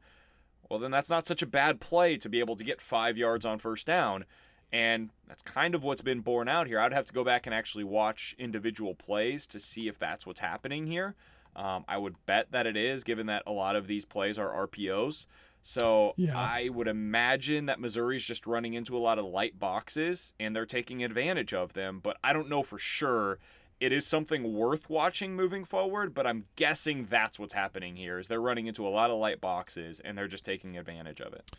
well, 0.70 0.78
then 0.78 0.92
that's 0.92 1.10
not 1.10 1.26
such 1.26 1.42
a 1.42 1.46
bad 1.46 1.80
play 1.80 2.16
to 2.18 2.28
be 2.28 2.38
able 2.38 2.54
to 2.54 2.62
get 2.64 2.80
five 2.80 3.18
yards 3.18 3.44
on 3.44 3.58
first 3.58 3.84
down. 3.84 4.24
And 4.72 5.10
that's 5.26 5.42
kind 5.42 5.74
of 5.74 5.82
what's 5.82 6.02
been 6.02 6.20
borne 6.20 6.48
out 6.48 6.68
here. 6.68 6.78
I'd 6.78 6.92
have 6.92 7.06
to 7.06 7.12
go 7.12 7.24
back 7.24 7.46
and 7.46 7.54
actually 7.54 7.84
watch 7.84 8.36
individual 8.38 8.94
plays 8.94 9.46
to 9.48 9.58
see 9.58 9.88
if 9.88 9.98
that's 9.98 10.24
what's 10.24 10.40
happening 10.40 10.86
here. 10.86 11.16
Um, 11.54 11.84
I 11.86 11.98
would 11.98 12.14
bet 12.26 12.52
that 12.52 12.66
it 12.66 12.76
is, 12.76 13.04
given 13.04 13.26
that 13.26 13.42
a 13.46 13.52
lot 13.52 13.76
of 13.76 13.86
these 13.86 14.04
plays 14.04 14.38
are 14.38 14.66
RPOs. 14.66 15.26
So 15.62 16.14
Yeah. 16.16 16.36
I 16.36 16.68
would 16.68 16.88
imagine 16.88 17.66
that 17.66 17.80
Missouri's 17.80 18.24
just 18.24 18.46
running 18.46 18.74
into 18.74 18.96
a 18.96 18.98
lot 18.98 19.18
of 19.18 19.24
light 19.24 19.58
boxes 19.58 20.34
and 20.40 20.54
they're 20.54 20.66
taking 20.66 21.02
advantage 21.04 21.54
of 21.54 21.72
them. 21.72 22.00
But 22.02 22.16
I 22.22 22.32
don't 22.32 22.48
know 22.48 22.62
for 22.62 22.78
sure. 22.78 23.38
It 23.80 23.92
is 23.92 24.06
something 24.06 24.52
worth 24.54 24.88
watching 24.88 25.34
moving 25.34 25.64
forward, 25.64 26.14
but 26.14 26.24
I'm 26.26 26.44
guessing 26.54 27.06
that's 27.10 27.38
what's 27.38 27.54
happening 27.54 27.96
here. 27.96 28.18
Is 28.18 28.28
they're 28.28 28.40
running 28.40 28.66
into 28.66 28.86
a 28.86 28.90
lot 28.90 29.10
of 29.10 29.18
light 29.18 29.40
boxes 29.40 30.00
and 30.04 30.16
they're 30.16 30.28
just 30.28 30.44
taking 30.44 30.76
advantage 30.78 31.20
of 31.20 31.32
it. 31.32 31.50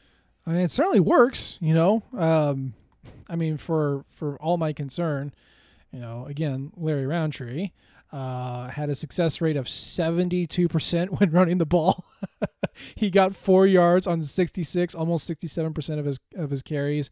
I 0.45 0.51
mean, 0.51 0.61
it 0.61 0.71
certainly 0.71 0.99
works, 1.01 1.57
you 1.61 1.73
know. 1.73 2.03
Um, 2.17 2.73
I 3.29 3.35
mean, 3.35 3.57
for 3.57 4.05
for 4.15 4.37
all 4.37 4.57
my 4.57 4.71
concern, 4.73 5.33
you 5.91 5.99
know, 5.99 6.25
again, 6.25 6.71
Larry 6.77 7.05
Rountree 7.05 7.71
uh, 8.11 8.69
had 8.69 8.89
a 8.89 8.95
success 8.95 9.41
rate 9.41 9.57
of 9.57 9.67
seventy 9.67 10.47
two 10.47 10.67
percent 10.69 11.19
when 11.19 11.31
running 11.31 11.57
the 11.57 11.65
ball. 11.65 12.05
he 12.95 13.09
got 13.09 13.35
four 13.35 13.67
yards 13.67 14.07
on 14.07 14.23
sixty 14.23 14.63
six, 14.63 14.95
almost 14.95 15.25
sixty 15.25 15.47
seven 15.47 15.73
percent 15.73 15.99
of 15.99 16.05
his 16.05 16.19
of 16.35 16.49
his 16.49 16.61
carries. 16.61 17.09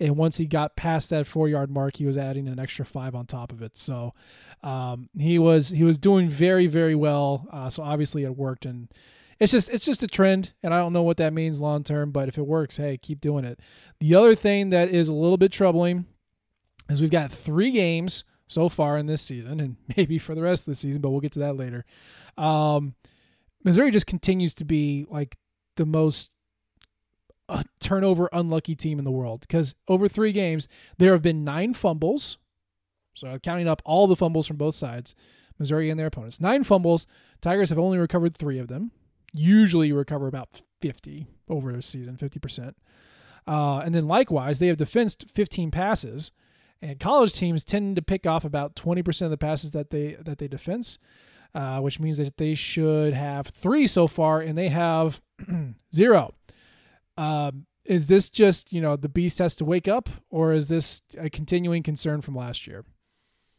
And 0.00 0.16
once 0.16 0.38
he 0.38 0.46
got 0.46 0.76
past 0.76 1.10
that 1.10 1.26
four 1.26 1.48
yard 1.48 1.70
mark, 1.70 1.96
he 1.96 2.06
was 2.06 2.16
adding 2.16 2.48
an 2.48 2.58
extra 2.58 2.86
five 2.86 3.14
on 3.14 3.26
top 3.26 3.52
of 3.52 3.60
it. 3.60 3.76
So 3.76 4.14
um, 4.62 5.10
he 5.18 5.38
was 5.38 5.70
he 5.70 5.84
was 5.84 5.98
doing 5.98 6.28
very 6.28 6.66
very 6.66 6.94
well. 6.94 7.46
Uh, 7.52 7.68
so 7.68 7.82
obviously 7.82 8.24
it 8.24 8.36
worked, 8.36 8.64
and 8.64 8.88
it's 9.38 9.52
just 9.52 9.68
it's 9.68 9.84
just 9.84 10.02
a 10.02 10.08
trend, 10.08 10.54
and 10.62 10.72
I 10.72 10.78
don't 10.78 10.94
know 10.94 11.02
what 11.02 11.18
that 11.18 11.34
means 11.34 11.60
long 11.60 11.84
term. 11.84 12.12
But 12.12 12.28
if 12.28 12.38
it 12.38 12.46
works, 12.46 12.78
hey, 12.78 12.96
keep 12.96 13.20
doing 13.20 13.44
it. 13.44 13.60
The 14.00 14.14
other 14.14 14.34
thing 14.34 14.70
that 14.70 14.88
is 14.88 15.08
a 15.08 15.14
little 15.14 15.36
bit 15.36 15.52
troubling 15.52 16.06
is 16.88 17.00
we've 17.00 17.10
got 17.10 17.30
three 17.30 17.70
games 17.70 18.24
so 18.46 18.68
far 18.68 18.98
in 18.98 19.06
this 19.06 19.22
season, 19.22 19.60
and 19.60 19.76
maybe 19.96 20.18
for 20.18 20.34
the 20.34 20.42
rest 20.42 20.62
of 20.62 20.72
the 20.72 20.74
season, 20.74 21.02
but 21.02 21.10
we'll 21.10 21.20
get 21.20 21.32
to 21.32 21.38
that 21.40 21.56
later. 21.56 21.84
Um, 22.38 22.94
Missouri 23.64 23.90
just 23.90 24.06
continues 24.06 24.54
to 24.54 24.64
be 24.64 25.06
like 25.08 25.36
the 25.76 25.86
most 25.86 26.30
uh, 27.48 27.62
turnover 27.80 28.28
unlucky 28.32 28.74
team 28.74 28.98
in 28.98 29.04
the 29.04 29.10
world 29.10 29.40
because 29.40 29.74
over 29.88 30.08
three 30.08 30.32
games 30.32 30.68
there 30.98 31.12
have 31.12 31.22
been 31.22 31.44
nine 31.44 31.74
fumbles. 31.74 32.38
So 33.14 33.38
counting 33.38 33.68
up 33.68 33.82
all 33.84 34.06
the 34.06 34.16
fumbles 34.16 34.46
from 34.46 34.56
both 34.56 34.74
sides, 34.74 35.14
Missouri 35.58 35.90
and 35.90 35.98
their 35.98 36.06
opponents, 36.06 36.40
nine 36.40 36.64
fumbles. 36.64 37.06
Tigers 37.40 37.70
have 37.70 37.78
only 37.78 37.98
recovered 37.98 38.36
three 38.36 38.58
of 38.58 38.68
them. 38.68 38.92
Usually 39.32 39.88
you 39.88 39.96
recover 39.96 40.26
about 40.26 40.48
50 40.80 41.26
over 41.48 41.70
a 41.70 41.82
season, 41.82 42.16
50%. 42.16 42.74
Uh, 43.46 43.78
and 43.78 43.94
then 43.94 44.06
likewise, 44.06 44.58
they 44.58 44.68
have 44.68 44.76
defensed 44.76 45.26
15 45.28 45.70
passes. 45.70 46.30
And 46.82 46.98
college 46.98 47.32
teams 47.32 47.62
tend 47.62 47.96
to 47.96 48.02
pick 48.02 48.26
off 48.26 48.44
about 48.44 48.74
20% 48.74 49.22
of 49.22 49.30
the 49.30 49.36
passes 49.36 49.72
that 49.72 49.90
they 49.90 50.16
that 50.20 50.38
they 50.38 50.48
defense, 50.48 50.98
uh, 51.54 51.80
which 51.80 52.00
means 52.00 52.18
that 52.18 52.36
they 52.36 52.54
should 52.54 53.14
have 53.14 53.46
three 53.46 53.86
so 53.86 54.06
far, 54.06 54.40
and 54.40 54.56
they 54.56 54.68
have 54.68 55.20
zero. 55.94 56.34
Um, 57.16 57.66
is 57.84 58.06
this 58.06 58.30
just 58.30 58.72
you 58.72 58.80
know 58.80 58.96
the 58.96 59.08
beast 59.08 59.38
has 59.38 59.56
to 59.56 59.64
wake 59.64 59.88
up, 59.88 60.08
or 60.30 60.52
is 60.52 60.68
this 60.68 61.02
a 61.18 61.30
continuing 61.30 61.82
concern 61.82 62.20
from 62.20 62.34
last 62.34 62.66
year? 62.66 62.84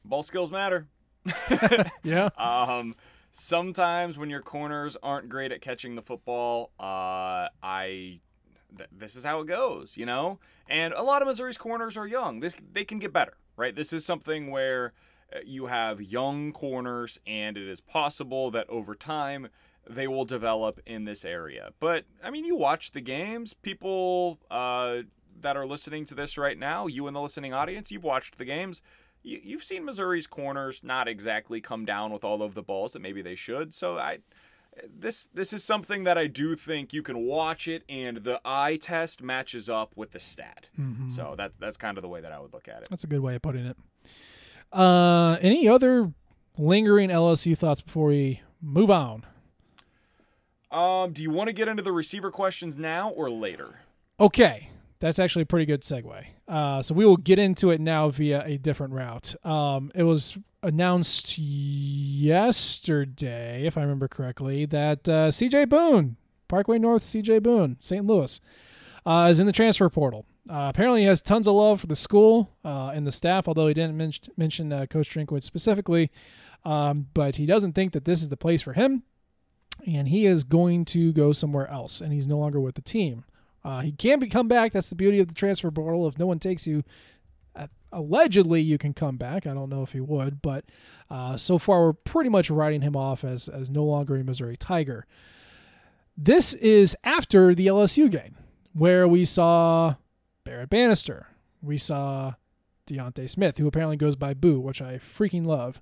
Both 0.03 0.27
skills 0.27 0.51
matter. 0.51 0.87
yeah. 2.03 2.29
Um, 2.37 2.95
sometimes 3.31 4.17
when 4.17 4.29
your 4.29 4.41
corners 4.41 4.97
aren't 5.03 5.29
great 5.29 5.51
at 5.51 5.61
catching 5.61 5.95
the 5.95 6.01
football, 6.01 6.71
uh, 6.79 7.49
I 7.61 8.19
th- 8.77 8.89
this 8.91 9.15
is 9.15 9.23
how 9.23 9.41
it 9.41 9.47
goes, 9.47 9.97
you 9.97 10.05
know. 10.05 10.39
And 10.67 10.93
a 10.93 11.03
lot 11.03 11.21
of 11.21 11.27
Missouri's 11.27 11.57
corners 11.57 11.97
are 11.97 12.07
young. 12.07 12.39
This 12.39 12.55
they 12.71 12.85
can 12.85 12.99
get 12.99 13.13
better, 13.13 13.33
right? 13.57 13.75
This 13.75 13.93
is 13.93 14.05
something 14.05 14.51
where 14.51 14.93
you 15.45 15.67
have 15.67 16.01
young 16.01 16.51
corners, 16.51 17.19
and 17.25 17.57
it 17.57 17.67
is 17.67 17.81
possible 17.81 18.51
that 18.51 18.69
over 18.69 18.95
time 18.95 19.49
they 19.89 20.07
will 20.07 20.25
develop 20.25 20.79
in 20.85 21.05
this 21.05 21.25
area. 21.25 21.71
But 21.79 22.05
I 22.23 22.29
mean, 22.29 22.45
you 22.45 22.55
watch 22.55 22.91
the 22.91 23.01
games, 23.01 23.53
people 23.53 24.39
uh, 24.49 24.99
that 25.39 25.57
are 25.57 25.65
listening 25.65 26.05
to 26.05 26.15
this 26.15 26.37
right 26.37 26.57
now, 26.57 26.87
you 26.87 27.07
in 27.07 27.13
the 27.13 27.21
listening 27.21 27.53
audience, 27.53 27.91
you've 27.91 28.03
watched 28.03 28.37
the 28.37 28.45
games. 28.45 28.81
You, 29.23 29.57
have 29.57 29.63
seen 29.63 29.85
Missouri's 29.85 30.25
corners 30.25 30.81
not 30.83 31.07
exactly 31.07 31.61
come 31.61 31.85
down 31.85 32.11
with 32.11 32.23
all 32.23 32.41
of 32.41 32.55
the 32.55 32.63
balls 32.63 32.93
that 32.93 33.03
maybe 33.03 33.21
they 33.21 33.35
should. 33.35 33.71
So 33.71 33.99
I, 33.99 34.19
this 34.87 35.29
this 35.33 35.53
is 35.53 35.63
something 35.63 36.05
that 36.05 36.17
I 36.17 36.27
do 36.27 36.55
think 36.55 36.93
you 36.93 37.03
can 37.03 37.19
watch 37.19 37.67
it 37.67 37.83
and 37.87 38.17
the 38.17 38.41
eye 38.43 38.77
test 38.77 39.21
matches 39.21 39.69
up 39.69 39.95
with 39.95 40.11
the 40.11 40.19
stat. 40.19 40.67
Mm-hmm. 40.79 41.09
So 41.09 41.35
that's 41.37 41.53
that's 41.59 41.77
kind 41.77 41.97
of 41.97 42.01
the 42.01 42.07
way 42.07 42.21
that 42.21 42.31
I 42.31 42.39
would 42.39 42.53
look 42.53 42.67
at 42.67 42.81
it. 42.81 42.87
That's 42.89 43.03
a 43.03 43.07
good 43.07 43.19
way 43.19 43.35
of 43.35 43.41
putting 43.41 43.65
it. 43.65 43.77
Uh, 44.71 45.37
any 45.41 45.67
other 45.67 46.13
lingering 46.57 47.09
LSU 47.09 47.57
thoughts 47.57 47.81
before 47.81 48.07
we 48.07 48.41
move 48.61 48.89
on? 48.89 49.25
Um, 50.71 51.11
do 51.11 51.21
you 51.21 51.29
want 51.31 51.47
to 51.47 51.53
get 51.53 51.67
into 51.67 51.83
the 51.83 51.91
receiver 51.91 52.31
questions 52.31 52.77
now 52.77 53.09
or 53.09 53.29
later? 53.29 53.81
Okay, 54.19 54.69
that's 54.99 55.19
actually 55.19 55.41
a 55.41 55.45
pretty 55.47 55.65
good 55.65 55.81
segue. 55.81 56.25
Uh, 56.47 56.81
so 56.81 56.93
we 56.93 57.05
will 57.05 57.17
get 57.17 57.39
into 57.39 57.71
it 57.71 57.81
now 57.81 58.09
via 58.09 58.43
a 58.45 58.57
different 58.57 58.93
route. 58.93 59.35
Um, 59.43 59.91
it 59.93 60.03
was 60.03 60.37
announced 60.63 61.37
yesterday, 62.31 63.65
if 63.65 63.77
I 63.77 63.81
remember 63.81 64.07
correctly, 64.07 64.65
that 64.67 65.09
uh, 65.09 65.29
CJ 65.29 65.67
Boone, 65.69 66.15
Parkway 66.47 66.79
North 66.79 67.03
CJ 67.03 67.43
Boone, 67.43 67.77
St. 67.81 68.05
Louis, 68.05 68.39
uh, 69.05 69.27
is 69.29 69.39
in 69.39 69.47
the 69.47 69.51
transfer 69.51 69.89
portal. 69.89 70.25
Uh, 70.49 70.67
apparently, 70.73 71.01
he 71.01 71.07
has 71.07 71.21
tons 71.21 71.47
of 71.47 71.53
love 71.53 71.81
for 71.81 71.87
the 71.87 71.95
school 71.95 72.51
uh, 72.65 72.91
and 72.93 73.05
the 73.05 73.11
staff, 73.11 73.47
although 73.47 73.67
he 73.67 73.73
didn't 73.73 73.95
men- 73.95 74.11
mention 74.37 74.73
uh, 74.73 74.85
Coach 74.87 75.09
Drinkwitz 75.09 75.43
specifically. 75.43 76.11
Um, 76.65 77.07
but 77.13 77.35
he 77.35 77.45
doesn't 77.45 77.73
think 77.73 77.93
that 77.93 78.05
this 78.05 78.21
is 78.21 78.29
the 78.29 78.37
place 78.37 78.61
for 78.61 78.73
him, 78.73 79.03
and 79.85 80.07
he 80.07 80.25
is 80.25 80.43
going 80.43 80.85
to 80.85 81.11
go 81.13 81.31
somewhere 81.31 81.67
else, 81.69 82.01
and 82.01 82.13
he's 82.13 82.27
no 82.27 82.37
longer 82.37 82.59
with 82.59 82.75
the 82.75 82.81
team. 82.81 83.23
Uh, 83.63 83.81
he 83.81 83.91
can 83.91 84.19
be 84.19 84.27
come 84.27 84.47
back. 84.47 84.71
That's 84.71 84.89
the 84.89 84.95
beauty 84.95 85.19
of 85.19 85.27
the 85.27 85.33
transfer 85.33 85.69
portal. 85.71 86.07
If 86.07 86.17
no 86.17 86.25
one 86.27 86.39
takes 86.39 86.65
you, 86.65 86.83
uh, 87.55 87.67
allegedly 87.91 88.61
you 88.61 88.77
can 88.77 88.93
come 88.93 89.17
back. 89.17 89.45
I 89.45 89.53
don't 89.53 89.69
know 89.69 89.83
if 89.83 89.91
he 89.91 89.99
would, 89.99 90.41
but 90.41 90.65
uh, 91.09 91.37
so 91.37 91.57
far 91.57 91.81
we're 91.81 91.93
pretty 91.93 92.29
much 92.29 92.49
writing 92.49 92.81
him 92.81 92.95
off 92.95 93.23
as 93.23 93.47
as 93.47 93.69
no 93.69 93.83
longer 93.83 94.15
a 94.15 94.23
Missouri 94.23 94.57
Tiger. 94.57 95.05
This 96.17 96.53
is 96.55 96.95
after 97.03 97.53
the 97.53 97.67
LSU 97.67 98.09
game 98.09 98.35
where 98.73 99.07
we 99.07 99.25
saw 99.25 99.95
Barrett 100.43 100.69
Banister, 100.69 101.27
we 101.61 101.77
saw 101.77 102.33
Deontay 102.87 103.29
Smith, 103.29 103.57
who 103.57 103.67
apparently 103.67 103.97
goes 103.97 104.15
by 104.15 104.33
Boo, 104.33 104.59
which 104.59 104.81
I 104.81 104.97
freaking 104.97 105.45
love. 105.45 105.81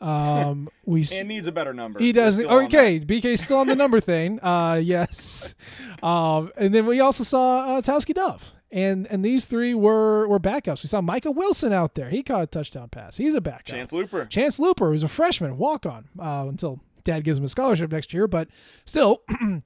Um, 0.00 0.68
we 0.84 1.06
and 1.12 1.28
needs 1.28 1.46
a 1.46 1.52
better 1.52 1.74
number. 1.74 1.98
He 1.98 2.12
doesn't. 2.12 2.46
Okay, 2.46 3.00
BK's 3.00 3.42
still 3.42 3.58
on 3.58 3.66
the 3.66 3.76
number 3.76 4.00
thing. 4.00 4.40
Uh, 4.40 4.80
yes. 4.82 5.54
Um, 6.02 6.50
and 6.56 6.74
then 6.74 6.86
we 6.86 7.00
also 7.00 7.24
saw 7.24 7.76
uh, 7.78 7.82
Tauskie 7.82 8.14
Dove, 8.14 8.52
and 8.70 9.06
and 9.08 9.24
these 9.24 9.46
three 9.46 9.74
were 9.74 10.26
were 10.28 10.40
backups. 10.40 10.82
We 10.82 10.88
saw 10.88 11.00
Micah 11.00 11.30
Wilson 11.30 11.72
out 11.72 11.94
there. 11.94 12.10
He 12.10 12.22
caught 12.22 12.42
a 12.42 12.46
touchdown 12.46 12.88
pass. 12.88 13.16
He's 13.16 13.34
a 13.34 13.40
backup. 13.40 13.66
Chance 13.66 13.92
Luper. 13.92 14.28
Chance 14.28 14.58
Luper, 14.58 14.90
who's 14.90 15.02
a 15.02 15.08
freshman, 15.08 15.58
walk 15.58 15.84
on 15.84 16.08
uh, 16.18 16.46
until 16.48 16.80
Dad 17.04 17.24
gives 17.24 17.38
him 17.38 17.44
a 17.44 17.48
scholarship 17.48 17.90
next 17.90 18.12
year. 18.12 18.28
But 18.28 18.48
still, 18.84 19.22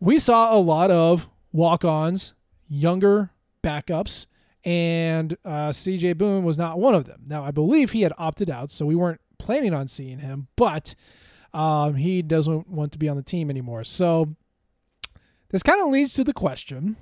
we 0.00 0.18
saw 0.18 0.54
a 0.54 0.58
lot 0.58 0.90
of 0.90 1.28
walk 1.52 1.84
ons, 1.84 2.32
younger 2.68 3.30
backups 3.62 4.26
and 4.64 5.36
uh, 5.44 5.70
CJ 5.70 6.18
Boone 6.18 6.44
was 6.44 6.58
not 6.58 6.78
one 6.78 6.94
of 6.94 7.04
them. 7.04 7.22
Now, 7.26 7.44
I 7.44 7.50
believe 7.50 7.90
he 7.90 8.02
had 8.02 8.12
opted 8.16 8.48
out, 8.48 8.70
so 8.70 8.86
we 8.86 8.94
weren't 8.94 9.20
planning 9.38 9.74
on 9.74 9.88
seeing 9.88 10.20
him, 10.20 10.48
but 10.56 10.94
um, 11.52 11.96
he 11.96 12.22
doesn't 12.22 12.68
want 12.68 12.92
to 12.92 12.98
be 12.98 13.08
on 13.08 13.16
the 13.16 13.22
team 13.22 13.50
anymore. 13.50 13.84
So 13.84 14.36
this 15.50 15.62
kind 15.62 15.80
of 15.80 15.88
leads 15.88 16.14
to 16.14 16.24
the 16.24 16.32
question 16.32 16.96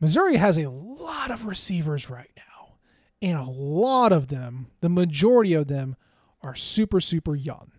Missouri 0.00 0.36
has 0.36 0.58
a 0.58 0.68
lot 0.68 1.30
of 1.30 1.46
receivers 1.46 2.08
right 2.08 2.30
now, 2.36 2.74
and 3.20 3.38
a 3.38 3.50
lot 3.50 4.12
of 4.12 4.28
them, 4.28 4.68
the 4.80 4.88
majority 4.88 5.54
of 5.54 5.66
them, 5.68 5.96
are 6.42 6.54
super, 6.54 7.00
super 7.00 7.34
young. 7.34 7.72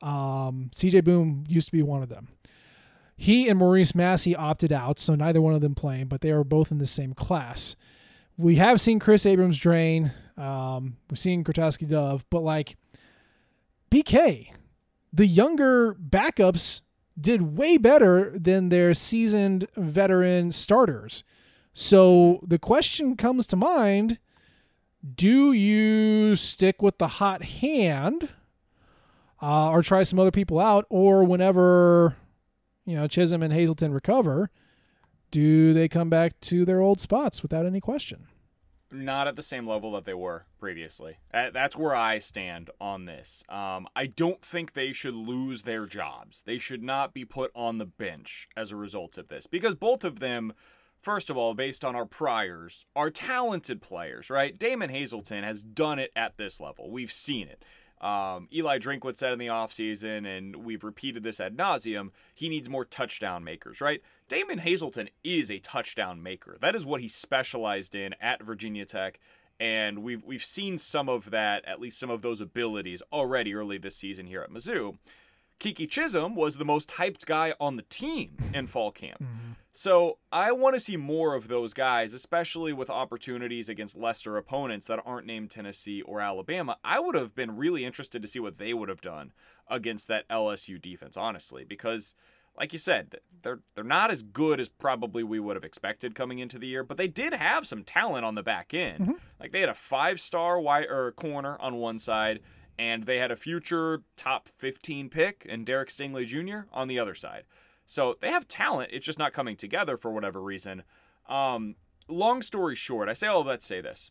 Um, 0.00 0.70
CJ 0.74 1.04
Boone 1.04 1.44
used 1.48 1.66
to 1.68 1.72
be 1.72 1.82
one 1.82 2.02
of 2.02 2.08
them. 2.08 2.28
He 3.22 3.48
and 3.48 3.56
Maurice 3.56 3.94
Massey 3.94 4.34
opted 4.34 4.72
out, 4.72 4.98
so 4.98 5.14
neither 5.14 5.40
one 5.40 5.54
of 5.54 5.60
them 5.60 5.76
playing, 5.76 6.08
but 6.08 6.22
they 6.22 6.32
are 6.32 6.42
both 6.42 6.72
in 6.72 6.78
the 6.78 6.86
same 6.86 7.14
class. 7.14 7.76
We 8.36 8.56
have 8.56 8.80
seen 8.80 8.98
Chris 8.98 9.24
Abrams-Drain. 9.24 10.10
Um, 10.36 10.96
we've 11.08 11.20
seen 11.20 11.44
Kurtowski 11.44 11.86
Dove, 11.86 12.24
but 12.30 12.40
like 12.40 12.76
BK, 13.92 14.48
the 15.12 15.28
younger 15.28 15.94
backups 15.94 16.80
did 17.16 17.56
way 17.56 17.76
better 17.76 18.36
than 18.36 18.70
their 18.70 18.92
seasoned 18.92 19.68
veteran 19.76 20.50
starters. 20.50 21.22
So 21.72 22.40
the 22.44 22.58
question 22.58 23.16
comes 23.16 23.46
to 23.46 23.56
mind 23.56 24.18
do 25.14 25.52
you 25.52 26.34
stick 26.34 26.82
with 26.82 26.98
the 26.98 27.06
hot 27.06 27.44
hand 27.44 28.30
uh, 29.40 29.70
or 29.70 29.84
try 29.84 30.02
some 30.02 30.18
other 30.18 30.32
people 30.32 30.58
out? 30.58 30.86
Or 30.88 31.22
whenever, 31.22 32.16
you 32.84 32.96
know, 32.96 33.06
Chism 33.06 33.42
and 33.42 33.52
Hazelton 33.52 33.92
recover, 33.92 34.50
do 35.30 35.72
they 35.72 35.88
come 35.88 36.10
back 36.10 36.38
to 36.40 36.64
their 36.64 36.80
old 36.80 37.00
spots 37.00 37.42
without 37.42 37.66
any 37.66 37.80
question? 37.80 38.26
not 38.92 39.26
at 39.26 39.36
the 39.36 39.42
same 39.42 39.66
level 39.66 39.92
that 39.92 40.04
they 40.04 40.14
were 40.14 40.44
previously. 40.58 41.18
That's 41.32 41.76
where 41.76 41.94
I 41.96 42.18
stand 42.18 42.70
on 42.80 43.06
this. 43.06 43.42
Um, 43.48 43.88
I 43.96 44.06
don't 44.06 44.42
think 44.42 44.72
they 44.72 44.92
should 44.92 45.14
lose 45.14 45.62
their 45.62 45.86
jobs. 45.86 46.42
They 46.42 46.58
should 46.58 46.82
not 46.82 47.14
be 47.14 47.24
put 47.24 47.50
on 47.54 47.78
the 47.78 47.86
bench 47.86 48.48
as 48.56 48.70
a 48.70 48.76
result 48.76 49.18
of 49.18 49.28
this 49.28 49.46
because 49.46 49.74
both 49.74 50.04
of 50.04 50.20
them, 50.20 50.52
first 51.00 51.30
of 51.30 51.36
all, 51.36 51.54
based 51.54 51.84
on 51.84 51.96
our 51.96 52.06
priors, 52.06 52.86
are 52.94 53.10
talented 53.10 53.80
players, 53.80 54.30
right? 54.30 54.58
Damon 54.58 54.90
Hazelton 54.90 55.42
has 55.42 55.62
done 55.62 55.98
it 55.98 56.12
at 56.14 56.36
this 56.36 56.60
level. 56.60 56.90
We've 56.90 57.12
seen 57.12 57.48
it. 57.48 57.64
Um, 58.02 58.48
Eli 58.52 58.78
Drinkwitz 58.78 59.18
said 59.18 59.32
in 59.32 59.38
the 59.38 59.46
offseason, 59.46 60.26
and 60.26 60.56
we've 60.56 60.82
repeated 60.82 61.22
this 61.22 61.38
ad 61.38 61.56
nauseum, 61.56 62.10
he 62.34 62.48
needs 62.48 62.68
more 62.68 62.84
touchdown 62.84 63.44
makers, 63.44 63.80
right? 63.80 64.02
Damon 64.26 64.58
Hazelton 64.58 65.08
is 65.22 65.50
a 65.50 65.60
touchdown 65.60 66.22
maker. 66.22 66.58
That 66.60 66.74
is 66.74 66.84
what 66.84 67.00
he 67.00 67.08
specialized 67.08 67.94
in 67.94 68.14
at 68.20 68.42
Virginia 68.42 68.84
Tech. 68.84 69.20
And 69.60 70.02
we've 70.02 70.24
we've 70.24 70.44
seen 70.44 70.78
some 70.78 71.08
of 71.08 71.30
that, 71.30 71.64
at 71.64 71.80
least 71.80 72.00
some 72.00 72.10
of 72.10 72.22
those 72.22 72.40
abilities 72.40 73.02
already 73.12 73.54
early 73.54 73.78
this 73.78 73.96
season 73.96 74.26
here 74.26 74.42
at 74.42 74.50
Mizzou. 74.50 74.96
Keke 75.62 75.88
Chism 75.88 76.34
was 76.34 76.56
the 76.56 76.64
most 76.64 76.90
hyped 76.90 77.24
guy 77.24 77.54
on 77.60 77.76
the 77.76 77.82
team 77.82 78.36
in 78.52 78.66
fall 78.66 78.90
camp. 78.90 79.22
Mm-hmm. 79.22 79.52
So 79.72 80.18
I 80.32 80.50
want 80.50 80.74
to 80.74 80.80
see 80.80 80.96
more 80.96 81.36
of 81.36 81.46
those 81.46 81.72
guys, 81.72 82.12
especially 82.12 82.72
with 82.72 82.90
opportunities 82.90 83.68
against 83.68 83.96
lesser 83.96 84.36
opponents 84.36 84.88
that 84.88 85.00
aren't 85.06 85.26
named 85.26 85.50
Tennessee 85.50 86.02
or 86.02 86.20
Alabama. 86.20 86.78
I 86.82 86.98
would 86.98 87.14
have 87.14 87.36
been 87.36 87.56
really 87.56 87.84
interested 87.84 88.20
to 88.22 88.28
see 88.28 88.40
what 88.40 88.58
they 88.58 88.74
would 88.74 88.88
have 88.88 89.00
done 89.00 89.32
against 89.68 90.08
that 90.08 90.28
LSU 90.28 90.82
defense, 90.82 91.16
honestly, 91.16 91.64
because 91.64 92.16
like 92.58 92.72
you 92.72 92.78
said, 92.78 93.16
they're 93.42 93.60
they're 93.74 93.84
not 93.84 94.10
as 94.10 94.22
good 94.22 94.58
as 94.58 94.68
probably 94.68 95.22
we 95.22 95.40
would 95.40 95.56
have 95.56 95.64
expected 95.64 96.14
coming 96.16 96.40
into 96.40 96.58
the 96.58 96.66
year, 96.66 96.82
but 96.82 96.96
they 96.96 97.08
did 97.08 97.32
have 97.32 97.68
some 97.68 97.84
talent 97.84 98.24
on 98.24 98.34
the 98.34 98.42
back 98.42 98.74
end. 98.74 99.00
Mm-hmm. 99.00 99.12
Like 99.40 99.52
they 99.52 99.60
had 99.60 99.68
a 99.68 99.74
five-star 99.74 100.60
wide 100.60 100.86
or 100.90 101.12
corner 101.12 101.56
on 101.60 101.76
one 101.76 101.98
side, 101.98 102.40
and 102.78 103.04
they 103.04 103.18
had 103.18 103.30
a 103.30 103.36
future 103.36 104.02
top 104.16 104.48
15 104.58 105.08
pick 105.08 105.46
and 105.48 105.66
Derek 105.66 105.88
Stingley 105.88 106.26
Jr. 106.26 106.68
on 106.72 106.88
the 106.88 106.98
other 106.98 107.14
side. 107.14 107.44
So 107.86 108.16
they 108.20 108.30
have 108.30 108.48
talent. 108.48 108.90
It's 108.92 109.06
just 109.06 109.18
not 109.18 109.32
coming 109.32 109.56
together 109.56 109.96
for 109.96 110.10
whatever 110.10 110.40
reason. 110.40 110.82
Um, 111.28 111.76
long 112.08 112.42
story 112.42 112.74
short, 112.74 113.08
I 113.08 113.12
say 113.12 113.26
all 113.26 113.44
that 113.44 113.60
to 113.60 113.66
say 113.66 113.80
this. 113.80 114.10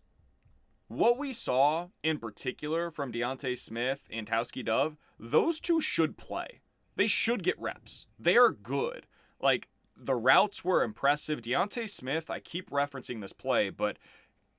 What 0.87 1.17
we 1.17 1.31
saw 1.31 1.87
in 2.03 2.19
particular 2.19 2.91
from 2.91 3.11
Deontay 3.13 3.57
Smith 3.57 4.03
and 4.11 4.27
Tauskie 4.27 4.65
Dove, 4.65 4.97
those 5.17 5.59
two 5.59 5.79
should 5.79 6.17
play. 6.17 6.61
They 6.95 7.07
should 7.07 7.43
get 7.43 7.59
reps. 7.59 8.07
They 8.19 8.35
are 8.35 8.51
good. 8.51 9.07
Like 9.39 9.69
the 9.95 10.15
routes 10.15 10.65
were 10.65 10.83
impressive. 10.83 11.41
Deontay 11.41 11.89
Smith, 11.89 12.29
I 12.29 12.39
keep 12.39 12.69
referencing 12.69 13.21
this 13.21 13.33
play, 13.33 13.69
but 13.69 13.97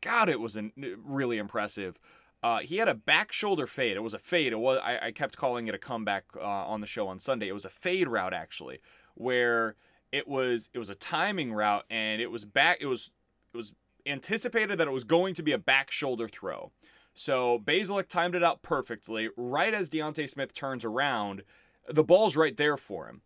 God, 0.01 0.29
it 0.29 0.41
was 0.41 0.59
really 0.75 1.39
impressive. 1.39 1.99
Uh, 2.43 2.59
he 2.59 2.79
had 2.79 2.89
a 2.89 2.95
back 2.95 3.33
shoulder 3.33 3.67
fade. 3.67 3.97
It 3.97 4.03
was 4.03 4.15
a 4.15 4.19
fade. 4.19 4.53
It 4.53 4.59
was 4.59 4.81
I, 4.83 4.99
I 5.07 5.13
kept 5.13 5.37
calling 5.37 5.69
it 5.69 5.75
a 5.75 5.79
comeback 5.79 6.25
uh, 6.37 6.41
on 6.41 6.81
the 6.81 6.87
show 6.87 7.07
on 7.07 7.19
Sunday. 7.19 7.49
It 7.49 7.53
was 7.53 7.65
a 7.65 7.71
fade 7.71 8.09
route 8.09 8.35
actually, 8.35 8.81
where 9.15 9.77
it 10.11 10.27
was 10.27 10.69
it 10.75 10.79
was 10.79 10.91
a 10.91 10.95
timing 10.95 11.53
route 11.53 11.85
and 11.89 12.21
it 12.21 12.31
was 12.31 12.45
back. 12.45 12.79
It 12.81 12.87
was 12.87 13.11
it 13.55 13.57
was 13.57 13.73
anticipated 14.07 14.79
that 14.79 14.89
it 14.89 14.93
was 14.93 15.05
going 15.05 15.35
to 15.35 15.43
be 15.43 15.53
a 15.53 15.59
back 15.59 15.91
shoulder 15.91 16.29
throw. 16.29 16.73
So 17.15 17.61
Bazelak 17.65 18.09
timed 18.09 18.35
it 18.35 18.43
out 18.43 18.63
perfectly. 18.63 19.29
Right 19.37 19.75
as 19.75 19.91
Deontay 19.91 20.29
Smith 20.29 20.55
turns 20.55 20.85
around, 20.85 21.43
the 21.89 22.05
ball's 22.05 22.37
right 22.37 22.57
there 22.57 22.77
for 22.77 23.07
him. 23.07 23.23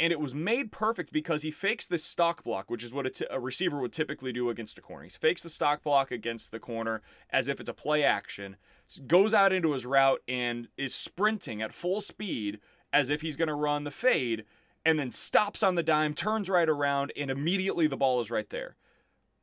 And 0.00 0.12
it 0.12 0.20
was 0.20 0.32
made 0.34 0.70
perfect 0.70 1.12
because 1.12 1.42
he 1.42 1.50
fakes 1.50 1.86
this 1.86 2.04
stock 2.04 2.44
block, 2.44 2.70
which 2.70 2.84
is 2.84 2.94
what 2.94 3.06
a, 3.06 3.10
t- 3.10 3.26
a 3.30 3.40
receiver 3.40 3.80
would 3.80 3.92
typically 3.92 4.32
do 4.32 4.48
against 4.48 4.78
a 4.78 4.80
corner. 4.80 5.04
He 5.04 5.10
fakes 5.10 5.42
the 5.42 5.50
stock 5.50 5.82
block 5.82 6.12
against 6.12 6.52
the 6.52 6.60
corner 6.60 7.02
as 7.30 7.48
if 7.48 7.58
it's 7.58 7.68
a 7.68 7.74
play 7.74 8.04
action, 8.04 8.56
goes 9.06 9.34
out 9.34 9.52
into 9.52 9.72
his 9.72 9.84
route 9.84 10.22
and 10.28 10.68
is 10.76 10.94
sprinting 10.94 11.60
at 11.60 11.74
full 11.74 12.00
speed 12.00 12.60
as 12.92 13.10
if 13.10 13.22
he's 13.22 13.36
going 13.36 13.48
to 13.48 13.54
run 13.54 13.84
the 13.84 13.90
fade, 13.90 14.44
and 14.84 14.98
then 14.98 15.12
stops 15.12 15.62
on 15.62 15.74
the 15.74 15.82
dime, 15.82 16.14
turns 16.14 16.48
right 16.48 16.68
around, 16.68 17.12
and 17.16 17.30
immediately 17.30 17.86
the 17.86 17.96
ball 17.96 18.20
is 18.20 18.30
right 18.30 18.48
there 18.50 18.76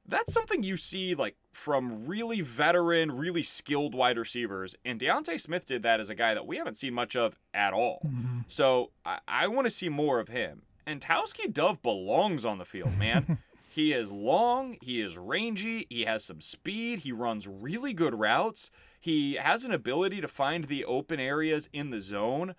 that's 0.07 0.33
something 0.33 0.63
you 0.63 0.77
see 0.77 1.15
like 1.15 1.35
from 1.55 2.05
really 2.05 2.41
veteran, 2.41 3.17
really 3.17 3.41
skilled 3.41 3.95
wide 3.95 4.17
receivers. 4.17 4.75
And 4.83 4.99
Deontay 4.99 5.39
Smith 5.39 5.65
did 5.65 5.83
that 5.83 6.01
as 6.01 6.09
a 6.09 6.15
guy 6.15 6.33
that 6.33 6.45
we 6.45 6.57
haven't 6.57 6.75
seen 6.75 6.93
much 6.93 7.15
of 7.15 7.39
at 7.53 7.71
all. 7.71 8.01
Mm-hmm. 8.05 8.39
So 8.49 8.91
I, 9.05 9.19
I 9.25 9.47
want 9.47 9.65
to 9.65 9.71
see 9.71 9.87
more 9.87 10.19
of 10.19 10.27
him. 10.27 10.63
And 10.85 11.01
Tauskie 11.01 11.47
Dove 11.47 11.81
belongs 11.81 12.43
on 12.43 12.57
the 12.57 12.65
field, 12.65 12.97
man. 12.97 13.37
he 13.69 13.93
is 13.93 14.11
long, 14.11 14.75
he 14.81 15.01
is 15.01 15.17
rangy, 15.17 15.87
he 15.89 16.03
has 16.03 16.25
some 16.25 16.41
speed, 16.41 16.99
he 16.99 17.13
runs 17.13 17.47
really 17.47 17.93
good 17.93 18.19
routes, 18.19 18.69
he 18.99 19.35
has 19.35 19.63
an 19.63 19.71
ability 19.71 20.19
to 20.19 20.27
find 20.27 20.65
the 20.65 20.83
open 20.83 21.21
areas 21.21 21.69
in 21.71 21.89
the 21.89 22.01
zone. 22.01 22.55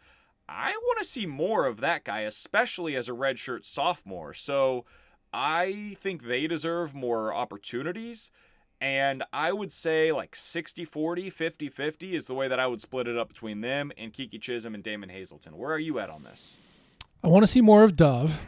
I 0.48 0.70
want 0.70 0.98
to 1.00 1.04
see 1.04 1.26
more 1.26 1.66
of 1.66 1.80
that 1.80 2.02
guy, 2.02 2.20
especially 2.20 2.96
as 2.96 3.10
a 3.10 3.12
redshirt 3.12 3.66
sophomore. 3.66 4.32
So 4.32 4.86
I 5.34 5.96
think 6.00 6.24
they 6.24 6.46
deserve 6.46 6.94
more 6.94 7.34
opportunities. 7.34 8.30
And 8.80 9.24
I 9.32 9.52
would 9.52 9.72
say 9.72 10.12
like 10.12 10.36
60 10.36 10.84
40, 10.84 11.30
50 11.30 11.68
50 11.68 12.14
is 12.14 12.26
the 12.26 12.34
way 12.34 12.48
that 12.48 12.60
I 12.60 12.66
would 12.66 12.80
split 12.80 13.08
it 13.08 13.16
up 13.16 13.28
between 13.28 13.60
them 13.62 13.90
and 13.96 14.12
Kiki 14.12 14.38
Chism 14.38 14.74
and 14.74 14.82
Damon 14.82 15.08
Hazelton. 15.08 15.56
Where 15.56 15.72
are 15.72 15.78
you 15.78 15.98
at 15.98 16.10
on 16.10 16.24
this? 16.24 16.56
I 17.24 17.28
want 17.28 17.42
to 17.42 17.46
see 17.46 17.60
more 17.60 17.82
of 17.82 17.96
Dove. 17.96 18.40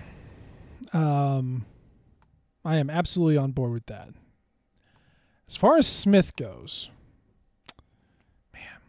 Um, 0.92 1.64
I 2.64 2.76
am 2.76 2.90
absolutely 2.90 3.36
on 3.36 3.52
board 3.52 3.72
with 3.72 3.86
that. 3.86 4.10
As 5.48 5.56
far 5.56 5.78
as 5.78 5.86
Smith 5.86 6.36
goes, 6.36 6.90
man, 8.52 8.82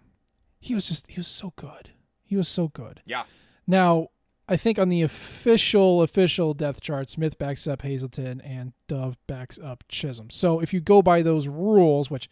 he 0.59 0.75
was 0.75 0.87
just, 0.87 1.07
he 1.07 1.17
was 1.17 1.27
so 1.27 1.53
good. 1.55 1.91
He 2.23 2.35
was 2.35 2.49
so 2.49 2.67
good. 2.67 3.01
Yeah. 3.05 3.23
Now, 3.65 4.09
I 4.51 4.57
think 4.57 4.79
on 4.79 4.89
the 4.89 5.03
official 5.03 6.01
official 6.01 6.55
depth 6.55 6.81
chart, 6.81 7.07
Smith 7.07 7.37
backs 7.37 7.67
up 7.67 7.83
Hazelton 7.83 8.41
and 8.41 8.73
Dove 8.87 9.15
backs 9.27 9.59
up 9.63 9.83
Chism. 9.87 10.31
So 10.31 10.59
if 10.59 10.73
you 10.73 10.79
go 10.79 11.03
by 11.03 11.21
those 11.21 11.47
rules, 11.47 12.09
which 12.09 12.27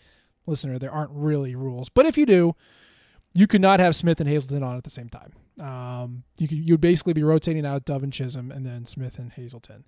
listener, 0.47 0.79
there 0.79 0.91
aren't 0.91 1.11
really 1.11 1.53
rules, 1.55 1.89
but 1.89 2.07
if 2.07 2.17
you 2.17 2.25
do, 2.25 2.55
you 3.35 3.45
could 3.45 3.61
not 3.61 3.79
have 3.79 3.95
Smith 3.95 4.19
and 4.19 4.27
Hazelton 4.27 4.63
on 4.63 4.75
at 4.75 4.83
the 4.83 4.89
same 4.89 5.09
time. 5.09 5.33
Um, 5.63 6.23
you 6.39 6.47
could 6.47 6.57
you 6.57 6.73
would 6.73 6.81
basically 6.81 7.13
be 7.13 7.21
rotating 7.21 7.67
out 7.67 7.85
Dove 7.85 8.01
and 8.01 8.11
Chism 8.11 8.49
and 8.53 8.65
then 8.65 8.83
Smith 8.85 9.19
and 9.19 9.31
Hazelton. 9.31 9.85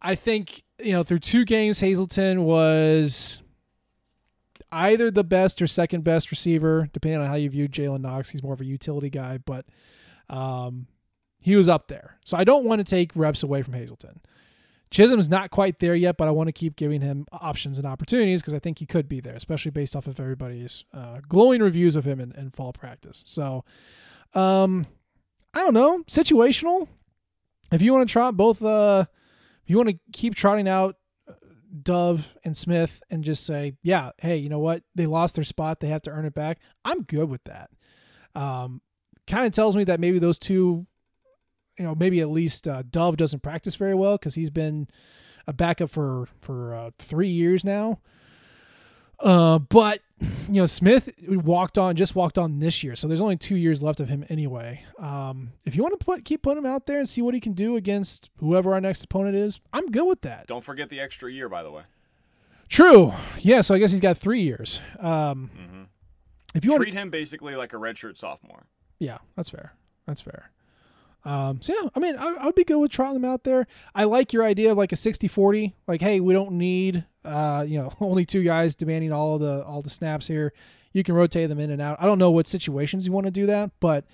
I 0.00 0.14
think 0.14 0.62
you 0.78 0.92
know 0.92 1.02
through 1.02 1.18
two 1.18 1.44
games, 1.44 1.80
Hazelton 1.80 2.44
was 2.44 3.42
either 4.70 5.10
the 5.10 5.24
best 5.24 5.60
or 5.60 5.66
second 5.66 6.04
best 6.04 6.30
receiver, 6.30 6.88
depending 6.92 7.20
on 7.20 7.26
how 7.26 7.34
you 7.34 7.50
view 7.50 7.68
Jalen 7.68 8.02
Knox. 8.02 8.30
He's 8.30 8.44
more 8.44 8.54
of 8.54 8.60
a 8.60 8.64
utility 8.64 9.10
guy, 9.10 9.38
but 9.38 9.66
um, 10.28 10.86
he 11.46 11.54
was 11.54 11.68
up 11.68 11.86
there. 11.86 12.18
So 12.24 12.36
I 12.36 12.42
don't 12.42 12.64
want 12.64 12.80
to 12.80 12.84
take 12.84 13.12
reps 13.14 13.44
away 13.44 13.62
from 13.62 13.74
Hazelton. 13.74 14.20
Chism's 14.90 15.30
not 15.30 15.52
quite 15.52 15.78
there 15.78 15.94
yet, 15.94 16.16
but 16.16 16.26
I 16.26 16.32
want 16.32 16.48
to 16.48 16.52
keep 16.52 16.74
giving 16.74 17.02
him 17.02 17.24
options 17.30 17.78
and 17.78 17.86
opportunities 17.86 18.42
because 18.42 18.52
I 18.52 18.58
think 18.58 18.80
he 18.80 18.84
could 18.84 19.08
be 19.08 19.20
there, 19.20 19.36
especially 19.36 19.70
based 19.70 19.94
off 19.94 20.08
of 20.08 20.18
everybody's 20.18 20.82
uh, 20.92 21.20
glowing 21.28 21.62
reviews 21.62 21.94
of 21.94 22.04
him 22.04 22.18
in, 22.18 22.32
in 22.32 22.50
fall 22.50 22.72
practice. 22.72 23.22
So, 23.28 23.64
um, 24.34 24.86
I 25.54 25.60
don't 25.60 25.72
know, 25.72 26.02
situational. 26.08 26.88
If 27.70 27.80
you 27.80 27.92
want 27.92 28.08
to 28.08 28.12
trot 28.12 28.36
both, 28.36 28.60
uh, 28.60 29.04
if 29.62 29.70
you 29.70 29.76
want 29.76 29.90
to 29.90 29.98
keep 30.12 30.34
trotting 30.34 30.66
out 30.66 30.96
uh, 31.28 31.34
Dove 31.80 32.34
and 32.44 32.56
Smith 32.56 33.04
and 33.08 33.22
just 33.22 33.46
say, 33.46 33.74
yeah, 33.84 34.10
hey, 34.18 34.36
you 34.36 34.48
know 34.48 34.58
what? 34.58 34.82
They 34.96 35.06
lost 35.06 35.36
their 35.36 35.44
spot. 35.44 35.78
They 35.78 35.88
have 35.88 36.02
to 36.02 36.10
earn 36.10 36.24
it 36.24 36.34
back. 36.34 36.58
I'm 36.84 37.02
good 37.02 37.28
with 37.28 37.44
that. 37.44 37.70
Um, 38.34 38.80
kind 39.28 39.46
of 39.46 39.52
tells 39.52 39.76
me 39.76 39.84
that 39.84 40.00
maybe 40.00 40.18
those 40.18 40.40
two 40.40 40.88
you 41.78 41.84
know 41.84 41.94
maybe 41.94 42.20
at 42.20 42.28
least 42.28 42.66
uh, 42.66 42.82
Dove 42.90 43.16
doesn't 43.16 43.42
practice 43.42 43.76
very 43.76 43.94
well 43.94 44.16
because 44.16 44.34
he's 44.34 44.50
been 44.50 44.88
a 45.46 45.52
backup 45.52 45.90
for 45.90 46.28
for 46.40 46.74
uh, 46.74 46.90
three 46.98 47.28
years 47.28 47.64
now. 47.64 48.00
Uh, 49.20 49.58
but 49.58 50.00
you 50.20 50.60
know 50.60 50.66
Smith 50.66 51.10
walked 51.26 51.78
on 51.78 51.96
just 51.96 52.14
walked 52.14 52.38
on 52.38 52.58
this 52.58 52.82
year, 52.82 52.96
so 52.96 53.08
there's 53.08 53.20
only 53.20 53.36
two 53.36 53.56
years 53.56 53.82
left 53.82 54.00
of 54.00 54.08
him 54.08 54.24
anyway. 54.28 54.82
Um, 54.98 55.52
if 55.64 55.74
you 55.74 55.82
want 55.82 55.98
to 55.98 56.04
put 56.04 56.24
keep 56.24 56.42
putting 56.42 56.58
him 56.58 56.66
out 56.66 56.86
there 56.86 56.98
and 56.98 57.08
see 57.08 57.22
what 57.22 57.34
he 57.34 57.40
can 57.40 57.52
do 57.52 57.76
against 57.76 58.30
whoever 58.38 58.74
our 58.74 58.80
next 58.80 59.04
opponent 59.04 59.36
is, 59.36 59.60
I'm 59.72 59.90
good 59.90 60.04
with 60.04 60.22
that. 60.22 60.46
Don't 60.46 60.64
forget 60.64 60.90
the 60.90 61.00
extra 61.00 61.30
year, 61.32 61.48
by 61.48 61.62
the 61.62 61.70
way. 61.70 61.82
True. 62.68 63.12
Yeah. 63.38 63.60
So 63.60 63.74
I 63.74 63.78
guess 63.78 63.92
he's 63.92 64.00
got 64.00 64.18
three 64.18 64.42
years. 64.42 64.80
Um, 64.98 65.50
mm-hmm. 65.56 65.82
If 66.54 66.64
you 66.64 66.70
want 66.70 66.82
treat 66.82 66.94
him 66.94 67.10
basically 67.10 67.54
like 67.54 67.72
a 67.72 67.76
redshirt 67.76 68.16
sophomore. 68.16 68.66
Yeah, 68.98 69.18
that's 69.36 69.50
fair. 69.50 69.74
That's 70.06 70.20
fair. 70.20 70.50
Um, 71.26 71.60
so 71.60 71.74
yeah, 71.74 71.88
I 71.92 71.98
mean, 71.98 72.14
I, 72.14 72.36
I, 72.40 72.46
would 72.46 72.54
be 72.54 72.62
good 72.62 72.78
with 72.78 72.92
trotting 72.92 73.20
them 73.20 73.28
out 73.28 73.42
there. 73.42 73.66
I 73.96 74.04
like 74.04 74.32
your 74.32 74.44
idea 74.44 74.70
of 74.70 74.78
like 74.78 74.92
a 74.92 74.94
60-40. 74.94 75.72
Like, 75.88 76.00
hey, 76.00 76.20
we 76.20 76.32
don't 76.32 76.52
need, 76.52 77.04
uh, 77.24 77.64
you 77.66 77.80
know, 77.80 77.92
only 78.00 78.24
two 78.24 78.44
guys 78.44 78.76
demanding 78.76 79.12
all 79.12 79.36
the 79.36 79.64
all 79.64 79.82
the 79.82 79.90
snaps 79.90 80.28
here. 80.28 80.52
You 80.92 81.02
can 81.02 81.16
rotate 81.16 81.48
them 81.48 81.58
in 81.58 81.70
and 81.70 81.82
out. 81.82 81.96
I 82.00 82.06
don't 82.06 82.20
know 82.20 82.30
what 82.30 82.46
situations 82.46 83.06
you 83.06 83.12
want 83.12 83.26
to 83.26 83.32
do 83.32 83.44
that, 83.46 83.72
but 83.80 84.04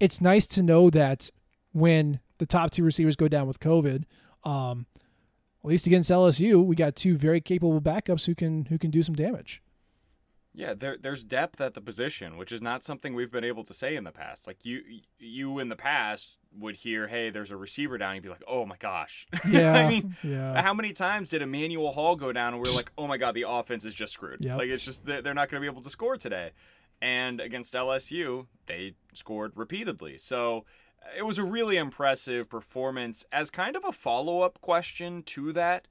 it's 0.00 0.22
nice 0.22 0.46
to 0.48 0.62
know 0.62 0.88
that 0.88 1.28
when 1.72 2.20
the 2.38 2.46
top 2.46 2.70
two 2.70 2.84
receivers 2.84 3.16
go 3.16 3.28
down 3.28 3.46
with 3.46 3.60
COVID, 3.60 4.04
um, 4.42 4.86
at 5.62 5.68
least 5.68 5.86
against 5.86 6.10
LSU, 6.10 6.64
we 6.64 6.74
got 6.74 6.96
two 6.96 7.18
very 7.18 7.42
capable 7.42 7.82
backups 7.82 8.24
who 8.24 8.34
can 8.34 8.64
who 8.64 8.78
can 8.78 8.90
do 8.90 9.02
some 9.02 9.14
damage. 9.14 9.61
Yeah, 10.54 10.74
there, 10.74 10.96
there's 11.00 11.22
depth 11.22 11.60
at 11.60 11.74
the 11.74 11.80
position, 11.80 12.36
which 12.36 12.52
is 12.52 12.60
not 12.60 12.84
something 12.84 13.14
we've 13.14 13.30
been 13.32 13.44
able 13.44 13.64
to 13.64 13.72
say 13.72 13.96
in 13.96 14.04
the 14.04 14.12
past. 14.12 14.46
Like 14.46 14.64
you, 14.64 14.82
you 15.18 15.58
in 15.58 15.70
the 15.70 15.76
past 15.76 16.36
would 16.54 16.76
hear, 16.76 17.08
"Hey, 17.08 17.30
there's 17.30 17.50
a 17.50 17.56
receiver 17.56 17.96
down," 17.96 18.14
you'd 18.16 18.22
be 18.22 18.28
like, 18.28 18.44
"Oh 18.46 18.66
my 18.66 18.76
gosh!" 18.76 19.26
Yeah, 19.48 19.72
I 19.72 19.88
mean, 19.88 20.16
yeah. 20.22 20.60
how 20.60 20.74
many 20.74 20.92
times 20.92 21.30
did 21.30 21.40
Emmanuel 21.40 21.92
Hall 21.92 22.16
go 22.16 22.32
down 22.32 22.52
and 22.52 22.62
we 22.62 22.68
are 22.68 22.74
like, 22.74 22.92
"Oh 22.98 23.06
my 23.06 23.16
god, 23.16 23.34
the 23.34 23.46
offense 23.48 23.84
is 23.84 23.94
just 23.94 24.12
screwed." 24.12 24.44
Yep. 24.44 24.58
Like 24.58 24.68
it's 24.68 24.84
just 24.84 25.06
they're 25.06 25.22
not 25.22 25.48
going 25.48 25.60
to 25.60 25.60
be 25.60 25.66
able 25.66 25.82
to 25.82 25.90
score 25.90 26.16
today. 26.16 26.50
And 27.00 27.40
against 27.40 27.74
LSU, 27.74 28.46
they 28.66 28.94
scored 29.12 29.52
repeatedly. 29.56 30.18
So 30.18 30.64
it 31.16 31.26
was 31.26 31.38
a 31.38 31.44
really 31.44 31.76
impressive 31.76 32.48
performance. 32.48 33.24
As 33.32 33.50
kind 33.50 33.74
of 33.74 33.84
a 33.84 33.90
follow 33.90 34.42
up 34.42 34.60
question 34.60 35.22
to 35.24 35.52
that, 35.52 35.88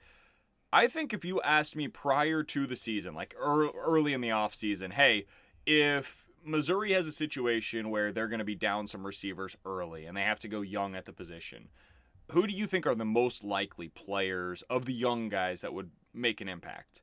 I 0.73 0.87
think 0.87 1.13
if 1.13 1.25
you 1.25 1.41
asked 1.41 1.75
me 1.75 1.87
prior 1.87 2.43
to 2.43 2.65
the 2.65 2.75
season, 2.75 3.13
like 3.13 3.35
early 3.39 4.13
in 4.13 4.21
the 4.21 4.29
offseason, 4.29 4.93
hey, 4.93 5.25
if 5.65 6.27
Missouri 6.43 6.93
has 6.93 7.07
a 7.07 7.11
situation 7.11 7.89
where 7.89 8.11
they're 8.11 8.27
going 8.27 8.39
to 8.39 8.45
be 8.45 8.55
down 8.55 8.87
some 8.87 9.05
receivers 9.05 9.55
early 9.65 10.05
and 10.05 10.15
they 10.17 10.23
have 10.23 10.39
to 10.39 10.47
go 10.47 10.61
young 10.61 10.95
at 10.95 11.05
the 11.05 11.13
position. 11.13 11.69
Who 12.31 12.47
do 12.47 12.53
you 12.53 12.65
think 12.65 12.87
are 12.87 12.95
the 12.95 13.05
most 13.05 13.43
likely 13.43 13.89
players 13.89 14.63
of 14.69 14.85
the 14.85 14.93
young 14.93 15.29
guys 15.29 15.61
that 15.61 15.73
would 15.73 15.91
make 16.13 16.39
an 16.41 16.47
impact? 16.47 17.01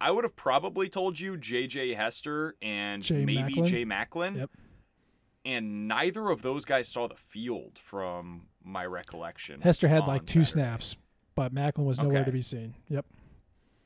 I 0.00 0.10
would 0.10 0.24
have 0.24 0.36
probably 0.36 0.88
told 0.88 1.20
you 1.20 1.36
J.J. 1.36 1.94
Hester 1.94 2.56
and 2.60 3.02
Jay 3.02 3.24
maybe 3.24 3.54
Maclin. 3.54 3.66
Jay 3.66 3.84
Maclin. 3.84 4.36
Yep. 4.36 4.50
and 5.44 5.88
neither 5.88 6.28
of 6.28 6.42
those 6.42 6.64
guys 6.64 6.88
saw 6.88 7.06
the 7.06 7.14
field 7.14 7.78
from 7.78 8.48
my 8.62 8.84
recollection. 8.84 9.60
Hester 9.60 9.88
had 9.88 10.06
like 10.06 10.26
two 10.26 10.44
Saturday. 10.44 10.66
snaps, 10.66 10.96
but 11.36 11.54
Maclin 11.54 11.84
was 11.84 12.00
nowhere 12.00 12.16
Okay. 12.18 12.24
to 12.24 12.32
be 12.32 12.42
seen. 12.42 12.74
Yep. 12.88 13.06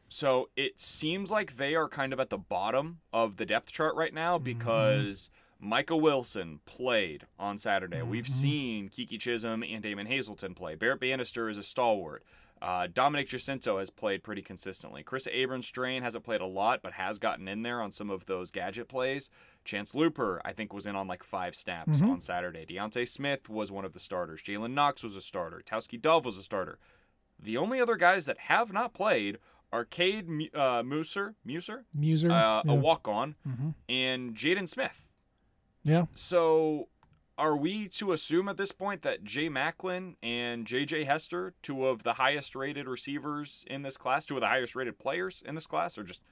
So 0.09 0.48
it 0.57 0.80
seems 0.80 1.30
like 1.30 1.57
they 1.57 1.74
are 1.74 1.88
kind 1.88 2.12
of 2.12 2.18
at 2.18 2.30
the 2.30 2.38
bottom 2.38 2.98
of 3.12 3.36
the 3.36 3.46
depth 3.46 3.70
chart 3.72 3.94
right 3.94 4.14
now 4.14 4.36
Mm-hmm. 4.38 4.44
because 4.44 5.30
Michael 5.61 6.01
Wilson 6.01 6.61
played 6.64 7.26
on 7.38 7.59
Saturday. 7.59 8.01
We've 8.03 8.24
Mm-hmm. 8.24 8.32
seen 8.32 8.88
Kiki 8.88 9.18
Chism 9.18 9.62
and 9.72 9.82
Damon 9.82 10.07
Hazelton 10.07 10.55
play. 10.55 10.74
Barrett 10.74 11.01
Banister 11.01 11.48
is 11.48 11.59
a 11.59 11.62
stalwart. 11.62 12.24
Uh, 12.62 12.86
Dominic 12.92 13.26
Gicinto 13.28 13.78
has 13.78 13.88
played 13.88 14.22
pretty 14.22 14.42
consistently. 14.42 15.03
Chris 15.03 15.26
Abrams-Drain 15.32 16.03
hasn't 16.03 16.24
played 16.24 16.42
a 16.42 16.46
lot, 16.46 16.80
but 16.82 16.92
has 16.92 17.18
gotten 17.18 17.48
in 17.48 17.62
there 17.62 17.80
on 17.80 17.90
some 17.90 18.11
of 18.11 18.26
those 18.26 18.51
gadget 18.51 18.86
plays. 18.86 19.30
Chance 19.64 19.92
Luper, 19.92 20.40
I 20.44 20.53
think, 20.53 20.70
was 20.74 20.84
in 20.84 20.94
on 20.94 21.07
like 21.09 21.22
five 21.22 21.55
snaps 21.55 21.98
Mm-hmm. 22.01 22.11
on 22.11 22.20
Saturday. 22.20 22.66
Deontay 22.66 23.09
Smith 23.09 23.48
was 23.48 23.70
one 23.72 23.86
of 23.86 23.94
the 23.94 23.98
starters. 24.01 24.42
Jalen 24.42 24.74
Knox 24.74 25.03
was 25.03 25.16
a 25.16 25.22
starter. 25.22 25.62
Tauskie 25.64 25.96
Dove 26.01 26.26
was 26.26 26.36
a 26.36 26.42
starter. 26.42 26.78
The 27.43 27.57
only 27.57 27.80
other 27.80 27.97
guys 27.97 28.26
that 28.26 28.38
have 28.38 28.72
not 28.72 28.93
played 28.95 29.38
are 29.72 29.84
Cade 29.84 30.28
uh, 30.55 30.82
Muser, 30.84 31.34
Muser, 31.45 31.84
Muser. 31.95 32.30
uh, 32.30 32.62
yeah. 32.64 32.72
a 32.72 32.74
walk 32.74 33.07
on, 33.09 33.36
Mhm. 33.47 33.74
and 33.88 34.34
Jaden 34.34 34.68
Smith. 34.68 35.09
yeah. 35.84 36.07
So, 36.14 36.88
are 37.38 37.57
we 37.57 37.88
to 37.88 38.12
assume 38.12 38.49
at 38.49 38.57
this 38.59 38.72
point 38.72 39.01
that 39.03 39.24
Jay 39.24 39.49
Maclin 39.49 40.16
and 40.22 40.66
JJ 40.66 41.05
Hester, 41.05 41.55
two 41.62 41.86
of 41.86 42.03
the 42.03 42.14
highest 42.14 42.55
rated 42.55 42.86
receivers 42.86 43.64
in 43.68 43.82
this 43.82 43.97
class, 43.97 44.24
two 44.26 44.34
of 44.34 44.41
the 44.41 44.49
highest 44.49 44.74
rated 44.74 44.99
players 44.99 45.43
in 45.47 45.55
this 45.55 45.66
class, 45.66 45.97
are 45.97 46.05
just 46.05 46.22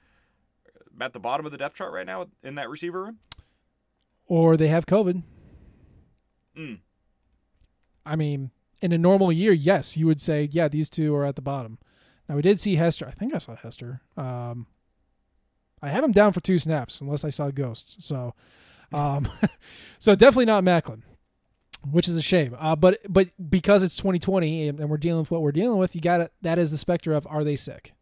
at 1.01 1.13
the 1.13 1.19
bottom 1.19 1.45
of 1.45 1.51
the 1.51 1.57
depth 1.57 1.77
chart 1.77 1.91
right 1.93 2.05
now 2.05 2.27
in 2.43 2.55
that 2.55 2.69
receiver 2.69 3.01
room? 3.03 3.19
Or 4.27 4.55
they 4.57 4.67
have 4.67 4.85
COVID. 4.85 5.23
Mm. 6.55 6.79
I 8.05 8.15
mean, 8.15 8.51
in 8.81 8.91
a 8.91 8.97
normal 8.97 9.31
year, 9.31 9.51
yes, 9.51 9.97
you 9.97 10.05
would 10.05 10.21
say, 10.21 10.49
yeah, 10.51 10.67
these 10.67 10.89
two 10.89 11.15
are 11.15 11.25
at 11.25 11.35
the 11.35 11.41
bottom. 11.41 11.79
Now 12.27 12.35
we 12.35 12.41
did 12.41 12.59
see 12.59 12.75
Hester. 12.75 13.07
I 13.07 13.11
think 13.11 13.33
I 13.33 13.39
saw 13.39 13.55
Hester. 13.55 14.01
Um, 14.15 14.67
I 15.81 15.89
have 15.89 16.03
him 16.03 16.11
down 16.11 16.33
for 16.33 16.41
two 16.41 16.57
snaps, 16.57 17.01
unless 17.01 17.23
I 17.23 17.29
saw 17.29 17.51
ghosts. 17.51 18.05
So, 18.05 18.35
um, 18.91 19.27
so 19.99 20.15
definitely 20.15 20.45
not 20.45 20.63
Maclin, 20.63 21.01
which 21.89 22.07
is 22.07 22.17
a 22.17 22.21
shame. 22.21 22.55
Uh, 22.59 22.75
but 22.75 22.99
but 23.07 23.29
because 23.49 23.83
it's 23.83 23.97
2020 23.97 24.67
and, 24.67 24.79
and 24.79 24.89
we're 24.89 24.97
dealing 24.97 25.21
with 25.21 25.31
what 25.31 25.41
we're 25.41 25.51
dealing 25.51 25.77
with, 25.77 25.95
you 25.95 26.01
got 26.01 26.21
it. 26.21 26.31
that 26.41 26.59
is 26.59 26.71
the 26.71 26.77
specter 26.77 27.13
of 27.13 27.25
are 27.27 27.43
they 27.43 27.55
sick? 27.55 27.93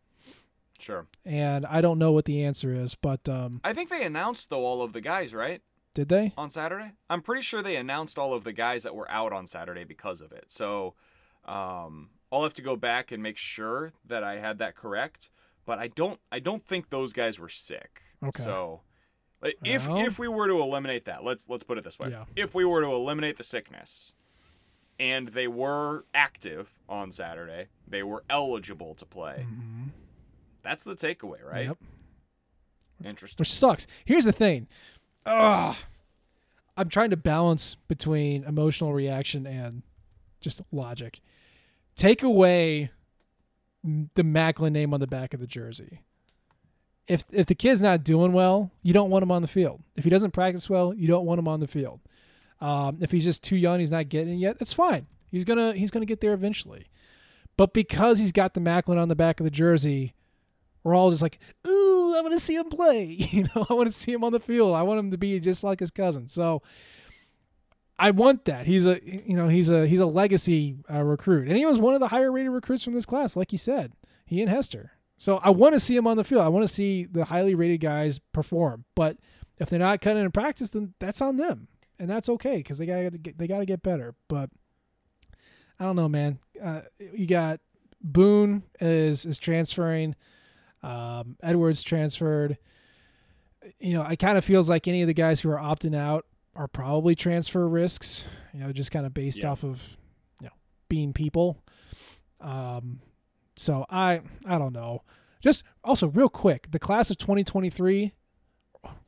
Sure. 0.80 1.07
And 1.25 1.65
I 1.65 1.82
don't 1.82 1.97
know 1.97 2.11
what 2.11 2.25
the 2.25 2.43
answer 2.43 2.71
is, 2.71 2.95
but 2.95 3.28
um, 3.28 3.61
I 3.63 3.73
think 3.73 3.89
they 3.89 4.03
announced 4.03 4.49
though 4.49 4.65
all 4.65 4.82
of 4.82 4.93
the 4.93 5.01
guys, 5.01 5.34
right? 5.34 5.61
Did 5.98 6.10
they? 6.10 6.32
on 6.38 6.50
Saturday. 6.52 6.91
I'm 7.10 7.22
pretty 7.24 7.41
sure 7.41 7.64
they 7.64 7.76
announced 7.76 8.20
all 8.20 8.34
of 8.36 8.43
the 8.43 8.54
guys 8.54 8.84
that 8.84 8.93
were 8.95 9.10
out 9.10 9.34
on 9.34 9.48
Saturday 9.48 9.84
because 9.84 10.22
of 10.22 10.32
it. 10.32 10.45
So 10.48 10.93
um, 11.45 12.10
I'll 12.32 12.43
have 12.43 12.54
to 12.54 12.62
go 12.62 12.76
back 12.76 13.12
and 13.12 13.24
make 13.24 13.36
sure 13.38 13.93
that 14.06 14.24
I 14.24 14.38
had 14.38 14.60
that 14.60 14.76
correct. 14.76 15.32
But 15.66 15.80
I 15.80 15.88
don't. 15.88 16.20
I 16.32 16.38
don't 16.39 16.64
think 16.66 16.91
those 16.91 17.14
guys 17.14 17.39
were 17.39 17.50
sick. 17.50 18.04
Okay. 18.24 18.43
So 18.43 18.82
like, 19.41 19.58
if 19.66 19.88
Well- 19.88 19.98
if 20.06 20.20
we 20.20 20.28
were 20.28 20.48
to 20.48 20.62
eliminate 20.62 21.06
that, 21.06 21.24
let's 21.24 21.50
let's 21.50 21.64
put 21.64 21.78
it 21.80 21.84
this 21.84 21.98
way. 21.98 22.10
Yeah. 22.12 22.26
If 22.36 22.54
we 22.54 22.64
were 22.64 22.82
to 22.82 22.88
eliminate 22.91 23.38
the 23.38 23.43
sickness, 23.43 24.14
and 25.00 25.30
they 25.30 25.48
were 25.48 26.06
active 26.14 26.74
on 26.88 27.12
Saturday, 27.12 27.68
they 27.88 28.04
were 28.04 28.24
eligible 28.30 28.93
to 28.95 29.06
play. 29.06 29.45
That's 30.62 30.84
the 30.84 30.95
takeaway, 30.95 31.43
right? 31.43 31.68
Mm-hmm. 31.70 31.70
Yep. 31.70 31.78
Interesting. 33.06 33.39
which 33.41 33.54
sucks. 33.54 33.88
Here's 34.06 34.26
the 34.26 34.32
thing. 34.32 34.68
Ugh. 35.28 35.75
I'm 36.78 36.89
trying 36.89 37.09
to 37.09 37.17
balance 37.17 37.75
between 37.75 38.43
emotional 38.43 38.93
reaction 38.93 39.45
and 39.45 39.82
just 40.39 40.61
logic. 40.71 41.19
Take 41.95 42.23
away 42.23 42.91
the 43.84 44.23
Maclin 44.23 44.71
name 44.71 44.93
on 44.93 44.99
the 44.99 45.07
back 45.07 45.34
of 45.34 45.39
the 45.39 45.47
jersey. 45.47 46.01
If 47.07 47.23
if 47.32 47.45
the 47.45 47.55
kid's 47.55 47.82
not 47.82 48.03
doing 48.03 48.34
well, 48.34 48.71
you 48.84 48.93
don't 48.93 49.09
want 49.09 49.23
him 49.23 49.32
on 49.32 49.41
the 49.41 49.47
field. 49.47 49.82
If 49.95 50.03
he 50.03 50.09
doesn't 50.09 50.32
practice 50.32 50.69
well, 50.69 50.93
you 50.93 51.07
don't 51.07 51.25
want 51.25 51.39
him 51.39 51.47
on 51.47 51.59
the 51.59 51.67
field. 51.67 51.99
Um, 52.59 52.97
if 53.01 53.11
he's 53.11 53.23
just 53.23 53.43
too 53.43 53.55
young, 53.55 53.80
he's 53.80 53.91
not 53.91 54.09
getting 54.09 54.36
it 54.36 54.38
yet. 54.38 54.59
That's 54.59 54.73
fine. 54.73 55.07
He's 55.32 55.45
gonna 55.45 55.73
he's 55.73 55.91
gonna 55.91 56.05
get 56.05 56.21
there 56.21 56.34
eventually. 56.34 56.88
But 57.55 57.73
because 57.73 58.19
he's 58.19 58.32
got 58.32 58.53
the 58.53 58.59
Maclin 58.59 59.01
on 59.01 59.09
the 59.09 59.15
back 59.15 59.39
of 59.39 59.45
the 59.45 59.49
jersey, 59.49 60.13
we're 60.88 60.96
all 60.96 61.12
just 61.12 61.22
like, 61.22 61.40
ooh, 61.68 62.16
I 62.18 62.22
want 62.22 62.34
to 62.34 62.40
see 62.40 62.56
him 62.56 62.70
play. 62.70 63.06
You 63.38 63.44
know, 63.44 63.66
I 63.70 63.74
want 63.74 63.88
to 63.88 63.92
see 63.92 64.12
him 64.12 64.24
on 64.24 64.32
the 64.32 64.40
field. 64.40 64.74
I 64.74 64.84
want 64.84 65.00
him 65.00 65.12
to 65.12 65.18
be 65.18 65.40
just 65.40 65.64
like 65.64 65.80
his 65.80 65.92
cousin. 65.92 66.28
So 66.30 66.64
I 68.00 68.12
want 68.12 68.46
that. 68.46 68.66
He's 68.66 68.86
a, 68.86 69.00
you 69.04 69.36
know, 69.36 69.50
he's 69.50 69.70
a 69.70 69.86
he's 69.86 70.00
a 70.00 70.06
legacy 70.06 70.78
uh, 70.92 71.04
recruit, 71.04 71.48
and 71.48 71.58
he 71.58 71.66
was 71.66 71.78
one 71.78 71.94
of 71.94 72.00
the 72.00 72.08
higher 72.08 72.32
rated 72.32 72.52
recruits 72.52 72.84
from 72.84 72.94
this 72.94 73.06
class, 73.06 73.36
like 73.36 73.52
you 73.52 73.58
said. 73.58 73.94
He 74.26 74.42
and 74.42 74.50
Hester. 74.50 74.94
So 75.18 75.38
I 75.44 75.50
want 75.50 75.74
to 75.74 75.80
see 75.80 75.96
him 75.96 76.08
on 76.08 76.16
the 76.18 76.24
field. 76.24 76.44
I 76.44 76.48
want 76.48 76.68
to 76.68 76.74
see 76.74 77.06
the 77.06 77.26
highly 77.26 77.54
rated 77.54 77.82
guys 77.82 78.20
perform. 78.20 78.86
But 78.96 79.18
if 79.58 79.70
they're 79.70 79.80
not 79.80 80.02
cutting 80.02 80.24
in 80.24 80.32
practice, 80.32 80.70
then 80.70 80.94
that's 81.00 81.22
on 81.22 81.38
them, 81.38 81.68
and 82.00 82.10
that's 82.10 82.30
okay 82.30 82.58
because 82.58 82.78
they 82.78 82.86
got 82.86 83.12
to 83.12 83.34
they 83.36 83.48
got 83.48 83.60
to 83.60 83.66
get 83.66 83.84
better. 83.84 84.16
But 84.28 84.50
I 85.80 85.84
don't 85.84 85.96
know, 85.96 86.10
man. 86.10 86.40
Uh, 86.64 86.82
you 87.00 87.28
got 87.28 87.60
Boone 88.02 88.64
is 88.80 89.26
is 89.26 89.38
transferring. 89.38 90.16
Um, 90.88 91.36
Edwards 91.44 91.84
transferred. 91.84 92.58
You 93.80 93.96
know, 93.96 94.04
it 94.04 94.18
kind 94.20 94.38
of 94.38 94.46
feels 94.46 94.70
like 94.70 94.88
any 94.88 95.02
of 95.02 95.08
the 95.08 95.14
guys 95.14 95.42
who 95.42 95.50
are 95.50 95.58
opting 95.60 95.96
out 95.96 96.26
are 96.56 96.68
probably 96.68 97.14
transfer 97.16 97.68
risks. 97.68 98.26
You 98.54 98.62
know, 98.62 98.72
just 98.72 98.92
kind 98.92 99.06
of 99.06 99.14
based 99.14 99.40
Yeah. 99.44 99.52
off 99.52 99.64
of 99.64 99.98
you 100.40 100.48
know 100.48 100.54
being 100.90 101.12
people. 101.14 101.62
Um, 102.40 103.00
so 103.56 103.86
I 103.90 104.22
I 104.46 104.58
don't 104.58 104.74
know. 104.74 105.04
Just 105.42 105.64
also 105.84 106.08
real 106.08 106.30
quick, 106.30 106.72
the 106.72 106.80
class 106.80 107.12
of 107.12 107.18
2023, 107.18 108.14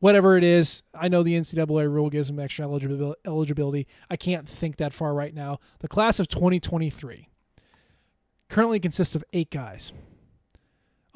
whatever 0.00 0.36
it 0.36 0.44
is, 0.44 0.82
I 0.94 1.08
know 1.08 1.22
the 1.22 1.34
NCAA 1.34 1.90
rule 1.92 2.10
gives 2.10 2.28
them 2.28 2.38
extra 2.38 2.64
eligibility. 3.24 3.86
I 4.10 4.16
can't 4.16 4.48
think 4.48 4.76
that 4.76 4.92
far 4.92 5.14
right 5.14 5.34
now. 5.34 5.58
The 5.80 5.88
class 5.88 6.18
of 6.20 6.28
2023 6.28 7.28
currently 8.48 8.80
consists 8.80 9.14
of 9.14 9.24
eight 9.32 9.50
guys 9.50 9.92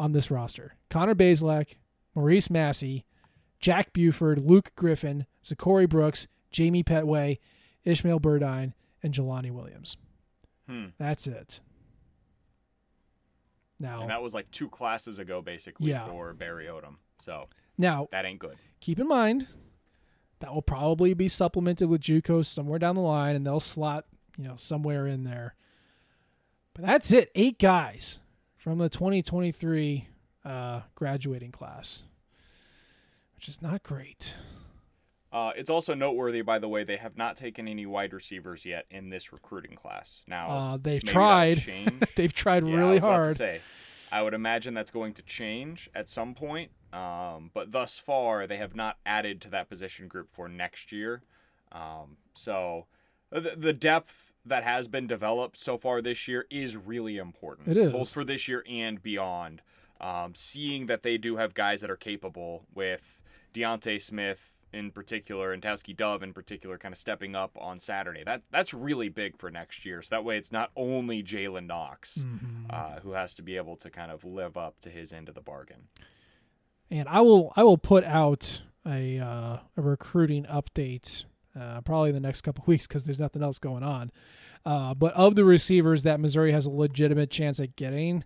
on 0.03 0.13
this 0.13 0.31
roster: 0.31 0.75
Connor 0.91 1.15
Bazelak, 1.15 1.77
Maurice 2.15 2.51
Massey, 2.51 3.05
Jack 3.61 3.93
Buford, 3.93 4.41
Luke 4.41 4.73
Griffin, 4.75 5.27
Zachary 5.45 5.87
Brooks, 5.87 6.27
Jamie 6.51 6.83
Petway, 6.83 7.39
Ishmael 7.85 8.19
Burdine, 8.21 8.73
and 9.03 9.15
Jelani 9.15 9.51
Williams. 9.53 9.97
Hmm. 10.69 10.87
That's 10.99 11.27
it. 11.27 11.61
Now, 13.81 14.03
And 14.03 14.11
that 14.11 14.23
was 14.23 14.33
like 14.35 14.51
two 14.51 14.69
classes 14.69 15.19
ago, 15.19 15.43
basically, 15.43 15.91
Yeah. 15.91 16.07
for 16.07 16.33
Barry 16.35 16.67
Odom. 16.67 16.97
So 17.19 17.49
now 17.79 18.09
that 18.13 18.25
ain't 18.25 18.39
good. 18.39 18.57
keep 18.81 18.99
in 19.01 19.09
mind 19.09 19.47
that 20.41 20.53
will 20.55 20.63
probably 20.63 21.15
be 21.15 21.29
supplemented 21.29 21.89
with 21.89 22.01
JUCOs 22.01 22.47
somewhere 22.47 22.79
down 22.79 22.95
the 22.97 23.01
line, 23.01 23.37
and 23.37 23.47
they'll 23.47 23.61
slot 23.61 24.07
you 24.37 24.45
know 24.45 24.57
somewhere 24.57 25.07
in 25.07 25.23
there. 25.25 25.55
But 26.75 26.85
that's 26.87 27.13
it. 27.13 27.31
Eight 27.35 27.59
guys 27.59 28.19
from 28.63 28.79
the 28.79 28.89
2023 28.89 30.07
uh, 30.45 30.81
graduating 30.95 31.51
class, 31.53 32.03
which 33.35 33.49
is 33.49 33.61
not 33.61 33.83
great. 33.83 34.37
Uh, 35.33 35.51
it's 35.57 35.71
also 35.71 35.95
noteworthy, 35.95 36.43
by 36.43 36.59
the 36.59 36.69
way, 36.69 36.85
they 36.85 36.99
have 36.99 37.17
not 37.17 37.37
taken 37.37 37.67
any 37.67 37.87
wide 37.87 38.13
receivers 38.13 38.67
yet 38.67 38.85
in 38.91 39.09
this 39.09 39.33
recruiting 39.33 39.75
class. 39.75 40.23
Now 40.29 40.49
Uh, 40.51 40.79
they've 40.81 41.03
tried. 41.03 41.57
They've 42.17 42.33
tried 42.33 42.67
Yeah, 42.67 42.75
I 42.75 42.77
really 42.77 42.99
hard. 42.99 43.37
say, 43.37 43.61
I 44.11 44.23
would 44.23 44.35
imagine 44.35 44.75
that's 44.75 44.91
going 44.91 45.15
to 45.15 45.23
change 45.23 45.89
at 45.95 46.09
some 46.09 46.35
point. 46.35 46.71
Um, 46.93 47.51
but 47.55 47.73
thus 47.73 47.97
far, 47.99 48.47
they 48.47 48.59
have 48.59 48.77
not 48.77 48.99
added 49.07 49.41
to 49.41 49.49
that 49.51 49.71
position 49.71 50.07
group 50.07 50.29
for 50.31 50.47
next 50.51 50.93
year. 50.93 51.23
Um, 51.73 52.19
so 52.35 52.85
the, 53.31 53.55
the 53.57 53.73
depth 53.73 54.32
that 54.45 54.65
has 54.65 54.89
been 54.89 55.07
developed 55.07 55.59
so 55.59 55.79
far 55.79 56.03
this 56.03 56.27
year 56.29 56.47
is 56.51 56.77
really 56.77 57.17
important. 57.17 57.69
It 57.69 57.77
is. 57.77 57.93
both 57.93 58.13
for 58.13 58.25
this 58.25 58.49
year 58.49 58.65
and 58.69 59.03
beyond. 59.03 59.63
Um, 60.01 60.35
seeing 60.35 60.87
that 60.87 61.03
they 61.05 61.17
do 61.17 61.37
have 61.37 61.55
guys 61.55 61.81
that 61.81 61.91
are 61.91 61.97
capable 61.97 62.65
with 62.75 63.21
Deontay 63.55 64.01
Smith 64.03 64.49
in 64.73 64.91
particular 64.91 65.53
and 65.53 65.63
Tauskie 65.63 65.93
Dove 65.95 66.23
in 66.23 66.33
particular 66.33 66.77
kind 66.79 66.93
of 66.93 66.99
stepping 66.99 67.37
up 67.37 67.57
on 67.61 67.79
Saturday. 67.79 68.25
That 68.25 68.43
that's 68.51 68.73
really 68.75 69.09
big 69.11 69.37
for 69.39 69.51
next 69.51 69.85
year. 69.85 70.01
So 70.03 70.09
that 70.17 70.25
way 70.25 70.39
it's 70.39 70.51
not 70.51 70.71
only 70.75 71.23
Jalen 71.23 71.67
Knox 71.67 72.17
Mm-hmm. 72.19 72.67
uh, 72.71 73.01
who 73.03 73.13
has 73.13 73.33
to 73.35 73.43
be 73.43 73.57
able 73.57 73.77
to 73.77 73.91
kind 73.91 74.11
of 74.11 74.25
live 74.25 74.57
up 74.57 74.81
to 74.81 74.89
his 74.91 75.13
end 75.13 75.29
of 75.29 75.35
the 75.35 75.41
bargain. 75.43 75.89
and 76.91 77.07
I 77.09 77.21
will 77.21 77.53
I 77.55 77.63
will 77.63 77.79
put 77.79 78.03
out 78.05 78.63
a 78.87 79.19
uh, 79.19 79.59
a 79.77 79.83
recruiting 79.83 80.45
update 80.47 81.25
uh, 81.59 81.81
probably 81.83 82.11
in 82.11 82.15
the 82.15 82.21
next 82.21 82.43
couple 82.43 82.65
weeks 82.69 82.87
because 82.87 83.05
there's 83.05 83.21
nothing 83.21 83.43
else 83.43 83.59
going 83.59 83.83
on. 83.83 84.11
Uh, 84.65 84.95
but 84.95 85.13
of 85.15 85.35
the 85.35 85.45
receivers 85.45 86.05
that 86.05 86.21
Missouri 86.21 86.53
has 86.53 86.67
a 86.67 86.71
legitimate 86.71 87.31
chance 87.31 87.59
at 87.59 87.75
getting, 87.77 88.25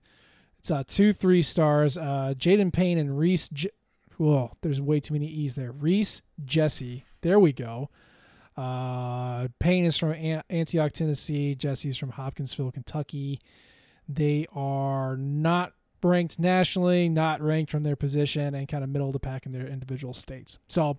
it's 0.59 0.71
uh, 0.71 0.83
two 0.87 1.13
three 1.13 1.43
stars: 1.43 1.97
uh, 1.97 2.35
Jaden 2.37 2.73
Payne 2.73 2.99
and 2.99 3.19
Reese. 3.19 3.49
J- 3.49 3.71
Whoa, 4.19 4.53
there's 4.63 4.81
way 4.81 5.01
too 5.01 5.15
many 5.15 5.27
E's 5.27 5.55
there. 5.55 5.73
Reese 5.73 6.23
Jesse. 6.45 7.05
There 7.21 7.39
we 7.39 7.53
go. 7.53 7.91
Uh, 8.57 9.49
Payne 9.59 9.85
is 9.85 9.99
from 9.99 10.13
An- 10.13 10.43
Antioch, 10.49 10.93
Tennessee. 10.93 11.55
Jesse's 11.55 11.97
from 11.97 12.11
Hopkinsville, 12.11 12.73
Kentucky. 12.73 13.41
They 14.09 14.47
are 14.55 15.17
not 15.17 15.73
ranked 16.03 16.39
nationally, 16.39 17.09
not 17.09 17.43
ranked 17.43 17.71
from 17.71 17.83
their 17.83 17.97
position, 17.97 18.55
and 18.55 18.69
kind 18.69 18.85
of 18.85 18.91
middle 18.91 19.09
of 19.09 19.13
the 19.13 19.21
pack 19.21 19.45
in 19.47 19.53
their 19.53 19.67
individual 19.67 20.15
states. 20.15 20.59
So, 20.69 20.99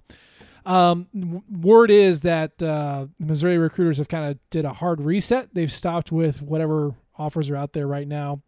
um, 0.67 1.43
word 1.49 1.89
is 1.89 2.19
that 2.21 2.61
uh, 2.61 3.07
Missouri 3.19 3.57
recruiters 3.57 3.99
have 3.99 4.09
kind 4.09 4.29
of 4.29 4.37
did 4.49 4.65
a 4.65 4.73
hard 4.73 4.99
reset. 4.99 5.53
They've 5.53 5.71
stopped 5.71 6.11
with 6.11 6.41
whatever 6.41 6.93
offers 7.17 7.49
are 7.49 7.55
out 7.55 7.71
there 7.71 7.87
right 7.87 8.07
now, 8.07 8.41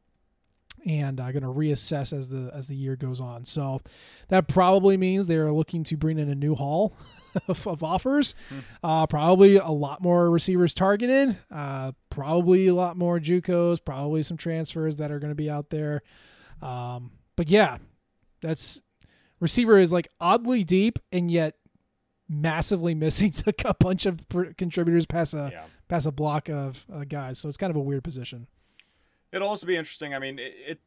and 0.85 1.21
uh, 1.21 1.31
going 1.31 1.43
to 1.43 1.47
reassess 1.47 2.15
as 2.15 2.27
the 2.27 2.51
as 2.53 2.67
the 2.67 2.75
year 2.75 2.97
goes 2.97 3.21
on. 3.21 3.45
So, 3.45 3.81
that 4.27 4.49
probably 4.49 4.97
means 4.97 5.27
they 5.27 5.37
are 5.37 5.53
looking 5.53 5.85
to 5.85 5.95
bring 5.95 6.19
in 6.19 6.29
a 6.29 6.35
new 6.35 6.55
haul. 6.55 6.93
Of, 7.47 7.67
of 7.67 7.83
offers, 7.83 8.33
uh, 8.83 9.05
probably 9.05 9.57
a 9.57 9.67
lot 9.67 10.01
more 10.01 10.31
receivers 10.31 10.73
targeted, 10.73 11.37
uh, 11.51 11.91
probably 12.09 12.65
a 12.65 12.73
lot 12.73 12.97
more 12.97 13.19
JUCOs, 13.19 13.85
probably 13.85 14.23
some 14.23 14.35
transfers 14.35 14.97
that 14.97 15.11
are 15.11 15.19
going 15.19 15.29
to 15.29 15.35
be 15.35 15.47
out 15.47 15.69
there. 15.69 16.01
Um, 16.59 17.11
but 17.35 17.47
yeah, 17.47 17.77
that's 18.41 18.81
receiver 19.39 19.77
is 19.77 19.93
like 19.93 20.07
oddly 20.19 20.63
deep 20.63 20.97
and 21.11 21.29
yet 21.29 21.58
massively 22.29 22.93
missing 22.95 23.33
a 23.65 23.73
bunch 23.73 24.05
of 24.05 24.19
pr- 24.29 24.51
contributors 24.57 25.05
past 25.05 25.33
a 25.33 25.49
Yeah. 25.51 25.63
past 25.87 26.05
a 26.05 26.11
block 26.11 26.47
of 26.49 26.85
uh, 26.93 27.03
guys. 27.03 27.39
So 27.39 27.47
it's 27.49 27.57
kind 27.57 27.71
of 27.71 27.75
a 27.77 27.81
weird 27.81 28.03
position. 28.03 28.47
It'll 29.31 29.47
also 29.47 29.65
be 29.67 29.75
interesting. 29.75 30.13
I 30.13 30.19
mean, 30.19 30.39
it, 30.39 30.53
it 30.67 30.79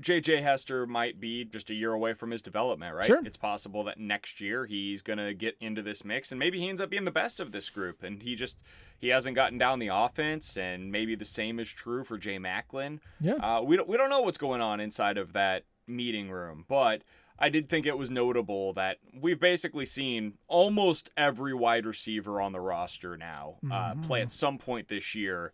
JJ 0.00 0.42
Hester 0.44 0.86
might 0.86 1.18
be 1.18 1.44
just 1.44 1.70
a 1.70 1.74
year 1.74 1.92
away 1.92 2.14
from 2.14 2.30
his 2.30 2.40
development, 2.40 2.94
right? 2.94 3.04
Sure. 3.04 3.20
It's 3.24 3.36
possible 3.36 3.82
that 3.84 3.98
next 3.98 4.40
year 4.40 4.64
he's 4.66 5.02
going 5.02 5.18
to 5.18 5.34
get 5.34 5.56
into 5.60 5.82
this 5.82 6.04
mix 6.04 6.30
and 6.30 6.38
maybe 6.38 6.60
he 6.60 6.68
ends 6.68 6.80
up 6.80 6.88
being 6.90 7.04
the 7.04 7.10
best 7.10 7.40
of 7.40 7.50
this 7.50 7.68
group 7.68 8.04
and 8.04 8.22
he 8.22 8.36
just 8.36 8.56
he 8.96 9.08
hasn't 9.08 9.34
gotten 9.34 9.58
down 9.58 9.80
the 9.80 9.88
offense 9.88 10.56
and 10.56 10.92
maybe 10.92 11.16
the 11.16 11.24
same 11.24 11.58
is 11.58 11.72
true 11.72 12.04
for 12.04 12.16
Jay 12.16 12.38
Maclin. 12.38 13.00
Yeah. 13.20 13.34
Uh, 13.34 13.60
we 13.62 13.76
don't 13.76 13.88
we 13.88 13.96
don't 13.96 14.08
know 14.10 14.20
what's 14.20 14.38
going 14.38 14.60
on 14.60 14.78
inside 14.78 15.18
of 15.18 15.32
that 15.32 15.64
meeting 15.88 16.30
room, 16.30 16.64
but 16.68 17.02
I 17.38 17.48
did 17.48 17.68
think 17.68 17.86
it 17.86 17.96
was 17.96 18.10
notable 18.10 18.72
that 18.74 18.98
we've 19.14 19.38
basically 19.38 19.86
seen 19.86 20.34
almost 20.48 21.10
every 21.16 21.54
wide 21.54 21.86
receiver 21.86 22.40
on 22.40 22.52
the 22.52 22.60
roster 22.60 23.16
now 23.16 23.56
uh, 23.70 23.94
play 24.02 24.20
at 24.22 24.30
some 24.32 24.58
point 24.58 24.88
this 24.88 25.14
year, 25.14 25.52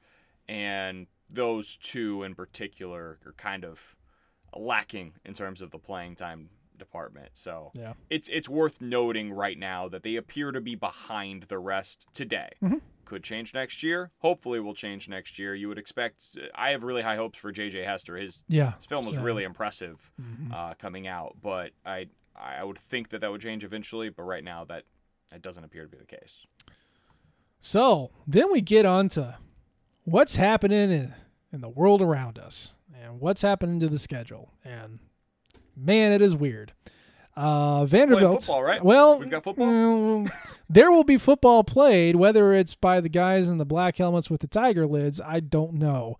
and 0.48 1.06
those 1.28 1.76
two 1.76 2.22
in 2.22 2.34
particular 2.34 3.18
are 3.26 3.34
kind 3.36 3.64
of 3.64 3.96
lacking 4.56 5.14
in 5.24 5.34
terms 5.34 5.60
of 5.60 5.70
the 5.72 5.78
playing 5.78 6.14
time 6.16 6.48
department. 6.78 7.30
So 7.34 7.70
Yeah. 7.74 7.94
it's 8.10 8.28
it's 8.28 8.48
worth 8.48 8.80
noting 8.80 9.32
right 9.32 9.58
now 9.58 9.88
that 9.88 10.02
they 10.02 10.16
appear 10.16 10.50
to 10.52 10.60
be 10.60 10.74
behind 10.74 11.44
the 11.44 11.58
rest 11.58 12.06
today. 12.14 12.50
Could 13.04 13.22
change 13.22 13.52
next 13.52 13.82
year. 13.82 14.10
Hopefully, 14.20 14.58
will 14.60 14.72
change 14.74 15.08
next 15.10 15.38
year. 15.38 15.54
You 15.54 15.68
would 15.68 15.76
expect. 15.78 16.38
I 16.54 16.70
have 16.70 16.82
really 16.82 17.02
high 17.02 17.16
hopes 17.16 17.38
for 17.38 17.52
J.J. 17.52 17.82
Hester. 17.84 18.16
His 18.16 18.42
Yeah. 18.48 18.76
his 18.78 18.86
film 18.86 19.04
was 19.04 19.16
So- 19.16 19.22
really 19.22 19.44
impressive 19.44 20.10
uh, 20.52 20.72
coming 20.74 21.06
out, 21.06 21.36
but 21.42 21.72
I 21.84 22.08
I 22.34 22.64
would 22.64 22.78
think 22.78 23.10
that 23.10 23.20
that 23.20 23.30
would 23.30 23.42
change 23.42 23.62
eventually. 23.62 24.08
But 24.08 24.22
right 24.22 24.42
now, 24.42 24.64
that 24.64 24.84
that 25.30 25.42
doesn't 25.42 25.64
appear 25.64 25.82
to 25.82 25.88
be 25.88 25.98
the 25.98 26.06
case. 26.06 26.46
So 27.60 28.10
then 28.26 28.50
we 28.52 28.60
get 28.60 28.84
on 28.86 29.08
to 29.10 29.38
what's 30.04 30.36
happening 30.36 30.90
in, 30.90 31.14
in 31.52 31.60
the 31.60 31.68
world 31.68 32.02
around 32.02 32.38
us 32.38 32.72
and 32.94 33.20
what's 33.20 33.42
happening 33.42 33.80
to 33.80 33.88
the 33.88 33.98
schedule. 33.98 34.52
And 34.64 34.98
man, 35.76 36.12
it 36.12 36.22
is 36.22 36.34
weird. 36.36 36.72
Uh, 37.36 37.84
Vanderbilt. 37.86 38.42
football, 38.42 38.62
right? 38.62 38.84
Well, 38.84 39.18
We've 39.18 39.28
got 39.28 39.42
football? 39.42 39.66
mm, 39.66 40.30
there 40.70 40.92
will 40.92 41.02
be 41.04 41.18
football 41.18 41.64
played, 41.64 42.14
whether 42.16 42.52
it's 42.52 42.74
by 42.76 43.00
the 43.00 43.08
guys 43.08 43.50
in 43.50 43.58
the 43.58 43.64
black 43.64 43.96
helmets 43.96 44.30
with 44.30 44.40
the 44.40 44.46
tiger 44.46 44.86
lids. 44.86 45.20
I 45.20 45.40
don't 45.40 45.74
know. 45.74 46.16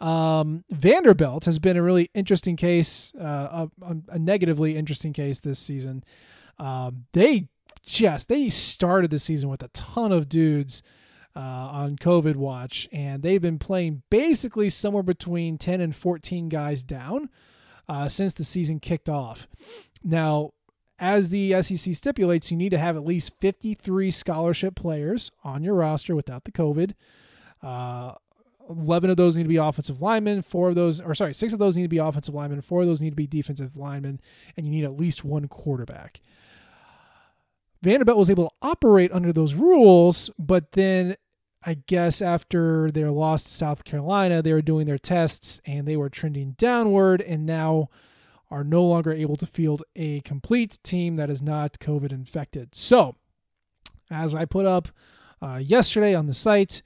Um, 0.00 0.64
Vanderbilt 0.70 1.46
has 1.46 1.58
been 1.58 1.76
a 1.76 1.82
really 1.82 2.10
interesting 2.14 2.54
case, 2.56 3.12
uh, 3.18 3.66
a, 3.82 3.96
a 4.10 4.18
negatively 4.18 4.76
interesting 4.76 5.12
case 5.12 5.40
this 5.40 5.58
season. 5.58 6.04
Um, 6.58 7.06
they 7.14 7.48
just 7.84 8.28
they 8.28 8.50
started 8.50 9.10
the 9.10 9.18
season 9.18 9.48
with 9.48 9.62
a 9.62 9.68
ton 9.68 10.12
of 10.12 10.28
dudes 10.28 10.82
uh, 11.34 11.40
on 11.40 11.96
COVID 11.96 12.36
watch, 12.36 12.88
and 12.92 13.22
they've 13.22 13.40
been 13.40 13.58
playing 13.58 14.02
basically 14.10 14.68
somewhere 14.68 15.02
between 15.02 15.56
ten 15.56 15.80
and 15.80 15.96
fourteen 15.96 16.48
guys 16.48 16.82
down 16.82 17.30
uh, 17.88 18.08
since 18.08 18.34
the 18.34 18.44
season 18.44 18.80
kicked 18.80 19.08
off. 19.08 19.46
Now, 20.04 20.52
as 20.98 21.28
the 21.28 21.60
SEC 21.62 21.94
stipulates, 21.94 22.50
you 22.50 22.56
need 22.56 22.70
to 22.70 22.78
have 22.78 22.96
at 22.96 23.04
least 23.04 23.32
fifty-three 23.40 24.10
scholarship 24.10 24.74
players 24.74 25.30
on 25.44 25.62
your 25.62 25.74
roster 25.74 26.14
without 26.14 26.44
the 26.44 26.52
COVID. 26.52 26.94
Uh, 27.62 28.14
11 28.68 29.08
of 29.08 29.16
those 29.16 29.36
need 29.36 29.44
to 29.44 29.48
be 29.48 29.56
offensive 29.56 30.02
linemen, 30.02 30.42
four 30.42 30.68
of 30.68 30.74
those, 30.74 31.00
or 31.00 31.14
sorry, 31.14 31.32
six 31.34 31.52
of 31.52 31.58
those 31.58 31.76
need 31.76 31.84
to 31.84 31.88
be 31.88 31.98
offensive 31.98 32.34
linemen, 32.34 32.60
four 32.60 32.82
of 32.82 32.86
those 32.86 33.00
need 33.00 33.10
to 33.10 33.16
be 33.16 33.26
defensive 33.26 33.76
linemen, 33.76 34.20
and 34.56 34.66
you 34.66 34.72
need 34.72 34.84
at 34.84 34.98
least 34.98 35.24
one 35.24 35.48
quarterback. 35.48 36.20
Vanderbilt 37.82 38.18
was 38.18 38.30
able 38.30 38.48
to 38.48 38.54
operate 38.60 39.12
under 39.12 39.32
those 39.32 39.54
rules, 39.54 40.30
but 40.38 40.72
then 40.72 41.16
I 41.64 41.74
guess 41.74 42.22
after 42.22 42.90
their 42.90 43.10
loss 43.10 43.44
to 43.44 43.50
South 43.50 43.84
Carolina, 43.84 44.42
they 44.42 44.52
were 44.52 44.62
doing 44.62 44.86
their 44.86 44.98
tests 44.98 45.60
and 45.66 45.86
they 45.86 45.96
were 45.96 46.08
trending 46.08 46.52
downward 46.52 47.20
and 47.20 47.44
now 47.44 47.88
are 48.50 48.64
no 48.64 48.82
longer 48.84 49.12
able 49.12 49.36
to 49.36 49.46
field 49.46 49.82
a 49.96 50.20
complete 50.20 50.78
team 50.82 51.16
that 51.16 51.30
is 51.30 51.42
not 51.42 51.78
COVID 51.80 52.12
infected. 52.12 52.74
So, 52.74 53.16
as 54.10 54.34
I 54.34 54.44
put 54.44 54.66
up 54.66 54.88
uh, 55.42 55.60
yesterday 55.62 56.14
on 56.14 56.26
the 56.26 56.34
site, 56.34 56.82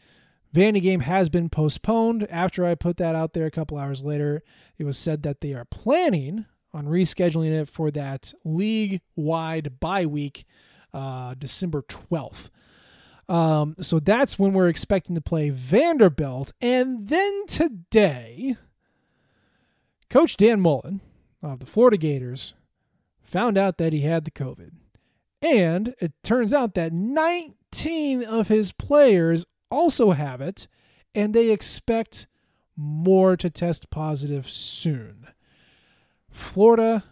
Vandy 0.55 0.83
game 0.83 1.01
has 1.01 1.29
been 1.29 1.49
postponed. 1.49 2.27
After 2.31 2.64
I 2.64 2.75
put 2.75 2.97
that 2.97 3.14
out 3.14 3.33
there 3.33 3.47
a 3.47 3.51
couple 3.51 3.79
hours 3.79 4.05
later, 4.05 4.43
it 4.77 4.85
was 4.85 4.99
said 4.99 5.23
that 5.23 5.41
they 5.41 5.55
are 5.55 5.64
planning 5.64 6.47
on 6.75 6.87
rescheduling 6.87 7.53
it 7.53 7.68
for 7.68 7.91
that 7.91 8.33
league 8.45 9.01
wide 9.14 9.79
bye 9.81 10.07
week, 10.07 10.45
uh, 10.93 11.35
December 11.35 11.83
12th. 11.83 12.51
Um, 13.33 13.76
so 13.80 13.99
that's 13.99 14.39
when 14.39 14.53
we're 14.53 14.68
expecting 14.68 15.14
to 15.14 15.22
play 15.22 15.49
Vanderbilt. 15.49 16.53
And 16.61 17.09
then 17.09 17.47
today, 17.47 18.57
Coach 20.11 20.37
Dan 20.37 20.61
Mullen 20.61 21.01
of 21.43 21.59
the 21.59 21.64
Florida 21.64 21.97
Gators 21.97 22.53
found 23.22 23.57
out 23.57 23.78
that 23.78 23.95
he 23.95 24.01
had 24.01 24.26
the 24.26 24.30
COVID. 24.30 24.72
And 25.41 25.95
it 25.99 26.12
turns 26.22 26.53
out 26.53 26.74
that 26.74 26.93
19 26.93 28.22
of 28.22 28.49
his 28.49 28.70
players 28.70 29.47
also 29.70 30.11
have 30.11 30.43
it, 30.43 30.68
and 31.14 31.33
they 31.33 31.51
expect 31.51 32.26
more 32.76 33.35
to 33.39 33.49
test 33.49 33.89
positive 33.89 34.51
soon. 34.51 35.28
Florida 36.30 37.05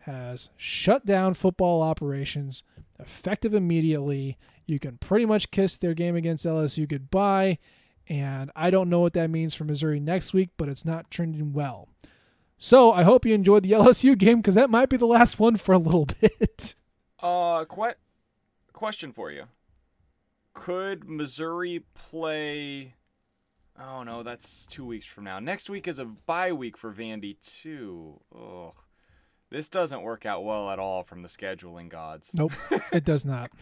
has 0.00 0.50
shut 0.58 1.06
down 1.06 1.32
football 1.32 1.80
operations 1.80 2.62
effective 2.98 3.54
immediately. 3.54 4.36
You 4.66 4.78
can 4.78 4.98
pretty 4.98 5.26
much 5.26 5.50
kiss 5.50 5.76
their 5.76 5.94
game 5.94 6.16
against 6.16 6.46
LSU 6.46 6.88
goodbye. 6.88 7.58
And 8.08 8.50
I 8.56 8.70
don't 8.70 8.90
know 8.90 9.00
what 9.00 9.12
that 9.14 9.30
means 9.30 9.54
for 9.54 9.64
Missouri 9.64 10.00
next 10.00 10.32
week, 10.32 10.50
but 10.56 10.68
it's 10.68 10.84
not 10.84 11.10
trending 11.10 11.52
well. 11.52 11.88
So 12.58 12.92
I 12.92 13.02
hope 13.02 13.24
you 13.24 13.34
enjoyed 13.34 13.62
the 13.62 13.72
LSU 13.72 14.16
game 14.16 14.38
because 14.38 14.54
that 14.54 14.70
might 14.70 14.88
be 14.88 14.96
the 14.96 15.06
last 15.06 15.38
one 15.38 15.56
for 15.56 15.72
a 15.72 15.78
little 15.78 16.06
bit. 16.20 16.74
Uh, 17.20 17.64
que- 17.64 17.94
question 18.72 19.12
for 19.12 19.30
you: 19.30 19.44
Could 20.54 21.08
Missouri 21.08 21.84
play? 21.94 22.94
Oh 23.80 24.02
no, 24.02 24.22
that's 24.22 24.66
two 24.66 24.84
weeks 24.84 25.06
from 25.06 25.24
now. 25.24 25.38
Next 25.38 25.70
week 25.70 25.88
is 25.88 25.98
a 25.98 26.04
bye 26.04 26.52
week 26.52 26.76
for 26.76 26.92
Vandy 26.92 27.36
too. 27.40 28.20
Oh, 28.34 28.72
this 29.50 29.68
doesn't 29.68 30.02
work 30.02 30.26
out 30.26 30.44
well 30.44 30.70
at 30.70 30.78
all 30.78 31.02
from 31.02 31.22
the 31.22 31.28
scheduling 31.28 31.88
gods. 31.88 32.32
Nope, 32.34 32.52
it 32.92 33.04
does 33.04 33.24
not. 33.24 33.50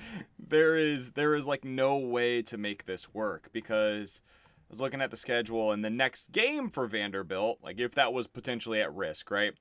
there 0.51 0.77
is 0.77 1.13
there 1.13 1.35
is 1.35 1.47
like 1.47 1.65
no 1.65 1.97
way 1.97 2.43
to 2.43 2.59
make 2.59 2.85
this 2.85 3.15
work 3.15 3.49
because 3.53 4.23
I 4.71 4.73
was 4.73 4.81
looking 4.81 5.01
at 5.01 5.11
the 5.11 5.17
schedule 5.17 5.73
and 5.73 5.85
the 5.85 5.91
next 5.91 6.31
game 6.31 6.69
for 6.69 6.87
Vanderbilt, 6.87 7.59
like 7.63 7.81
if 7.81 7.95
that 7.95 8.13
was 8.13 8.27
potentially 8.27 8.81
at 8.81 8.95
risk, 8.95 9.31
right, 9.31 9.55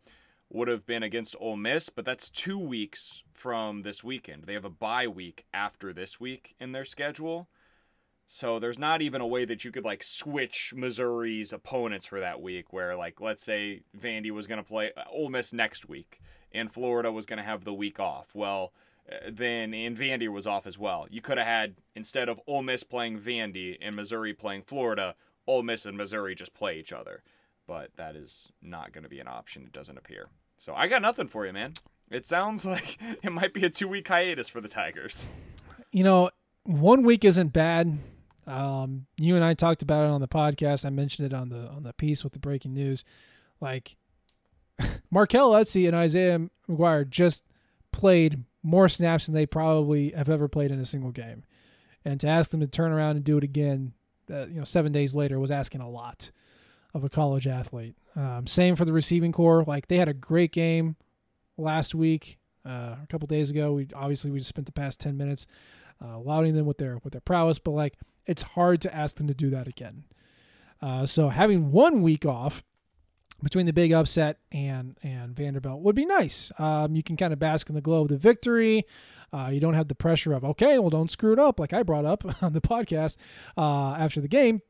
would 0.51 0.67
have 0.67 0.85
been 0.85 1.03
against 1.03 1.35
Ole 1.39 1.57
Miss, 1.57 1.89
but 1.89 2.05
that's 2.05 2.29
two 2.29 2.59
weeks 2.59 3.23
from 3.33 3.83
this 3.83 4.03
weekend. 4.03 4.43
They 4.43 4.53
have 4.53 4.65
a 4.65 4.69
bye 4.69 5.07
week 5.07 5.45
after 5.53 5.93
this 5.93 6.19
week 6.19 6.55
in 6.59 6.73
their 6.73 6.85
schedule. 6.85 7.47
So 8.31 8.59
there's 8.59 8.77
not 8.77 9.01
even 9.01 9.21
a 9.21 9.27
way 9.27 9.45
that 9.45 9.65
you 9.65 9.71
could 9.71 9.85
like 9.85 10.03
switch 10.03 10.73
Missouri's 10.75 11.51
opponents 11.51 12.05
for 12.05 12.19
that 12.19 12.41
week 12.41 12.71
where 12.71 12.95
like 12.95 13.19
let's 13.19 13.43
say 13.43 13.81
Vandy 13.97 14.29
was 14.29 14.45
going 14.45 14.61
to 14.61 14.67
play 14.67 14.91
uh, 14.95 15.03
Ole 15.11 15.29
Miss 15.29 15.51
next 15.51 15.89
week 15.89 16.19
and 16.51 16.71
Florida 16.71 17.11
was 17.11 17.25
going 17.25 17.37
to 17.37 17.43
have 17.43 17.63
the 17.63 17.73
week 17.73 17.99
off. 17.99 18.27
Well, 18.35 18.73
then 19.29 19.73
and 19.73 19.97
Vandy 19.97 20.27
was 20.27 20.47
off 20.47 20.67
as 20.67 20.77
well. 20.77 21.07
You 21.09 21.21
could 21.21 21.37
have 21.37 21.47
had 21.47 21.75
instead 21.95 22.29
of 22.29 22.39
Ole 22.47 22.63
Miss 22.63 22.83
playing 22.83 23.19
Vandy 23.19 23.77
and 23.81 23.95
Missouri 23.95 24.33
playing 24.33 24.63
Florida, 24.63 25.15
Ole 25.47 25.63
Miss 25.63 25.85
and 25.85 25.97
Missouri 25.97 26.35
just 26.35 26.53
play 26.53 26.79
each 26.79 26.93
other. 26.93 27.23
But 27.67 27.91
that 27.97 28.15
is 28.15 28.51
not 28.61 28.93
going 28.93 29.03
to 29.03 29.09
be 29.09 29.19
an 29.19 29.27
option. 29.27 29.63
It 29.63 29.71
doesn't 29.71 29.97
appear. 29.97 30.29
So 30.57 30.73
I 30.75 30.87
got 30.87 31.01
nothing 31.01 31.27
for 31.27 31.45
you, 31.45 31.53
man. 31.53 31.73
It 32.09 32.25
sounds 32.25 32.65
like 32.65 32.97
it 33.23 33.31
might 33.31 33.53
be 33.53 33.65
a 33.65 33.69
two 33.69 33.87
week 33.87 34.07
hiatus 34.07 34.47
for 34.47 34.61
the 34.61 34.67
Tigers. 34.67 35.27
You 35.91 36.03
know, 36.03 36.29
one 36.63 37.03
week 37.03 37.23
isn't 37.25 37.53
bad. 37.53 37.97
Um, 38.45 39.05
you 39.17 39.35
and 39.35 39.43
I 39.43 39.53
talked 39.53 39.81
about 39.81 40.05
it 40.05 40.09
on 40.09 40.21
the 40.21 40.27
podcast. 40.27 40.85
I 40.85 40.89
mentioned 40.89 41.31
it 41.31 41.35
on 41.35 41.49
the 41.49 41.67
on 41.69 41.83
the 41.83 41.93
piece 41.93 42.23
with 42.23 42.33
the 42.33 42.39
breaking 42.39 42.73
news. 42.73 43.03
Like 43.61 43.95
Markell 45.13 45.53
Utsey 45.53 45.87
and 45.87 45.95
Isaiah 45.95 46.39
McGuire 46.67 47.07
just 47.07 47.43
played 47.91 48.43
more 48.69 48.87
snaps 48.87 49.25
than 49.25 49.35
they 49.35 49.45
probably 49.45 50.11
have 50.11 50.29
ever 50.29 50.47
played 50.47 50.71
in 50.71 50.79
a 50.79 50.85
single 50.85 51.11
game, 51.11 51.43
and 52.05 52.19
to 52.19 52.27
ask 52.27 52.51
them 52.51 52.59
to 52.59 52.67
turn 52.67 52.91
around 52.91 53.15
and 53.15 53.25
do 53.25 53.37
it 53.37 53.43
again, 53.43 53.93
uh, 54.31 54.47
you 54.47 54.59
know, 54.59 54.63
seven 54.63 54.91
days 54.91 55.15
later 55.15 55.39
was 55.39 55.51
asking 55.51 55.81
a 55.81 55.89
lot 55.89 56.31
of 56.93 57.03
a 57.03 57.09
college 57.09 57.47
athlete. 57.47 57.95
Um, 58.15 58.47
same 58.47 58.75
for 58.75 58.85
the 58.85 58.93
receiving 58.93 59.31
core. 59.31 59.63
Like 59.63 59.87
they 59.87 59.97
had 59.97 60.07
a 60.07 60.13
great 60.13 60.51
game 60.51 60.95
last 61.57 61.93
week, 61.93 62.37
uh, 62.65 62.95
a 63.03 63.07
couple 63.09 63.27
days 63.27 63.51
ago. 63.51 63.73
We 63.73 63.87
obviously 63.95 64.31
we 64.31 64.39
just 64.39 64.49
spent 64.49 64.65
the 64.65 64.71
past 64.71 64.99
ten 64.99 65.17
minutes 65.17 65.47
uh, 66.03 66.19
lauding 66.19 66.55
them 66.55 66.65
with 66.65 66.77
their 66.77 66.99
with 67.03 67.13
their 67.13 67.21
prowess, 67.21 67.59
but 67.59 67.71
like 67.71 67.95
it's 68.25 68.43
hard 68.43 68.81
to 68.81 68.95
ask 68.95 69.17
them 69.17 69.27
to 69.27 69.33
do 69.33 69.49
that 69.49 69.67
again. 69.67 70.05
Uh, 70.81 71.05
so 71.05 71.29
having 71.29 71.71
one 71.71 72.01
week 72.01 72.25
off 72.25 72.63
between 73.41 73.65
the 73.65 73.73
big 73.73 73.91
upset 73.91 74.39
and 74.51 74.97
and 75.03 75.35
Vanderbilt 75.35 75.81
would 75.81 75.95
be 75.95 76.05
nice. 76.05 76.51
Um, 76.59 76.95
you 76.95 77.03
can 77.03 77.17
kind 77.17 77.33
of 77.33 77.39
bask 77.39 77.69
in 77.69 77.75
the 77.75 77.81
glow 77.81 78.01
of 78.01 78.09
the 78.09 78.17
victory. 78.17 78.85
Uh, 79.31 79.49
you 79.53 79.59
don't 79.59 79.75
have 79.75 79.87
the 79.87 79.95
pressure 79.95 80.33
of 80.33 80.43
okay, 80.43 80.79
well, 80.79 80.89
don't 80.89 81.11
screw 81.11 81.33
it 81.33 81.39
up, 81.39 81.59
like 81.59 81.73
I 81.73 81.83
brought 81.83 82.05
up 82.05 82.23
on 82.43 82.53
the 82.53 82.61
podcast 82.61 83.17
uh, 83.57 83.93
after 83.93 84.21
the 84.21 84.27
game. 84.27 84.61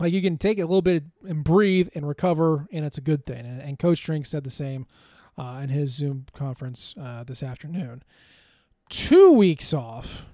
Like 0.00 0.12
you 0.12 0.22
can 0.22 0.38
take 0.38 0.58
it 0.58 0.62
a 0.62 0.66
little 0.66 0.82
bit 0.82 1.04
and 1.22 1.44
breathe 1.44 1.88
and 1.94 2.06
recover, 2.06 2.66
and 2.72 2.84
it's 2.84 2.98
a 2.98 3.02
good 3.02 3.26
thing. 3.26 3.46
And, 3.46 3.62
and 3.62 3.78
Coach 3.78 4.02
Drink 4.02 4.26
said 4.26 4.44
the 4.44 4.50
same 4.50 4.86
uh, 5.38 5.60
in 5.62 5.68
his 5.68 5.94
Zoom 5.94 6.26
conference 6.32 6.94
uh, 7.00 7.24
this 7.24 7.42
afternoon. 7.42 8.02
Two 8.88 9.32
weeks 9.32 9.72
off 9.72 10.24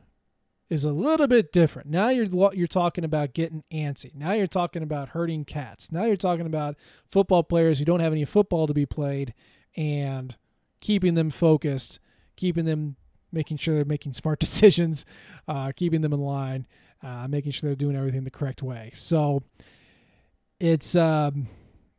is 0.71 0.85
a 0.85 0.93
little 0.93 1.27
bit 1.27 1.53
different. 1.53 1.91
Now 1.91 2.09
you're 2.09 2.29
you're 2.55 2.69
talking 2.69 3.05
about 3.05 3.35
getting 3.35 3.65
antsy. 3.73 4.15
Now 4.15 4.33
you're 4.33 4.47
talking 4.47 4.83
about 4.83 5.11
hurting 5.11 5.45
cats. 5.45 5.91
Now 5.91 6.05
you're 6.05 6.17
talking 6.17 6.47
about 6.47 6.77
football 7.11 7.43
players 7.43 7.79
who 7.79 7.85
don't 7.85 8.01
have 8.01 8.13
any 8.13 8.25
football 8.25 8.69
to 8.69 8.73
be 8.73 8.87
played 8.87 9.35
and 9.77 10.37
keeping 10.81 11.15
them 11.15 11.29
focused, 11.29 11.99
keeping 12.37 12.65
them 12.65 12.97
making 13.33 13.57
sure 13.57 13.75
they're 13.75 13.85
making 13.85 14.13
smart 14.13 14.39
decisions, 14.41 15.05
uh, 15.49 15.73
keeping 15.75 16.01
them 16.01 16.13
in 16.13 16.21
line, 16.21 16.67
uh, 17.03 17.27
making 17.29 17.53
sure 17.53 17.69
they're 17.69 17.77
doing 17.77 17.97
everything 17.97 18.25
the 18.25 18.31
correct 18.31 18.63
way. 18.63 18.93
So 18.95 19.43
it's 20.61 20.95
um, 20.95 21.49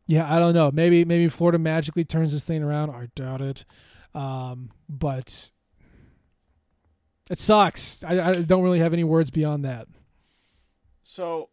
yeah, 0.07 0.33
I 0.33 0.39
don't 0.39 0.53
know. 0.53 0.71
Maybe 0.71 1.03
maybe 1.03 1.27
Florida 1.27 1.59
magically 1.59 2.05
turns 2.05 2.31
this 2.31 2.45
thing 2.45 2.63
around. 2.63 2.89
I 2.91 3.09
doubt 3.15 3.41
it. 3.41 3.65
Um, 4.13 4.71
but 4.87 5.51
it 7.31 7.39
sucks. 7.39 8.03
I, 8.03 8.29
I 8.29 8.33
don't 8.41 8.61
really 8.61 8.79
have 8.79 8.91
any 8.91 9.05
words 9.05 9.29
beyond 9.29 9.63
that. 9.63 9.87
So 11.03 11.49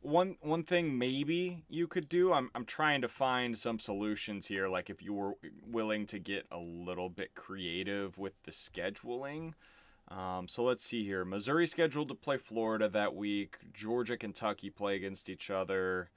one 0.00 0.36
one 0.40 0.62
thing 0.62 0.96
maybe 0.96 1.64
you 1.68 1.86
could 1.86 2.08
do 2.08 2.32
I'm 2.32 2.50
I'm 2.54 2.64
trying 2.64 3.02
to 3.02 3.08
find 3.08 3.58
some 3.58 3.78
solutions 3.78 4.46
here 4.46 4.68
like 4.68 4.88
if 4.88 5.02
you 5.02 5.14
were 5.14 5.34
willing 5.64 6.06
to 6.06 6.18
get 6.18 6.46
a 6.50 6.58
little 6.58 7.08
bit 7.08 7.34
creative 7.34 8.18
with 8.18 8.34
the 8.44 8.52
scheduling. 8.52 9.54
Um, 10.08 10.46
so 10.46 10.62
let's 10.62 10.84
see 10.84 11.04
here. 11.04 11.24
Missouri 11.24 11.66
scheduled 11.66 12.08
to 12.08 12.14
play 12.14 12.36
Florida 12.36 12.88
that 12.88 13.14
week. 13.14 13.58
Georgia, 13.72 14.16
Kentucky 14.16 14.70
play 14.70 14.94
against 14.94 15.28
each 15.28 15.50
other. 15.50 16.10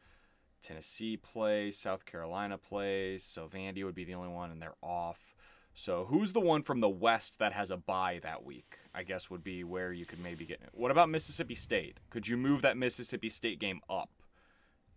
Tennessee 0.62 1.18
plays. 1.18 1.78
South 1.78 2.06
Carolina 2.06 2.58
plays. 2.58 3.24
So 3.24 3.48
Vandy 3.48 3.86
would 3.86 3.96
be 3.96 4.04
the 4.04 4.16
only 4.16 4.34
one, 4.34 4.52
and 4.52 4.62
they're 4.62 4.76
off. 4.82 5.35
So 5.78 6.08
who's 6.10 6.32
the 6.32 6.40
one 6.40 6.64
from 6.64 6.80
the 6.80 6.90
West 6.90 7.38
that 7.40 7.52
has 7.52 7.70
a 7.70 7.76
bye 7.76 8.20
that 8.24 8.46
week? 8.46 8.80
I 8.94 9.04
guess 9.04 9.30
would 9.30 9.44
be 9.44 9.66
where 9.66 9.92
you 9.92 10.06
could 10.06 10.24
maybe 10.24 10.46
get. 10.46 10.62
What 10.72 10.90
about 10.90 11.10
Mississippi 11.10 11.54
State? 11.54 11.98
Could 12.10 12.30
you 12.30 12.38
move 12.38 12.62
that 12.62 12.78
Mississippi 12.78 13.28
State 13.28 13.60
game 13.60 13.82
up 13.90 14.10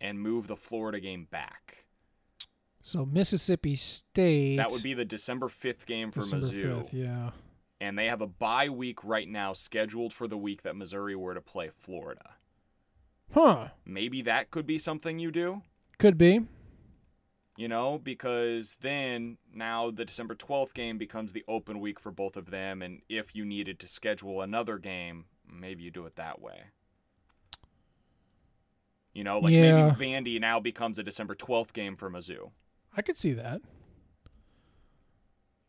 and 0.01 0.21
move 0.21 0.47
the 0.47 0.57
Florida 0.57 1.01
game 1.01 1.27
back? 1.29 1.85
So 2.81 3.05
Mississippi 3.05 3.75
State. 3.75 4.57
That 4.57 4.71
would 4.71 4.85
be 4.85 4.95
the 4.95 5.05
December 5.05 5.49
fifth 5.49 5.85
game 5.85 6.13
for 6.13 6.21
December 6.21 6.47
Mizzou. 6.47 6.85
5th, 6.85 6.93
yeah. 6.93 7.31
And 7.81 7.99
they 7.99 8.07
have 8.07 8.21
a 8.21 8.29
bye 8.29 8.69
week 8.69 9.03
right 9.03 9.29
now 9.29 9.53
scheduled 9.53 10.13
for 10.13 10.29
the 10.29 10.39
week 10.39 10.63
that 10.63 10.77
Missouri 10.77 11.17
were 11.17 11.35
to 11.35 11.41
play 11.41 11.71
Florida. 11.77 12.35
Huh. 13.35 13.69
Maybe 13.85 14.23
that 14.23 14.53
could 14.53 14.67
be 14.67 14.79
something 14.79 15.19
you 15.19 15.33
do. 15.33 15.63
Could 15.99 16.17
be. 16.17 16.47
You 17.59 17.67
know, 17.67 17.99
because 17.99 18.77
then 18.83 19.37
now 19.53 19.91
the 19.91 20.05
December 20.05 20.37
12th 20.37 20.73
game 20.75 20.97
becomes 20.97 21.33
the 21.33 21.45
open 21.49 21.81
week 21.81 21.99
for 21.99 22.13
both 22.13 22.37
of 22.37 22.53
them. 22.53 22.81
And 22.81 23.03
if 23.09 23.35
you 23.35 23.45
needed 23.45 23.81
to 23.81 23.89
schedule 23.89 24.41
another 24.43 24.79
game, 24.79 25.25
maybe 25.45 25.83
you 25.83 25.91
do 25.91 26.07
it 26.07 26.15
that 26.15 26.41
way. 26.41 26.67
You 29.13 29.25
know, 29.25 29.41
like 29.41 29.53
Yeah. 29.53 29.93
maybe 29.99 30.13
Vandy 30.13 30.41
now 30.41 30.61
becomes 30.61 31.01
a 31.01 31.03
December 31.03 31.35
12th 31.35 31.73
game 31.73 31.97
for 31.97 32.09
Mizzou. 32.09 32.53
I 32.97 33.03
could 33.03 33.17
see 33.17 33.33
that. 33.33 33.61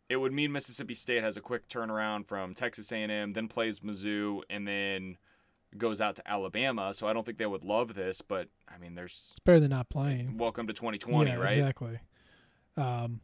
It 0.07 0.17
would 0.17 0.31
mean 0.31 0.51
Mississippi 0.51 0.93
State 0.93 1.23
has 1.23 1.37
a 1.37 1.41
quick 1.41 1.67
turnaround 1.69 2.27
from 2.27 2.53
Texas 2.53 2.91
A&M, 2.91 3.33
then 3.33 3.47
plays 3.47 3.79
Mizzou, 3.79 4.41
and 4.47 4.67
then 4.67 5.17
goes 5.77 6.01
out 6.01 6.15
to 6.17 6.29
Alabama. 6.29 6.93
So 6.93 7.07
I 7.07 7.13
don't 7.13 7.25
think 7.25 7.37
they 7.37 7.45
would 7.45 7.63
love 7.63 7.93
this, 7.95 8.21
but 8.21 8.47
I 8.67 8.77
mean, 8.77 8.95
there's 8.95 9.29
It's 9.31 9.39
better 9.39 9.59
than 9.59 9.69
not 9.69 9.89
playing. 9.89 10.37
welcome 10.37 10.67
to 10.67 10.73
2020, 10.73 11.29
yeah, 11.29 11.37
right? 11.37 11.47
exactly. 11.53 11.99
Um, 12.77 13.21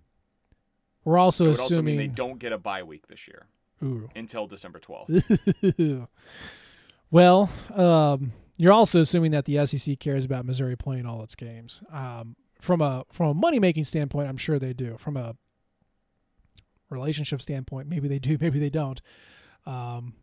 we're 1.04 1.18
also 1.18 1.46
would 1.46 1.60
also 1.60 1.76
assuming. 1.76 1.98
they 1.98 2.08
don't 2.08 2.40
get 2.40 2.52
a 2.52 2.58
bye 2.58 2.84
week 2.84 3.08
this 3.08 3.28
year 3.28 3.48
Ooh. 3.84 4.10
until 4.16 4.48
December 4.48 4.80
12th. 4.80 6.08
well, 7.12 7.50
um, 7.74 8.34
you're 8.58 8.74
also 8.74 9.00
assuming 9.02 9.32
that 9.32 9.46
the 9.46 9.66
SEC 9.66 10.00
cares 10.00 10.26
about 10.26 10.46
Missouri 10.46 10.76
playing 10.76 11.06
all 11.06 11.22
its 11.24 11.36
games. 11.36 11.84
Um, 11.92 12.36
from 12.60 12.82
a 12.82 13.06
from 13.12 13.28
a 13.28 13.34
money 13.34 13.60
making 13.60 13.84
standpoint, 13.84 14.28
I'm 14.28 14.38
sure 14.38 14.58
they 14.58 14.74
do. 14.74 14.98
From 14.98 15.18
a 15.18 15.36
relationship 16.90 17.42
standpoint, 17.42 17.88
maybe 17.88 18.08
they 18.08 18.20
do, 18.20 18.38
maybe 18.42 18.60
they 18.60 18.70
don't. 18.70 19.02
Um, 19.66 20.14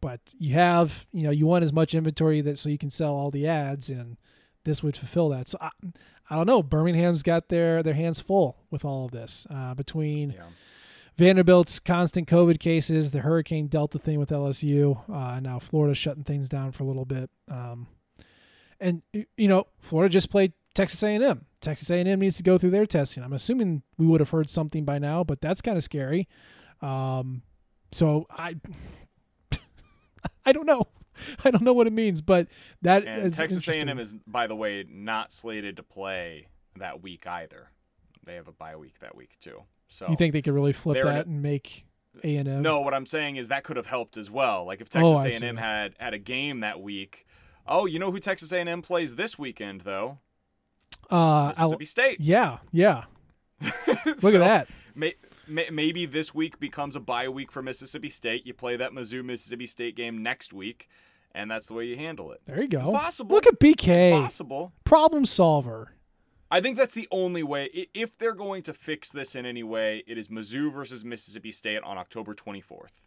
but 0.00 0.20
you 0.38 0.54
have, 0.54 1.06
you 1.12 1.22
know, 1.22 1.30
you 1.30 1.46
want 1.46 1.64
as 1.64 1.72
much 1.72 1.94
inventory 1.94 2.40
that 2.40 2.58
so 2.58 2.68
you 2.68 2.78
can 2.78 2.90
sell 2.90 3.14
all 3.14 3.30
the 3.30 3.46
ads, 3.46 3.88
and 3.88 4.16
this 4.64 4.82
would 4.82 4.96
fulfill 4.96 5.28
that. 5.30 5.48
So 5.48 5.58
I, 5.60 5.70
I 6.30 6.36
don't 6.36 6.46
know. 6.46 6.62
Birmingham's 6.62 7.22
got 7.22 7.48
their 7.48 7.82
their 7.82 7.94
hands 7.94 8.20
full 8.20 8.58
with 8.70 8.84
all 8.84 9.06
of 9.06 9.10
this 9.12 9.46
uh, 9.50 9.74
between. 9.74 10.30
Yeah. 10.30 10.42
Vanderbilt's 11.16 11.80
constant 11.80 12.28
COVID 12.28 12.60
cases, 12.60 13.10
the 13.10 13.20
Hurricane 13.20 13.68
Delta 13.68 13.98
thing 13.98 14.18
with 14.18 14.28
LSU, 14.28 14.98
uh, 15.10 15.40
now 15.40 15.58
Florida 15.58 15.94
shutting 15.94 16.24
things 16.24 16.46
down 16.46 16.72
for 16.72 16.84
a 16.84 16.86
little 16.86 17.06
bit. 17.06 17.30
Um, 17.50 17.86
and 18.78 19.02
you 19.12 19.48
know, 19.48 19.66
Florida 19.80 20.12
just 20.12 20.28
played 20.28 20.52
Texas 20.74 21.02
A&M. 21.02 21.46
Texas 21.62 21.90
A&M 21.90 22.20
needs 22.20 22.36
to 22.36 22.42
go 22.42 22.58
through 22.58 22.70
their 22.70 22.84
testing. 22.84 23.22
I'm 23.22 23.32
assuming 23.32 23.82
we 23.96 24.04
would 24.04 24.20
have 24.20 24.28
heard 24.28 24.50
something 24.50 24.84
by 24.84 24.98
now, 24.98 25.24
but 25.24 25.40
that's 25.40 25.62
kind 25.62 25.78
of 25.78 25.82
scary. 25.82 26.28
Um, 26.82 27.42
so 27.92 28.26
I, 28.30 28.56
I 30.46 30.52
don't 30.52 30.66
know. 30.66 30.86
I 31.44 31.50
don't 31.50 31.62
know 31.62 31.72
what 31.72 31.86
it 31.86 31.92
means, 31.92 32.20
but 32.20 32.46
that 32.82 33.04
And 33.06 33.26
is 33.26 33.36
Texas. 33.36 33.66
A&M 33.68 33.98
is, 33.98 34.16
by 34.26 34.46
the 34.46 34.54
way, 34.54 34.84
not 34.88 35.32
slated 35.32 35.76
to 35.76 35.82
play 35.82 36.48
that 36.76 37.02
week 37.02 37.26
either. 37.26 37.70
They 38.24 38.34
have 38.34 38.48
a 38.48 38.52
bye 38.52 38.76
week 38.76 39.00
that 39.00 39.14
week 39.16 39.36
too. 39.40 39.62
So 39.88 40.06
You 40.08 40.16
think 40.16 40.32
they 40.32 40.42
could 40.42 40.52
really 40.54 40.72
flip 40.72 41.02
that 41.02 41.16
a- 41.26 41.28
and 41.28 41.42
make 41.42 41.86
A&M? 42.24 42.60
No, 42.62 42.80
what 42.80 42.92
I'm 42.92 43.06
saying 43.06 43.36
is 43.36 43.48
that 43.48 43.62
could 43.64 43.76
have 43.76 43.86
helped 43.86 44.16
as 44.16 44.30
well. 44.30 44.64
Like 44.66 44.80
if 44.80 44.88
Oh, 44.94 45.14
Texas 45.22 45.42
I 45.42 45.46
A&M 45.46 45.56
had 45.56 45.94
had 45.98 46.12
a 46.14 46.18
game 46.18 46.60
that 46.60 46.80
week. 46.80 47.26
Oh, 47.66 47.86
you 47.86 47.98
know 47.98 48.10
who 48.12 48.18
Texas 48.20 48.52
A&M 48.52 48.82
plays 48.82 49.14
this 49.16 49.38
weekend 49.38 49.82
though? 49.82 50.18
uh, 51.10 51.48
Mississippi 51.56 51.84
State. 51.84 52.20
yeah, 52.20 52.58
yeah. 52.72 53.04
Look 54.06 54.18
So, 54.18 54.28
at 54.28 54.38
that. 54.38 54.68
May, 54.94 55.14
maybe 55.48 56.06
this 56.06 56.34
week 56.34 56.58
becomes 56.58 56.96
a 56.96 57.00
bye 57.00 57.28
week 57.28 57.52
for 57.52 57.62
Mississippi 57.62 58.10
State. 58.10 58.46
You 58.46 58.54
play 58.54 58.76
that 58.76 58.92
Mizzou 58.92 59.24
Mississippi 59.24 59.66
State 59.66 59.96
game 59.96 60.22
next 60.22 60.52
week, 60.52 60.88
and 61.34 61.50
that's 61.50 61.68
the 61.68 61.74
way 61.74 61.84
you 61.86 61.96
handle 61.96 62.32
it. 62.32 62.40
There 62.46 62.60
you 62.60 62.68
go. 62.68 62.80
It's 62.80 62.98
possible. 62.98 63.34
Look 63.34 63.46
at 63.46 63.58
BK. 63.58 64.12
Possible. 64.12 64.72
Problem 64.84 65.24
solver. 65.24 65.92
I 66.50 66.60
think 66.60 66.76
that's 66.76 66.94
the 66.94 67.08
only 67.10 67.42
way. 67.42 67.88
If 67.92 68.16
they're 68.18 68.34
going 68.34 68.62
to 68.62 68.72
fix 68.72 69.10
this 69.10 69.34
in 69.34 69.44
any 69.44 69.62
way, 69.62 70.04
it 70.06 70.16
is 70.16 70.28
Mizzou 70.28 70.72
versus 70.72 71.04
Mississippi 71.04 71.50
State 71.50 71.82
on 71.82 71.98
October 71.98 72.34
24th. 72.34 73.00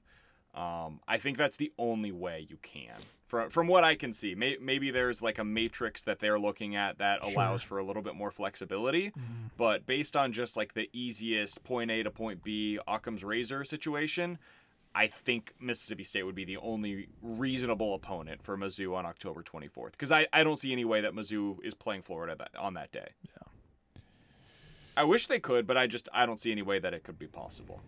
Um, 0.56 1.00
I 1.08 1.18
think 1.18 1.38
that's 1.38 1.58
the 1.58 1.72
only 1.78 2.12
way 2.12 2.48
you 2.50 2.58
can, 2.64 2.96
from 3.28 3.52
from 3.52 3.68
what 3.68 3.84
I 3.84 3.96
can 3.96 4.12
see. 4.12 4.34
May, 4.34 4.58
maybe 4.60 4.90
there's 4.90 5.22
like 5.22 5.38
a 5.38 5.44
matrix 5.44 6.04
that 6.06 6.20
they're 6.20 6.40
looking 6.40 6.76
at 6.76 6.98
that 6.98 7.20
allows 7.22 7.62
for 7.62 7.78
a 7.78 7.84
little 7.84 8.02
bit 8.02 8.16
more 8.16 8.32
flexibility, 8.32 9.14
but 9.58 9.86
based 9.86 10.18
on 10.18 10.34
just 10.34 10.58
like 10.58 10.74
the 10.74 10.90
easiest 10.92 11.64
point 11.64 11.92
A 11.92 12.02
to 12.02 12.10
point 12.10 12.44
B 12.44 12.80
Occam's 12.88 13.24
razor 13.24 13.64
situation, 13.64 14.40
I 14.96 15.08
think 15.08 15.54
Mississippi 15.60 16.04
State 16.04 16.24
would 16.24 16.36
be 16.36 16.46
the 16.46 16.58
only 16.58 17.10
reasonable 17.22 17.94
opponent 17.94 18.42
for 18.44 18.58
Mizzou 18.58 18.96
on 18.96 19.06
October 19.06 19.44
24th 19.44 19.92
because 19.92 20.12
I, 20.12 20.28
I 20.34 20.44
don't 20.44 20.58
see 20.58 20.72
any 20.72 20.84
way 20.84 21.00
that 21.02 21.14
Mizzou 21.14 21.64
is 21.64 21.76
playing 21.76 22.02
Florida 22.02 22.36
that, 22.40 22.60
on 22.60 22.74
that 22.74 22.92
day. 22.92 23.10
Yeah. 23.24 24.02
I 24.98 25.04
wish 25.04 25.28
they 25.28 25.40
could, 25.40 25.68
but 25.68 25.78
I 25.78 25.88
just 25.88 26.10
I 26.12 26.26
don't 26.26 26.40
see 26.40 26.52
any 26.52 26.64
way 26.64 26.80
that 26.80 26.94
it 26.94 27.04
could 27.04 27.20
be 27.20 27.28
possible. 27.28 27.82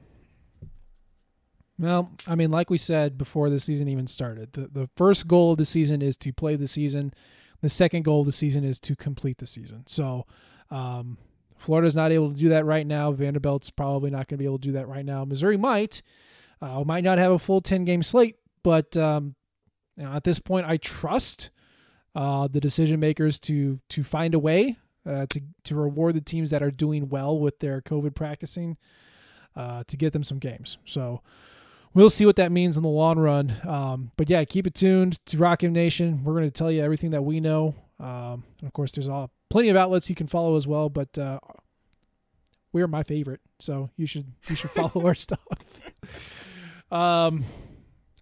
Well, 1.81 2.11
I 2.27 2.35
mean, 2.35 2.51
like 2.51 2.69
we 2.69 2.77
said 2.77 3.17
before 3.17 3.49
the 3.49 3.59
season 3.59 3.87
even 3.87 4.05
started, 4.05 4.53
the, 4.53 4.67
the 4.67 4.89
first 4.95 5.27
goal 5.27 5.53
of 5.53 5.57
the 5.57 5.65
season 5.65 6.03
is 6.03 6.15
to 6.17 6.31
play 6.31 6.55
the 6.55 6.67
season. 6.67 7.11
The 7.61 7.69
second 7.69 8.03
goal 8.03 8.19
of 8.21 8.27
the 8.27 8.31
season 8.31 8.63
is 8.63 8.79
to 8.81 8.95
complete 8.95 9.39
the 9.39 9.47
season. 9.47 9.83
So, 9.87 10.27
um, 10.69 11.17
Florida's 11.57 11.95
not 11.95 12.11
able 12.11 12.29
to 12.29 12.35
do 12.35 12.49
that 12.49 12.65
right 12.65 12.85
now. 12.85 13.11
Vanderbilt's 13.11 13.71
probably 13.71 14.11
not 14.11 14.27
going 14.27 14.37
to 14.37 14.37
be 14.37 14.45
able 14.45 14.59
to 14.59 14.67
do 14.67 14.71
that 14.73 14.87
right 14.87 15.05
now. 15.05 15.25
Missouri 15.25 15.57
might, 15.57 16.03
uh, 16.61 16.83
might 16.83 17.03
not 17.03 17.17
have 17.17 17.31
a 17.31 17.39
full 17.39 17.61
10 17.61 17.83
game 17.83 18.03
slate, 18.03 18.35
but 18.61 18.95
um, 18.95 19.33
you 19.97 20.03
know, 20.03 20.11
at 20.11 20.23
this 20.23 20.37
point, 20.37 20.67
I 20.67 20.77
trust 20.77 21.49
uh, 22.13 22.47
the 22.47 22.59
decision 22.59 22.99
makers 22.99 23.39
to 23.39 23.79
to 23.89 24.03
find 24.03 24.35
a 24.35 24.39
way 24.39 24.77
uh, 25.05 25.25
to 25.27 25.41
to 25.63 25.75
reward 25.75 26.15
the 26.15 26.21
teams 26.21 26.51
that 26.51 26.61
are 26.61 26.71
doing 26.71 27.09
well 27.09 27.39
with 27.39 27.59
their 27.59 27.81
COVID 27.81 28.13
practicing 28.13 28.77
uh, 29.55 29.83
to 29.87 29.97
get 29.97 30.13
them 30.13 30.23
some 30.23 30.37
games. 30.37 30.77
So 30.85 31.21
we'll 31.93 32.09
see 32.09 32.25
what 32.25 32.35
that 32.37 32.51
means 32.51 32.77
in 32.77 32.83
the 32.83 32.89
long 32.89 33.19
run. 33.19 33.53
Um, 33.67 34.11
but 34.17 34.29
yeah, 34.29 34.43
keep 34.45 34.67
it 34.67 34.75
tuned 34.75 35.23
to 35.27 35.37
Rock 35.37 35.63
Nation. 35.63 36.23
We're 36.23 36.33
going 36.33 36.45
to 36.45 36.51
tell 36.51 36.71
you 36.71 36.83
everything 36.83 37.11
that 37.11 37.23
we 37.23 37.39
know. 37.39 37.75
Um, 37.99 38.43
and 38.59 38.67
of 38.67 38.73
course, 38.73 38.91
there's 38.91 39.07
all 39.07 39.31
plenty 39.49 39.69
of 39.69 39.75
outlets 39.77 40.09
you 40.09 40.15
can 40.15 40.27
follow 40.27 40.55
as 40.55 40.65
well. 40.67 40.89
But 40.89 41.17
uh, 41.17 41.39
we're 42.73 42.87
my 42.87 43.03
favorite, 43.03 43.41
so 43.59 43.89
you 43.97 44.05
should 44.05 44.25
you 44.47 44.55
should 44.55 44.71
follow 44.71 45.05
our 45.05 45.15
stuff. 45.15 45.39
Um, 46.91 47.45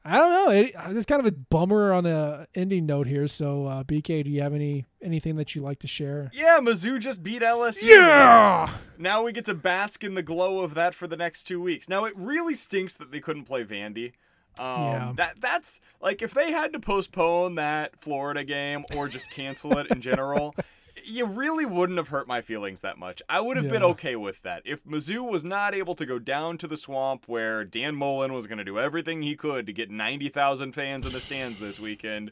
I 0.10 0.18
don't 0.18 0.32
know. 0.32 0.52
It, 0.52 0.76
it's 0.98 1.06
kind 1.06 1.20
of 1.20 1.26
a 1.26 1.32
bummer 1.32 1.94
on 1.94 2.06
a 2.06 2.48
ending 2.56 2.86
note 2.86 3.08
here. 3.08 3.28
So, 3.28 3.66
uh, 3.66 3.84
BK, 3.84 4.24
do 4.24 4.30
you 4.30 4.42
have 4.42 4.54
any 4.54 4.86
anything 5.02 5.36
that 5.36 5.54
you 5.56 5.62
like 5.62 5.80
to 5.80 5.88
share? 5.88 6.30
Yeah, 6.34 6.60
Mizzou 6.62 7.00
just 7.00 7.22
beat 7.24 7.42
LSU. 7.42 7.84
Yeah. 7.84 8.70
Now 8.98 9.24
we 9.24 9.32
get 9.32 9.46
to 9.46 9.54
bask 9.54 10.04
in 10.04 10.16
the 10.16 10.24
glow 10.24 10.60
of 10.60 10.74
that 10.74 10.94
for 10.96 11.08
the 11.08 11.18
next 11.18 11.44
two 11.44 11.62
weeks. 11.62 11.88
Now 11.88 12.06
it 12.06 12.14
really 12.16 12.56
stinks 12.56 12.96
that 12.96 13.12
they 13.12 13.20
couldn't 13.20 13.46
play 13.46 13.64
Vandy. 13.64 14.14
Um, 14.60 14.82
Yeah. 14.82 15.14
That 15.16 15.40
that's 15.40 15.80
like 16.02 16.22
if 16.22 16.34
they 16.34 16.52
had 16.52 16.74
to 16.74 16.80
postpone 16.80 17.56
that 17.56 18.02
Florida 18.02 18.44
game 18.44 18.86
or 18.96 19.08
just 19.08 19.30
cancel 19.32 19.78
it 19.78 19.88
in 19.92 20.02
general, 20.02 20.56
you 21.04 21.26
really 21.26 21.66
wouldn't 21.66 21.98
have 21.98 22.10
hurt 22.10 22.28
my 22.28 22.42
feelings 22.42 22.82
that 22.82 22.98
much. 22.98 23.22
I 23.30 23.42
would 23.42 23.58
have 23.58 23.70
been 23.70 23.84
okay 23.84 24.16
with 24.16 24.42
that 24.44 24.62
if 24.66 24.84
Mizzou 24.84 25.30
was 25.30 25.44
not 25.44 25.74
able 25.74 25.96
to 25.96 26.06
go 26.06 26.20
down 26.20 26.58
to 26.60 26.68
the 26.68 26.78
swamp 26.78 27.24
where 27.28 27.64
Dan 27.64 27.96
Mullen 27.96 28.34
was 28.34 28.48
going 28.48 28.58
to 28.58 28.64
do 28.64 28.80
everything 28.80 29.22
he 29.22 29.36
could 29.36 29.66
to 29.66 29.74
get 29.74 29.90
ninety 29.90 30.30
thousand 30.30 30.74
fans 30.74 31.06
in 31.06 31.14
the 31.14 31.22
stands 31.22 31.60
this 31.60 31.80
weekend. 31.80 32.32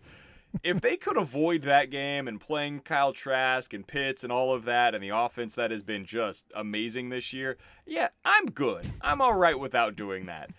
If 0.63 0.79
they 0.79 0.95
could 0.95 1.17
avoid 1.17 1.63
that 1.63 1.91
game 1.91 2.27
and 2.27 2.39
playing 2.39 2.79
Kyle 2.79 3.11
Trask 3.11 3.73
and 3.73 3.85
Pitts 3.85 4.23
and 4.23 4.31
all 4.31 4.53
of 4.53 4.63
that 4.63 4.95
and 4.95 5.03
the 5.03 5.09
offense 5.09 5.55
that 5.55 5.71
has 5.71 5.83
been 5.83 6.05
just 6.05 6.45
amazing 6.55 7.09
this 7.09 7.33
year, 7.33 7.57
yeah, 7.85 8.09
I'm 8.23 8.45
good. 8.45 8.89
I'm 9.01 9.21
all 9.21 9.33
right 9.33 9.59
without 9.59 9.95
doing 9.95 10.25
that 10.27 10.51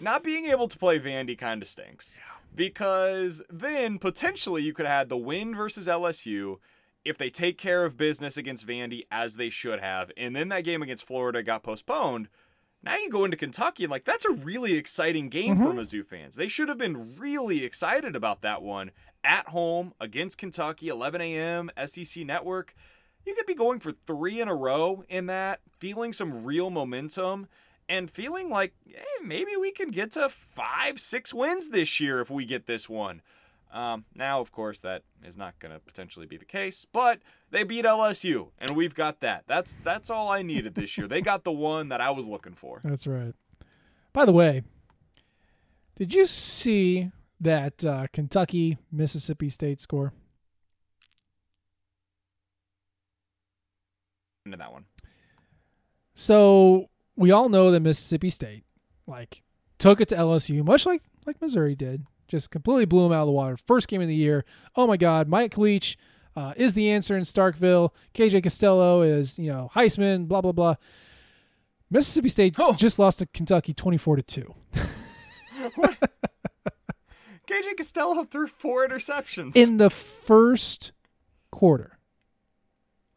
not 0.00 0.22
being 0.22 0.46
able 0.46 0.68
to 0.68 0.78
play 0.78 1.00
Vandy 1.00 1.36
kind 1.36 1.62
of 1.62 1.68
stinks. 1.68 2.20
Because 2.54 3.42
then 3.50 3.98
potentially 3.98 4.62
you 4.62 4.72
could 4.72 4.86
have 4.86 4.98
had 4.98 5.08
the 5.08 5.16
win 5.16 5.56
versus 5.56 5.88
LSU 5.88 6.58
if 7.04 7.18
they 7.18 7.30
take 7.30 7.58
care 7.58 7.84
of 7.84 7.96
business 7.96 8.36
against 8.36 8.66
Vandy 8.66 9.06
as 9.10 9.36
they 9.36 9.50
should 9.50 9.80
have, 9.80 10.10
and 10.16 10.34
then 10.34 10.48
that 10.48 10.64
game 10.64 10.82
against 10.82 11.06
Florida 11.06 11.42
got 11.42 11.62
postponed. 11.62 12.28
Now 12.82 12.96
you 12.96 13.08
go 13.08 13.24
into 13.24 13.36
Kentucky 13.36 13.84
and 13.84 13.90
like 13.90 14.04
that's 14.04 14.26
a 14.26 14.32
really 14.32 14.74
exciting 14.74 15.30
game 15.30 15.56
for 15.56 15.70
mm-hmm. 15.70 15.78
Mizzou 15.78 16.04
fans. 16.04 16.36
They 16.36 16.48
should 16.48 16.68
have 16.68 16.76
been 16.76 17.16
really 17.16 17.64
excited 17.64 18.14
about 18.14 18.42
that 18.42 18.62
one 18.62 18.90
at 19.24 19.48
home 19.48 19.94
against 20.00 20.36
Kentucky, 20.36 20.88
11 20.88 21.20
a.m. 21.22 21.70
SEC 21.86 22.24
Network. 22.26 22.74
You 23.24 23.34
could 23.34 23.46
be 23.46 23.54
going 23.54 23.80
for 23.80 23.92
three 23.92 24.38
in 24.38 24.48
a 24.48 24.54
row 24.54 25.02
in 25.08 25.26
that, 25.26 25.60
feeling 25.78 26.12
some 26.12 26.44
real 26.44 26.68
momentum 26.68 27.48
and 27.88 28.10
feeling 28.10 28.50
like 28.50 28.74
hey, 28.86 29.02
maybe 29.24 29.56
we 29.58 29.70
can 29.70 29.90
get 29.90 30.12
to 30.12 30.28
five, 30.28 31.00
six 31.00 31.32
wins 31.32 31.70
this 31.70 32.00
year 32.00 32.20
if 32.20 32.30
we 32.30 32.44
get 32.44 32.66
this 32.66 32.88
one. 32.88 33.22
Um, 33.74 34.04
now, 34.14 34.40
of 34.40 34.52
course, 34.52 34.78
that 34.80 35.02
is 35.24 35.36
not 35.36 35.58
going 35.58 35.74
to 35.74 35.80
potentially 35.80 36.26
be 36.26 36.36
the 36.36 36.44
case, 36.44 36.86
but 36.92 37.18
they 37.50 37.64
beat 37.64 37.84
LSU, 37.84 38.50
and 38.56 38.76
we've 38.76 38.94
got 38.94 39.18
that. 39.18 39.42
That's 39.48 39.74
that's 39.74 40.10
all 40.10 40.28
I 40.28 40.42
needed 40.42 40.76
this 40.76 40.96
year. 40.96 41.08
They 41.08 41.20
got 41.20 41.42
the 41.42 41.50
one 41.50 41.88
that 41.88 42.00
I 42.00 42.12
was 42.12 42.28
looking 42.28 42.54
for. 42.54 42.80
That's 42.84 43.04
right. 43.04 43.34
By 44.12 44.26
the 44.26 44.32
way, 44.32 44.62
did 45.96 46.14
you 46.14 46.24
see 46.24 47.10
that 47.40 47.84
uh, 47.84 48.06
Kentucky 48.12 48.78
Mississippi 48.92 49.48
State 49.48 49.80
score? 49.80 50.12
Into 54.46 54.56
that 54.56 54.72
one. 54.72 54.84
So 56.14 56.90
we 57.16 57.32
all 57.32 57.48
know 57.48 57.72
that 57.72 57.80
Mississippi 57.80 58.30
State 58.30 58.62
like 59.08 59.42
took 59.78 60.00
it 60.00 60.06
to 60.10 60.14
LSU, 60.14 60.64
much 60.64 60.86
like 60.86 61.02
like 61.26 61.40
Missouri 61.40 61.74
did. 61.74 62.06
Just 62.28 62.50
completely 62.50 62.84
blew 62.86 63.06
him 63.06 63.12
out 63.12 63.22
of 63.22 63.26
the 63.26 63.32
water. 63.32 63.56
First 63.56 63.88
game 63.88 64.00
of 64.00 64.08
the 64.08 64.14
year. 64.14 64.44
Oh 64.76 64.86
my 64.86 64.96
God, 64.96 65.28
Mike 65.28 65.56
Leach 65.58 65.96
uh, 66.36 66.52
is 66.56 66.74
the 66.74 66.90
answer 66.90 67.16
in 67.16 67.22
Starkville. 67.22 67.90
KJ 68.14 68.42
Costello 68.42 69.02
is 69.02 69.38
you 69.38 69.50
know 69.50 69.70
Heisman. 69.74 70.26
Blah 70.28 70.40
blah 70.40 70.52
blah. 70.52 70.74
Mississippi 71.90 72.28
State 72.28 72.54
Oh. 72.58 72.72
just 72.72 72.98
lost 72.98 73.18
to 73.20 73.26
Kentucky 73.26 73.72
twenty 73.74 73.98
four 73.98 74.16
to 74.16 74.22
two 74.22 74.54
KJ 77.46 77.76
Costello 77.76 78.24
threw 78.24 78.46
four 78.46 78.86
interceptions. 78.88 79.54
in 79.54 79.76
the 79.76 79.90
first 79.90 80.92
quarter. 81.50 81.98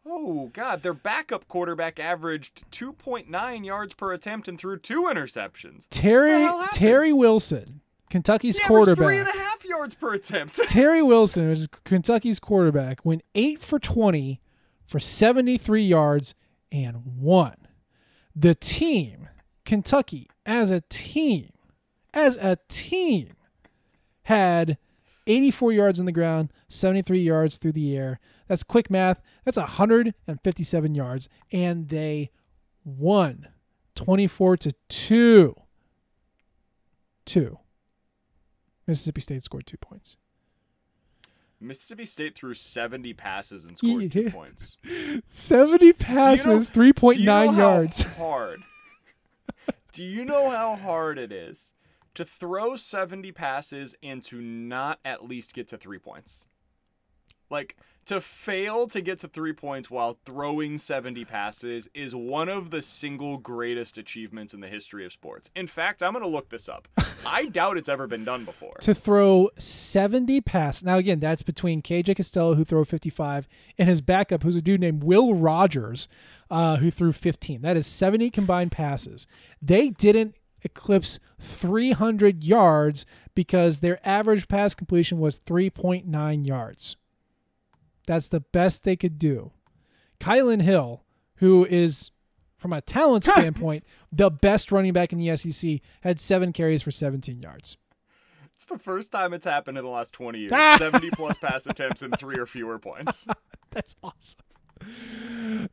oh 0.05 0.49
God, 0.53 0.83
their 0.83 0.93
backup 0.93 1.47
quarterback 1.47 1.99
averaged 1.99 2.69
2.9 2.71 3.65
yards 3.65 3.93
per 3.93 4.13
attempt 4.13 4.47
and 4.47 4.57
threw 4.59 4.77
two 4.77 5.03
interceptions. 5.03 5.87
Terry? 5.89 6.47
Terry 6.71 7.11
Wilson, 7.13 7.81
Kentucky's 8.09 8.59
quarterback. 8.59 9.13
and 9.13 9.27
a 9.27 9.31
half 9.31 9.65
yards 9.65 9.95
per 9.95 10.13
attempt. 10.13 10.55
Terry 10.67 11.01
Wilson, 11.03 11.49
which 11.49 11.59
is 11.59 11.67
Kentucky's 11.83 12.39
quarterback, 12.39 13.05
went 13.05 13.23
eight 13.35 13.61
for 13.61 13.79
20 13.79 14.39
for 14.85 14.99
73 14.99 15.83
yards 15.83 16.33
and 16.71 17.03
won. 17.17 17.55
The 18.35 18.55
team, 18.55 19.27
Kentucky, 19.65 20.29
as 20.45 20.71
a 20.71 20.81
team, 20.81 21.51
as 22.13 22.37
a 22.37 22.57
team, 22.69 23.33
had 24.23 24.77
84 25.25 25.73
yards 25.73 25.99
on 25.99 26.05
the 26.05 26.11
ground, 26.11 26.51
73 26.69 27.19
yards 27.19 27.57
through 27.57 27.73
the 27.73 27.97
air. 27.97 28.19
That's 28.47 28.63
quick 28.63 28.89
math. 28.89 29.21
That's 29.43 29.57
157 29.57 30.95
yards. 30.95 31.27
And 31.51 31.89
they 31.89 32.31
won 32.85 33.49
24 33.95 34.57
to 34.57 34.71
2. 34.87 35.55
2. 37.25 37.59
Mississippi 38.87 39.21
State 39.21 39.43
scored 39.43 39.67
two 39.67 39.77
points. 39.77 40.17
Mississippi 41.59 42.05
State 42.05 42.35
threw 42.35 42.53
70 42.53 43.13
passes 43.13 43.65
and 43.65 43.77
scored 43.77 44.11
two 44.11 44.29
points. 44.29 44.77
70 45.27 45.93
passes, 45.93 46.67
Do 46.67 46.83
you 46.85 46.93
3.9 46.93 47.25
know 47.25 47.51
yards. 47.57 48.17
Hard. 48.17 48.61
Do 49.91 50.03
you 50.03 50.23
know 50.23 50.49
how 50.49 50.75
hard 50.75 51.17
it 51.17 51.31
is 51.31 51.73
to 52.13 52.23
throw 52.23 52.75
70 52.75 53.31
passes 53.31 53.95
and 54.03 54.21
to 54.23 54.39
not 54.41 54.99
at 55.03 55.27
least 55.27 55.53
get 55.53 55.67
to 55.69 55.77
three 55.77 55.99
points? 55.99 56.47
Like, 57.49 57.75
to 58.07 58.21
fail 58.21 58.87
to 58.87 59.01
get 59.01 59.19
to 59.19 59.27
three 59.27 59.53
points 59.53 59.91
while 59.91 60.17
throwing 60.25 60.77
70 60.77 61.25
passes 61.25 61.89
is 61.93 62.15
one 62.15 62.47
of 62.47 62.71
the 62.71 62.81
single 62.81 63.37
greatest 63.37 63.97
achievements 63.97 64.53
in 64.53 64.61
the 64.61 64.67
history 64.67 65.05
of 65.05 65.11
sports. 65.11 65.51
In 65.55 65.67
fact, 65.67 66.01
I'm 66.01 66.13
going 66.13 66.23
to 66.23 66.29
look 66.29 66.49
this 66.49 66.69
up. 66.69 66.87
I 67.27 67.47
doubt 67.47 67.77
it's 67.77 67.89
ever 67.89 68.07
been 68.07 68.23
done 68.23 68.45
before. 68.45 68.75
to 68.81 68.93
throw 68.93 69.49
70 69.57 70.39
passes. 70.41 70.85
Now, 70.85 70.97
again, 70.97 71.19
that's 71.19 71.43
between 71.43 71.81
KJ 71.81 72.15
Costello, 72.15 72.55
who 72.55 72.63
threw 72.63 72.85
55, 72.85 73.47
and 73.77 73.89
his 73.89 74.01
backup, 74.01 74.43
who's 74.43 74.55
a 74.55 74.61
dude 74.61 74.79
named 74.81 75.03
Will 75.03 75.35
Rogers, 75.35 76.07
uh, 76.49 76.77
who 76.77 76.89
threw 76.89 77.11
15. 77.11 77.61
That 77.61 77.75
is 77.75 77.87
70 77.87 78.29
combined 78.29 78.71
passes. 78.71 79.27
They 79.61 79.89
didn't 79.89 80.35
eclipse 80.63 81.19
300 81.41 82.45
yards 82.45 83.05
because 83.35 83.79
their 83.79 83.99
average 84.07 84.47
pass 84.47 84.73
completion 84.73 85.19
was 85.19 85.39
3.9 85.39 86.47
yards. 86.47 86.95
That's 88.07 88.27
the 88.29 88.39
best 88.39 88.83
they 88.83 88.95
could 88.95 89.19
do. 89.19 89.51
Kylan 90.19 90.63
Hill, 90.63 91.03
who 91.35 91.65
is, 91.65 92.09
from 92.57 92.73
a 92.73 92.81
talent 92.81 93.23
standpoint, 93.25 93.83
the 94.11 94.31
best 94.31 94.71
running 94.71 94.93
back 94.93 95.13
in 95.13 95.19
the 95.19 95.37
SEC, 95.37 95.81
had 96.01 96.19
seven 96.19 96.51
carries 96.51 96.81
for 96.81 96.89
17 96.89 97.39
yards. 97.41 97.77
It's 98.55 98.65
the 98.65 98.79
first 98.79 99.11
time 99.11 99.33
it's 99.33 99.45
happened 99.45 99.77
in 99.77 99.83
the 99.83 99.91
last 99.91 100.13
20 100.15 100.39
years. 100.39 100.51
Ah! 100.55 100.77
70 100.79 101.11
plus 101.11 101.37
pass 101.37 101.67
attempts 101.67 102.01
and 102.01 102.17
three 102.17 102.39
or 102.39 102.47
fewer 102.47 102.79
points. 102.79 103.27
That's 103.69 103.95
awesome. 104.01 104.41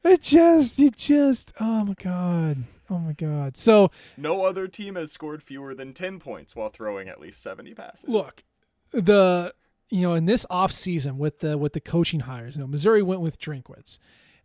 It 0.04 0.20
just, 0.22 0.80
it 0.80 0.96
just, 0.96 1.52
oh 1.60 1.84
my 1.84 1.94
god, 1.94 2.64
oh 2.90 2.98
my 2.98 3.12
god. 3.12 3.56
So 3.56 3.90
No 4.16 4.44
other 4.44 4.66
team 4.68 4.96
has 4.96 5.12
scored 5.12 5.42
fewer 5.42 5.74
than 5.74 5.92
10 5.94 6.18
points 6.18 6.54
while 6.56 6.68
throwing 6.68 7.08
at 7.08 7.20
least 7.20 7.42
70 7.42 7.74
passes. 7.74 8.08
look, 8.08 8.44
the 8.92 9.54
you 9.94 10.00
know 10.00 10.14
in 10.14 10.26
this 10.26 10.44
off 10.50 10.72
season 10.72 11.18
with 11.18 11.38
the 11.38 11.56
with 11.56 11.72
the 11.72 11.80
coaching 11.80 12.20
hires, 12.20 12.56
you 12.56 12.60
know 12.60 12.66
Missouri 12.66 13.00
went 13.00 13.20
with 13.20 13.38
Drinkwitz. 13.38 13.98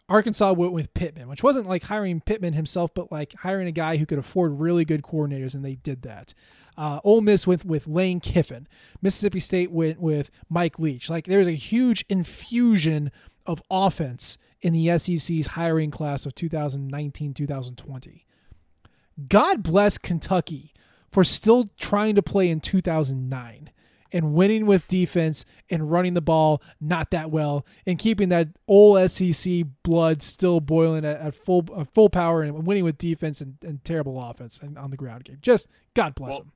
Arkansas 0.07 0.53
went 0.53 0.73
with 0.73 0.93
Pittman, 0.93 1.27
which 1.27 1.41
wasn't 1.41 1.67
like 1.67 1.83
hiring 1.83 2.21
Pittman 2.21 2.53
himself, 2.53 2.93
but 2.93 3.11
like 3.11 3.33
hiring 3.39 3.67
a 3.67 3.71
guy 3.71 3.97
who 3.97 4.05
could 4.05 4.19
afford 4.19 4.59
really 4.59 4.85
good 4.85 5.01
coordinators, 5.01 5.55
and 5.55 5.65
they 5.65 5.75
did 5.75 6.03
that. 6.03 6.35
Uh, 6.77 6.99
Ole 7.03 7.21
Miss 7.21 7.47
went 7.47 7.65
with 7.65 7.87
Lane 7.87 8.19
Kiffin. 8.19 8.67
Mississippi 9.01 9.39
State 9.39 9.71
went 9.71 9.99
with 9.99 10.29
Mike 10.49 10.77
Leach. 10.77 11.09
Like 11.09 11.25
there's 11.25 11.47
a 11.47 11.51
huge 11.51 12.05
infusion 12.09 13.11
of 13.47 13.63
offense 13.71 14.37
in 14.61 14.73
the 14.73 14.99
SEC's 14.99 15.47
hiring 15.47 15.89
class 15.89 16.27
of 16.27 16.35
2019 16.35 17.33
2020. 17.33 18.25
God 19.27 19.63
bless 19.63 19.97
Kentucky 19.97 20.73
for 21.11 21.23
still 21.23 21.69
trying 21.79 22.13
to 22.13 22.21
play 22.21 22.49
in 22.49 22.59
2009 22.59 23.71
and 24.11 24.33
winning 24.33 24.65
with 24.65 24.87
defense 24.87 25.45
and 25.69 25.91
running 25.91 26.13
the 26.13 26.21
ball 26.21 26.61
not 26.79 27.11
that 27.11 27.31
well 27.31 27.65
and 27.85 27.99
keeping 27.99 28.29
that 28.29 28.47
old 28.67 29.09
SEC 29.09 29.63
blood 29.83 30.21
still 30.21 30.59
boiling 30.59 31.05
at, 31.05 31.19
at 31.19 31.35
full 31.35 31.65
at 31.77 31.93
full 31.93 32.09
power 32.09 32.41
and 32.43 32.65
winning 32.65 32.83
with 32.83 32.97
defense 32.97 33.41
and, 33.41 33.57
and 33.63 33.83
terrible 33.83 34.21
offense 34.21 34.59
and 34.59 34.77
on 34.77 34.91
the 34.91 34.97
ground 34.97 35.23
game. 35.23 35.37
Just 35.41 35.67
God 35.93 36.15
bless 36.15 36.31
Well, 36.31 36.39
them. 36.39 36.51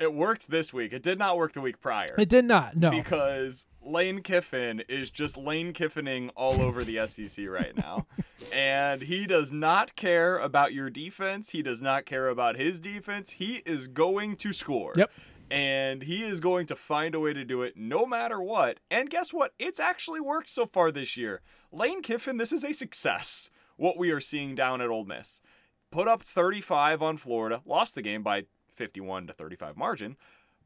It 0.00 0.14
worked 0.14 0.50
this 0.50 0.72
week. 0.72 0.94
It 0.94 1.02
did 1.02 1.18
not 1.18 1.36
work 1.36 1.52
the 1.52 1.60
week 1.60 1.78
prior. 1.78 2.06
It 2.16 2.30
did 2.30 2.46
not. 2.46 2.74
No. 2.74 2.90
because 2.90 3.66
Lane 3.82 4.22
Kiffin 4.22 4.82
is 4.88 5.10
just 5.10 5.36
Lane 5.36 5.74
Kiffining 5.74 6.30
all 6.34 6.62
over 6.62 6.84
the 6.84 7.06
SEC 7.06 7.46
right 7.46 7.76
now. 7.76 8.06
and 8.54 9.02
he 9.02 9.26
does 9.26 9.52
not 9.52 9.96
care 9.96 10.38
about 10.38 10.72
your 10.72 10.88
defense. 10.88 11.50
He 11.50 11.62
does 11.62 11.82
not 11.82 12.06
care 12.06 12.28
about 12.28 12.56
his 12.56 12.80
defense. 12.80 13.32
He 13.32 13.56
is 13.66 13.88
going 13.88 14.36
to 14.36 14.54
score. 14.54 14.94
Yep. 14.96 15.10
And 15.50 16.02
he 16.02 16.22
is 16.22 16.40
going 16.40 16.66
to 16.66 16.76
find 16.76 17.14
a 17.14 17.20
way 17.20 17.32
to 17.32 17.44
do 17.44 17.62
it 17.62 17.76
no 17.76 18.06
matter 18.06 18.40
what. 18.40 18.78
And 18.90 19.10
guess 19.10 19.32
what? 19.32 19.52
It's 19.58 19.80
actually 19.80 20.20
worked 20.20 20.48
so 20.48 20.66
far 20.66 20.90
this 20.90 21.16
year. 21.16 21.40
Lane 21.72 22.02
Kiffin, 22.02 22.36
this 22.36 22.52
is 22.52 22.64
a 22.64 22.72
success, 22.72 23.50
what 23.76 23.98
we 23.98 24.10
are 24.10 24.20
seeing 24.20 24.54
down 24.54 24.80
at 24.80 24.90
Ole 24.90 25.04
Miss. 25.04 25.42
Put 25.90 26.06
up 26.06 26.22
35 26.22 27.02
on 27.02 27.16
Florida, 27.16 27.62
lost 27.64 27.96
the 27.96 28.02
game 28.02 28.22
by 28.22 28.44
51 28.76 29.26
to 29.26 29.32
35 29.32 29.76
margin, 29.76 30.16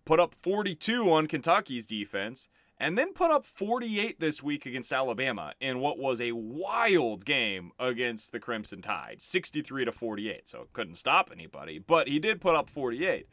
put 0.04 0.20
up 0.20 0.34
42 0.34 1.10
on 1.10 1.26
Kentucky's 1.26 1.86
defense, 1.86 2.48
and 2.78 2.98
then 2.98 3.12
put 3.12 3.30
up 3.30 3.46
48 3.46 4.20
this 4.20 4.42
week 4.42 4.66
against 4.66 4.92
Alabama 4.92 5.54
in 5.60 5.80
what 5.80 5.98
was 5.98 6.20
a 6.20 6.32
wild 6.32 7.24
game 7.24 7.72
against 7.78 8.32
the 8.32 8.40
Crimson 8.40 8.82
Tide, 8.82 9.22
63 9.22 9.86
to 9.86 9.92
48. 9.92 10.48
So 10.48 10.62
it 10.62 10.72
couldn't 10.72 10.96
stop 10.96 11.30
anybody, 11.32 11.78
but 11.78 12.08
he 12.08 12.18
did 12.18 12.40
put 12.40 12.56
up 12.56 12.68
48. 12.68 13.26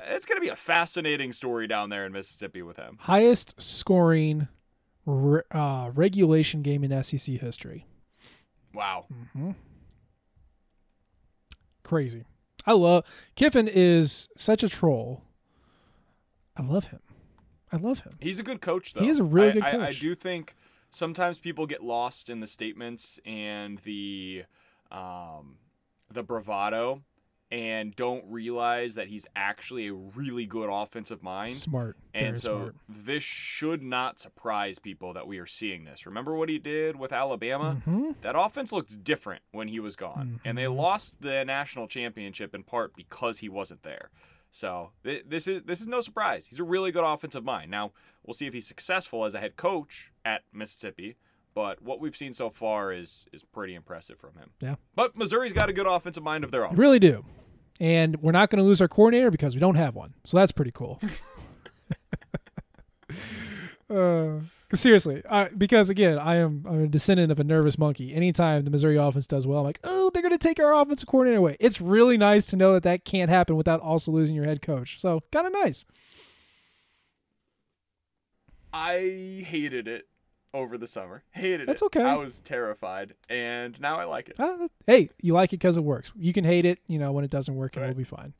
It's 0.00 0.24
going 0.26 0.36
to 0.36 0.40
be 0.44 0.48
a 0.50 0.56
fascinating 0.56 1.32
story 1.32 1.66
down 1.66 1.90
there 1.90 2.06
in 2.06 2.12
Mississippi 2.12 2.62
with 2.62 2.76
him. 2.76 2.98
Highest 3.00 3.60
scoring 3.60 4.48
re- 5.06 5.42
uh, 5.50 5.90
regulation 5.94 6.62
game 6.62 6.84
in 6.84 7.02
SEC 7.02 7.36
history. 7.36 7.86
Wow. 8.72 9.06
Crazy. 11.82 12.24
I 12.66 12.72
love 12.72 13.04
Kiffin 13.34 13.68
is 13.68 14.28
such 14.36 14.62
a 14.62 14.68
troll. 14.68 15.22
I 16.56 16.62
love 16.62 16.86
him. 16.88 17.00
I 17.72 17.76
love 17.76 18.00
him. 18.00 18.12
He's 18.20 18.38
a 18.38 18.42
good 18.42 18.60
coach, 18.60 18.92
though. 18.94 19.00
He 19.00 19.08
is 19.08 19.18
a 19.18 19.24
really 19.24 19.60
I- 19.62 19.70
good 19.70 19.80
I, 19.80 19.86
I 19.88 19.92
do 19.92 20.14
think 20.14 20.54
sometimes 20.90 21.38
people 21.38 21.66
get 21.66 21.82
lost 21.82 22.28
in 22.28 22.40
the 22.40 22.46
statements 22.46 23.18
and 23.24 23.78
the 23.84 24.44
um, 24.90 25.56
the 26.10 26.22
bravado, 26.22 27.02
and 27.50 27.96
don't 27.96 28.24
realize 28.28 28.94
that 28.94 29.08
he's 29.08 29.24
actually 29.34 29.86
a 29.88 29.92
really 29.94 30.44
good 30.44 30.68
offensive 30.70 31.22
mind. 31.22 31.54
Smart. 31.54 31.96
Very 32.12 32.26
And 32.26 32.38
so 32.38 32.56
smart. 32.58 32.74
this 32.88 33.22
should 33.22 33.82
not 33.82 34.18
surprise 34.18 34.78
people 34.78 35.14
that 35.14 35.26
we 35.26 35.38
are 35.38 35.46
seeing 35.46 35.84
this. 35.84 36.04
Remember 36.04 36.34
what 36.34 36.48
he 36.50 36.58
did 36.58 36.96
with 36.98 37.12
Alabama? 37.12 37.80
Mm-hmm. 37.86 38.10
That 38.20 38.38
offense 38.38 38.70
looked 38.72 39.02
different 39.02 39.42
when 39.50 39.68
he 39.68 39.80
was 39.80 39.96
gone. 39.96 40.40
And 40.44 40.58
they 40.58 40.68
lost 40.68 41.22
the 41.22 41.44
national 41.44 41.86
championship 41.88 42.54
in 42.54 42.64
part 42.64 42.94
because 42.94 43.38
he 43.38 43.48
wasn't 43.48 43.82
there. 43.82 44.10
So 44.50 44.90
th- 45.04 45.24
this 45.28 45.46
is 45.46 45.62
this 45.64 45.80
is 45.80 45.86
no 45.86 46.00
surprise. 46.00 46.46
He's 46.46 46.58
a 46.58 46.64
really 46.64 46.90
good 46.90 47.04
offensive 47.04 47.44
mind. 47.44 47.70
Now 47.70 47.92
we'll 48.24 48.34
see 48.34 48.46
if 48.46 48.54
he's 48.54 48.66
successful 48.66 49.24
as 49.24 49.34
a 49.34 49.40
head 49.40 49.56
coach 49.56 50.10
at 50.24 50.42
Mississippi. 50.52 51.16
But 51.58 51.82
what 51.82 51.98
we've 51.98 52.16
seen 52.16 52.34
so 52.34 52.50
far 52.50 52.92
is 52.92 53.26
is 53.32 53.42
pretty 53.42 53.74
impressive 53.74 54.16
from 54.16 54.34
him. 54.34 54.50
Yeah. 54.60 54.76
But 54.94 55.16
Missouri's 55.16 55.52
got 55.52 55.68
a 55.68 55.72
good 55.72 55.88
offensive 55.88 56.22
mind 56.22 56.44
of 56.44 56.52
their 56.52 56.64
own. 56.64 56.76
really 56.76 57.00
do. 57.00 57.24
And 57.80 58.22
we're 58.22 58.30
not 58.30 58.48
going 58.48 58.60
to 58.60 58.64
lose 58.64 58.80
our 58.80 58.86
coordinator 58.86 59.32
because 59.32 59.56
we 59.56 59.60
don't 59.60 59.74
have 59.74 59.96
one. 59.96 60.14
So 60.22 60.36
that's 60.36 60.52
pretty 60.52 60.70
cool. 60.70 61.00
uh, 63.90 64.34
seriously, 64.72 65.24
I, 65.28 65.48
because 65.48 65.90
again, 65.90 66.16
I 66.16 66.36
am 66.36 66.64
I'm 66.64 66.84
a 66.84 66.86
descendant 66.86 67.32
of 67.32 67.40
a 67.40 67.44
nervous 67.44 67.76
monkey. 67.76 68.14
Anytime 68.14 68.62
the 68.62 68.70
Missouri 68.70 68.96
offense 68.96 69.26
does 69.26 69.44
well, 69.44 69.58
I'm 69.58 69.64
like, 69.64 69.80
oh, 69.82 70.12
they're 70.14 70.22
going 70.22 70.30
to 70.30 70.38
take 70.38 70.60
our 70.60 70.72
offensive 70.72 71.08
coordinator 71.08 71.40
away. 71.40 71.56
It's 71.58 71.80
really 71.80 72.16
nice 72.16 72.46
to 72.46 72.56
know 72.56 72.74
that 72.74 72.84
that 72.84 73.04
can't 73.04 73.30
happen 73.30 73.56
without 73.56 73.80
also 73.80 74.12
losing 74.12 74.36
your 74.36 74.44
head 74.44 74.62
coach. 74.62 75.00
So 75.00 75.24
kind 75.32 75.48
of 75.48 75.52
nice. 75.54 75.84
I 78.72 79.42
hated 79.44 79.88
it 79.88 80.06
over 80.54 80.78
the 80.78 80.86
summer. 80.86 81.22
Hated 81.32 81.62
it. 81.62 81.66
That's 81.66 81.82
it. 81.82 81.86
okay. 81.86 82.02
I 82.02 82.16
was 82.16 82.40
terrified, 82.40 83.14
and 83.28 83.78
now 83.80 83.98
I 83.98 84.04
like 84.04 84.28
it. 84.28 84.40
Uh, 84.40 84.68
hey, 84.86 85.10
you 85.20 85.32
like 85.34 85.52
it 85.52 85.58
because 85.58 85.76
it 85.76 85.84
works. 85.84 86.10
You 86.18 86.32
can 86.32 86.44
hate 86.44 86.64
it, 86.64 86.78
you 86.86 86.98
know, 86.98 87.12
when 87.12 87.24
it 87.24 87.30
doesn't 87.30 87.54
work, 87.54 87.74
and 87.76 87.82
Right. 87.82 87.88
we'll 87.88 87.96
be 87.98 88.04
fine. 88.04 88.32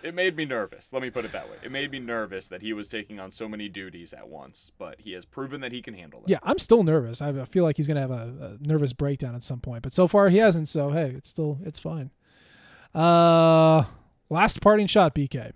It 0.00 0.14
made 0.14 0.36
me 0.36 0.44
nervous. 0.44 0.92
Let 0.92 1.02
me 1.02 1.10
put 1.10 1.24
it 1.24 1.32
that 1.32 1.50
way. 1.50 1.56
It 1.64 1.72
made 1.72 1.90
me 1.90 1.98
nervous 1.98 2.46
that 2.48 2.62
he 2.62 2.72
was 2.72 2.86
taking 2.88 3.18
on 3.18 3.32
so 3.32 3.48
many 3.48 3.68
duties 3.68 4.12
at 4.12 4.28
once, 4.28 4.70
but 4.78 5.00
he 5.00 5.10
has 5.12 5.24
proven 5.24 5.60
that 5.62 5.72
he 5.72 5.82
can 5.82 5.92
handle 5.94 6.20
it. 6.20 6.30
Yeah, 6.30 6.38
I'm 6.44 6.58
still 6.58 6.84
nervous. 6.84 7.20
I 7.20 7.30
I 7.30 7.44
feel 7.46 7.64
like 7.64 7.76
he's 7.78 7.88
gonna 7.88 8.00
have 8.02 8.12
a, 8.12 8.56
a 8.62 8.64
nervous 8.64 8.92
breakdown 8.92 9.34
at 9.34 9.42
some 9.42 9.58
point, 9.58 9.82
but 9.82 9.92
so 9.92 10.06
far 10.06 10.28
he 10.28 10.36
hasn't. 10.38 10.68
So 10.68 10.90
hey, 10.90 11.14
it's 11.16 11.28
still 11.28 11.58
it's 11.64 11.80
fine. 11.80 12.12
Uh, 12.94 13.84
last 14.30 14.60
parting 14.60 14.86
shot, 14.86 15.14
BK. 15.16 15.52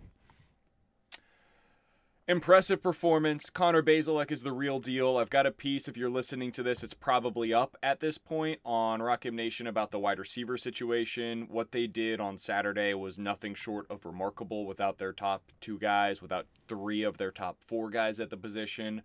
Impressive 2.32 2.82
performance. 2.82 3.50
Connor 3.50 3.82
Bazelak 3.82 4.30
is 4.30 4.42
the 4.42 4.52
real 4.52 4.80
deal. 4.80 5.18
I've 5.18 5.28
got 5.28 5.44
a 5.44 5.50
piece. 5.50 5.86
If 5.86 5.98
you're 5.98 6.08
listening 6.08 6.50
to 6.52 6.62
this, 6.62 6.82
it's 6.82 6.94
probably 6.94 7.52
up 7.52 7.76
at 7.82 8.00
this 8.00 8.16
point 8.16 8.58
on 8.64 9.02
Rock 9.02 9.26
M 9.26 9.36
Nation 9.36 9.66
about 9.66 9.90
the 9.90 9.98
wide 9.98 10.18
receiver 10.18 10.56
situation. 10.56 11.46
What 11.50 11.72
they 11.72 11.86
did 11.86 12.20
on 12.20 12.38
Saturday 12.38 12.94
was 12.94 13.18
nothing 13.18 13.52
short 13.52 13.84
of 13.90 14.06
remarkable 14.06 14.64
without 14.64 14.96
their 14.96 15.12
top 15.12 15.52
two 15.60 15.78
guys, 15.78 16.22
without 16.22 16.46
three 16.68 17.02
of 17.02 17.18
their 17.18 17.30
top 17.30 17.58
four 17.66 17.90
guys 17.90 18.18
at 18.18 18.30
the 18.30 18.38
position. 18.38 19.02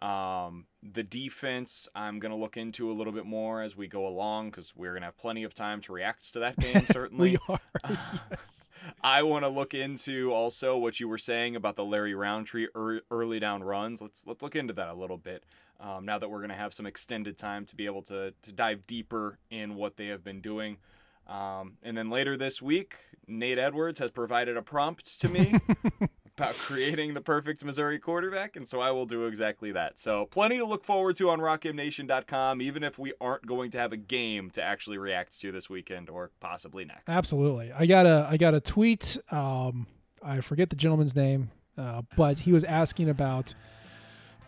Um, 0.00 0.66
the 0.82 1.02
defense, 1.02 1.88
I'm 1.94 2.20
going 2.20 2.30
to 2.30 2.36
look 2.36 2.56
into 2.56 2.90
a 2.90 2.94
little 2.94 3.12
bit 3.12 3.26
more 3.26 3.62
as 3.62 3.76
we 3.76 3.88
go 3.88 4.06
along 4.06 4.50
because 4.50 4.74
we're 4.76 4.92
going 4.92 5.02
to 5.02 5.06
have 5.06 5.18
plenty 5.18 5.42
of 5.42 5.54
time 5.54 5.80
to 5.82 5.92
react 5.92 6.32
to 6.34 6.38
that 6.38 6.56
game, 6.56 6.86
certainly. 6.92 7.32
We 7.48 7.54
are. 7.54 7.60
yes. 8.30 8.68
I 9.02 9.22
want 9.24 9.44
to 9.44 9.48
look 9.48 9.74
into 9.74 10.32
also 10.32 10.76
what 10.76 11.00
you 11.00 11.08
were 11.08 11.18
saying 11.18 11.56
about 11.56 11.74
the 11.74 11.84
Larry 11.84 12.14
Rountree 12.14 12.68
ear- 12.76 13.02
early 13.10 13.40
down 13.40 13.64
runs. 13.64 14.00
Let's 14.00 14.26
let's 14.26 14.42
look 14.42 14.54
into 14.54 14.72
that 14.74 14.88
a 14.88 14.94
little 14.94 15.18
bit. 15.18 15.44
Um, 15.80 16.04
now 16.04 16.18
that 16.18 16.28
we're 16.28 16.38
going 16.38 16.50
to 16.50 16.56
have 16.56 16.74
some 16.74 16.86
extended 16.86 17.36
time 17.36 17.64
to 17.66 17.76
be 17.76 17.86
able 17.86 18.02
to 18.02 18.34
to 18.42 18.52
dive 18.52 18.86
deeper 18.86 19.38
in 19.50 19.74
what 19.74 19.96
they 19.96 20.06
have 20.06 20.22
been 20.22 20.40
doing. 20.40 20.78
Um, 21.26 21.74
and 21.82 21.96
then 21.96 22.08
later 22.08 22.36
this 22.36 22.62
week, 22.62 22.96
Nate 23.26 23.58
Edwards 23.58 23.98
has 24.00 24.10
provided 24.10 24.56
a 24.56 24.62
prompt 24.62 25.20
to 25.20 25.28
me 25.28 25.54
about 26.38 26.54
creating 26.58 27.14
the 27.14 27.20
perfect 27.20 27.64
Missouri 27.64 27.98
quarterback, 27.98 28.56
and 28.56 28.66
so 28.66 28.80
I 28.80 28.90
will 28.90 29.06
do 29.06 29.26
exactly 29.26 29.72
that. 29.72 29.98
So 29.98 30.26
plenty 30.26 30.58
to 30.58 30.64
look 30.64 30.84
forward 30.84 31.16
to 31.16 31.30
on 31.30 31.40
RockMNation.com, 31.40 32.62
even 32.62 32.82
if 32.82 32.98
we 32.98 33.12
aren't 33.20 33.46
going 33.46 33.70
to 33.72 33.78
have 33.78 33.92
a 33.92 33.96
game 33.96 34.50
to 34.50 34.62
actually 34.62 34.98
react 34.98 35.40
to 35.40 35.52
this 35.52 35.68
weekend 35.68 36.08
or 36.08 36.30
possibly 36.40 36.84
next. 36.84 37.08
Absolutely. 37.08 37.72
I 37.72 37.86
got 37.86 38.06
a 38.06 38.26
I 38.30 38.36
got 38.36 38.54
a 38.54 38.60
tweet. 38.60 39.18
Um, 39.30 39.86
I 40.22 40.40
forget 40.40 40.70
the 40.70 40.76
gentleman's 40.76 41.14
name, 41.14 41.50
uh, 41.76 42.02
but 42.16 42.38
he 42.38 42.52
was 42.52 42.64
asking 42.64 43.08
about 43.08 43.54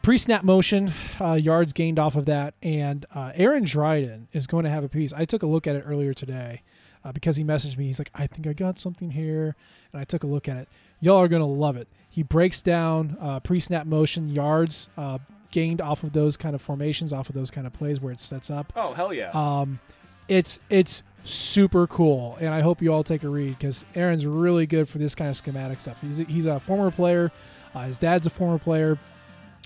pre-snap 0.02 0.42
motion, 0.42 0.92
uh, 1.20 1.34
yards 1.34 1.72
gained 1.72 1.98
off 1.98 2.16
of 2.16 2.26
that, 2.26 2.54
and 2.62 3.06
uh, 3.14 3.32
Aaron 3.34 3.64
Dryden 3.64 4.28
is 4.32 4.46
going 4.46 4.64
to 4.64 4.70
have 4.70 4.84
a 4.84 4.88
piece. 4.88 5.12
I 5.12 5.24
took 5.24 5.42
a 5.42 5.46
look 5.46 5.66
at 5.66 5.76
it 5.76 5.84
earlier 5.86 6.14
today 6.14 6.62
uh, 7.04 7.12
because 7.12 7.36
he 7.36 7.44
messaged 7.44 7.76
me. 7.76 7.86
He's 7.86 7.98
like, 7.98 8.10
"I 8.14 8.26
think 8.26 8.46
I 8.46 8.52
got 8.52 8.78
something 8.78 9.10
here," 9.10 9.56
and 9.92 10.00
I 10.00 10.04
took 10.04 10.24
a 10.24 10.26
look 10.26 10.48
at 10.48 10.56
it. 10.56 10.68
Y'all 11.00 11.18
are 11.18 11.28
going 11.28 11.42
to 11.42 11.46
love 11.46 11.76
it. 11.76 11.88
He 12.08 12.22
breaks 12.22 12.60
down 12.60 13.16
uh, 13.20 13.40
pre-snap 13.40 13.86
motion 13.86 14.28
yards 14.28 14.88
uh, 14.96 15.18
gained 15.50 15.80
off 15.80 16.02
of 16.02 16.12
those 16.12 16.36
kind 16.36 16.54
of 16.54 16.62
formations, 16.62 17.12
off 17.12 17.28
of 17.28 17.34
those 17.34 17.50
kind 17.50 17.66
of 17.66 17.72
plays 17.72 18.00
where 18.00 18.12
it 18.12 18.20
sets 18.20 18.50
up. 18.50 18.72
Oh 18.76 18.92
hell 18.92 19.12
yeah! 19.12 19.30
Um, 19.32 19.80
it's 20.28 20.60
it's 20.68 21.02
super 21.24 21.86
cool, 21.86 22.36
and 22.40 22.54
I 22.54 22.60
hope 22.60 22.82
you 22.82 22.92
all 22.92 23.04
take 23.04 23.22
a 23.22 23.28
read 23.28 23.58
because 23.58 23.84
Aaron's 23.94 24.26
really 24.26 24.66
good 24.66 24.88
for 24.88 24.98
this 24.98 25.14
kind 25.14 25.30
of 25.30 25.36
schematic 25.36 25.80
stuff. 25.80 26.00
He's 26.00 26.20
a, 26.20 26.24
he's 26.24 26.46
a 26.46 26.60
former 26.60 26.90
player. 26.90 27.30
Uh, 27.74 27.84
his 27.84 27.98
dad's 27.98 28.26
a 28.26 28.30
former 28.30 28.58
player. 28.58 28.98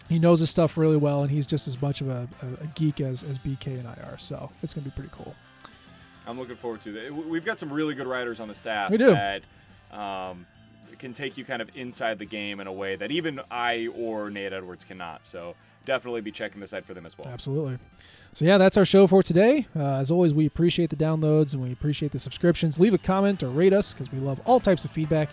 He 0.08 0.18
knows 0.18 0.40
his 0.40 0.50
stuff 0.50 0.76
really 0.76 0.98
well, 0.98 1.22
and 1.22 1.30
he's 1.30 1.46
just 1.46 1.66
as 1.66 1.80
much 1.80 2.02
of 2.02 2.08
a, 2.08 2.28
a, 2.42 2.66
geek 2.74 3.00
as, 3.00 3.22
as 3.22 3.38
BK 3.38 3.68
and 3.68 3.88
I 3.88 3.94
are. 4.10 4.18
So 4.18 4.50
it's 4.62 4.74
gonna 4.74 4.84
be 4.84 4.90
pretty 4.90 5.10
cool. 5.12 5.34
I'm 6.26 6.38
looking 6.38 6.56
forward 6.56 6.82
to 6.82 6.92
that. 6.92 7.14
We've 7.14 7.44
got 7.44 7.58
some 7.58 7.72
really 7.72 7.94
good 7.94 8.06
writers 8.06 8.40
on 8.40 8.48
the 8.48 8.54
staff 8.54 8.90
We 8.90 8.98
do. 8.98 9.12
that 9.12 9.42
um, 9.92 10.46
can 11.04 11.12
take 11.12 11.36
you 11.36 11.44
kind 11.44 11.60
of 11.60 11.68
inside 11.74 12.18
the 12.18 12.24
game 12.24 12.60
in 12.60 12.66
a 12.66 12.72
way 12.72 12.96
that 12.96 13.10
even 13.10 13.38
I 13.50 13.88
or 13.94 14.30
Nate 14.30 14.54
Edwards 14.54 14.84
cannot. 14.84 15.26
So 15.26 15.54
definitely 15.84 16.22
be 16.22 16.32
checking 16.32 16.62
the 16.62 16.66
site 16.66 16.86
for 16.86 16.94
them 16.94 17.04
as 17.04 17.18
well. 17.18 17.28
Absolutely. 17.28 17.78
So 18.32 18.46
yeah, 18.46 18.56
that's 18.56 18.78
our 18.78 18.86
show 18.86 19.06
for 19.06 19.22
today. 19.22 19.66
Uh, 19.76 19.96
as 19.96 20.10
always, 20.10 20.32
we 20.32 20.46
appreciate 20.46 20.88
the 20.88 20.96
downloads 20.96 21.52
and 21.52 21.62
we 21.62 21.70
appreciate 21.70 22.12
the 22.12 22.18
subscriptions. 22.18 22.80
Leave 22.80 22.94
a 22.94 22.98
comment 22.98 23.42
or 23.42 23.50
rate 23.50 23.74
us 23.74 23.92
because 23.92 24.10
we 24.10 24.18
love 24.18 24.40
all 24.46 24.60
types 24.60 24.86
of 24.86 24.90
feedback. 24.92 25.28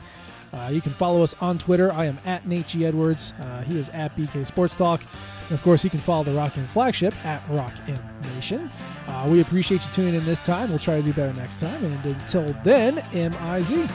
Uh, 0.51 0.69
you 0.73 0.81
can 0.81 0.91
follow 0.91 1.23
us 1.23 1.41
on 1.41 1.57
Twitter. 1.57 1.89
I 1.93 2.03
am 2.03 2.19
at 2.25 2.45
Nate 2.45 2.67
G. 2.67 2.85
Edwards. 2.85 3.31
Uh, 3.39 3.61
he 3.61 3.79
is 3.79 3.87
at 3.89 4.13
BK 4.17 4.45
Sports 4.45 4.75
Talk. 4.75 5.01
And 5.43 5.53
of 5.53 5.63
course, 5.63 5.85
you 5.85 5.89
can 5.89 6.01
follow 6.01 6.25
the 6.25 6.33
Rock 6.33 6.57
M 6.57 6.67
flagship 6.67 7.13
at 7.25 7.47
Rock 7.49 7.73
M 7.87 7.97
Nation. 8.35 8.69
Uh, 9.07 9.29
we 9.31 9.39
appreciate 9.39 9.81
you 9.85 9.91
tuning 9.93 10.15
in 10.15 10.25
this 10.25 10.41
time. 10.41 10.67
We'll 10.69 10.79
try 10.79 10.97
to 10.97 11.01
do 11.01 11.13
better 11.13 11.33
next 11.39 11.61
time. 11.61 11.81
And 11.85 12.05
until 12.05 12.53
then, 12.65 12.99
M 13.13 13.33
I 13.39 13.61
Z. 13.61 13.87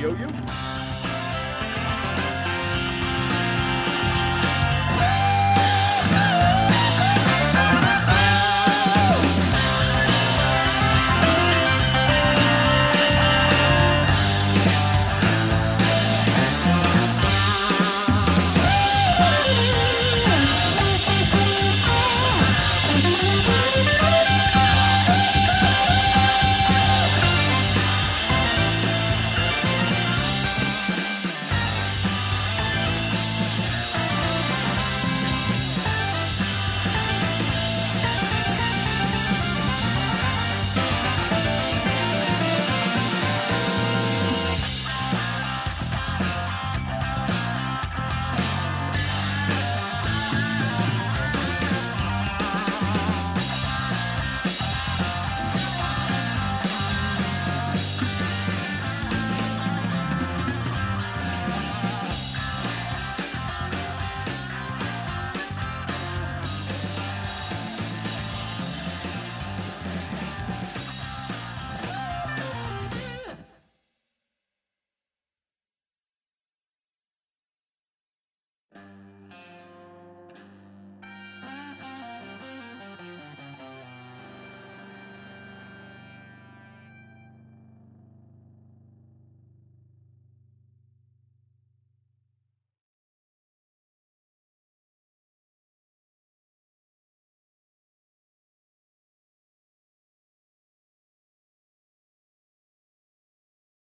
COU. 0.00 0.79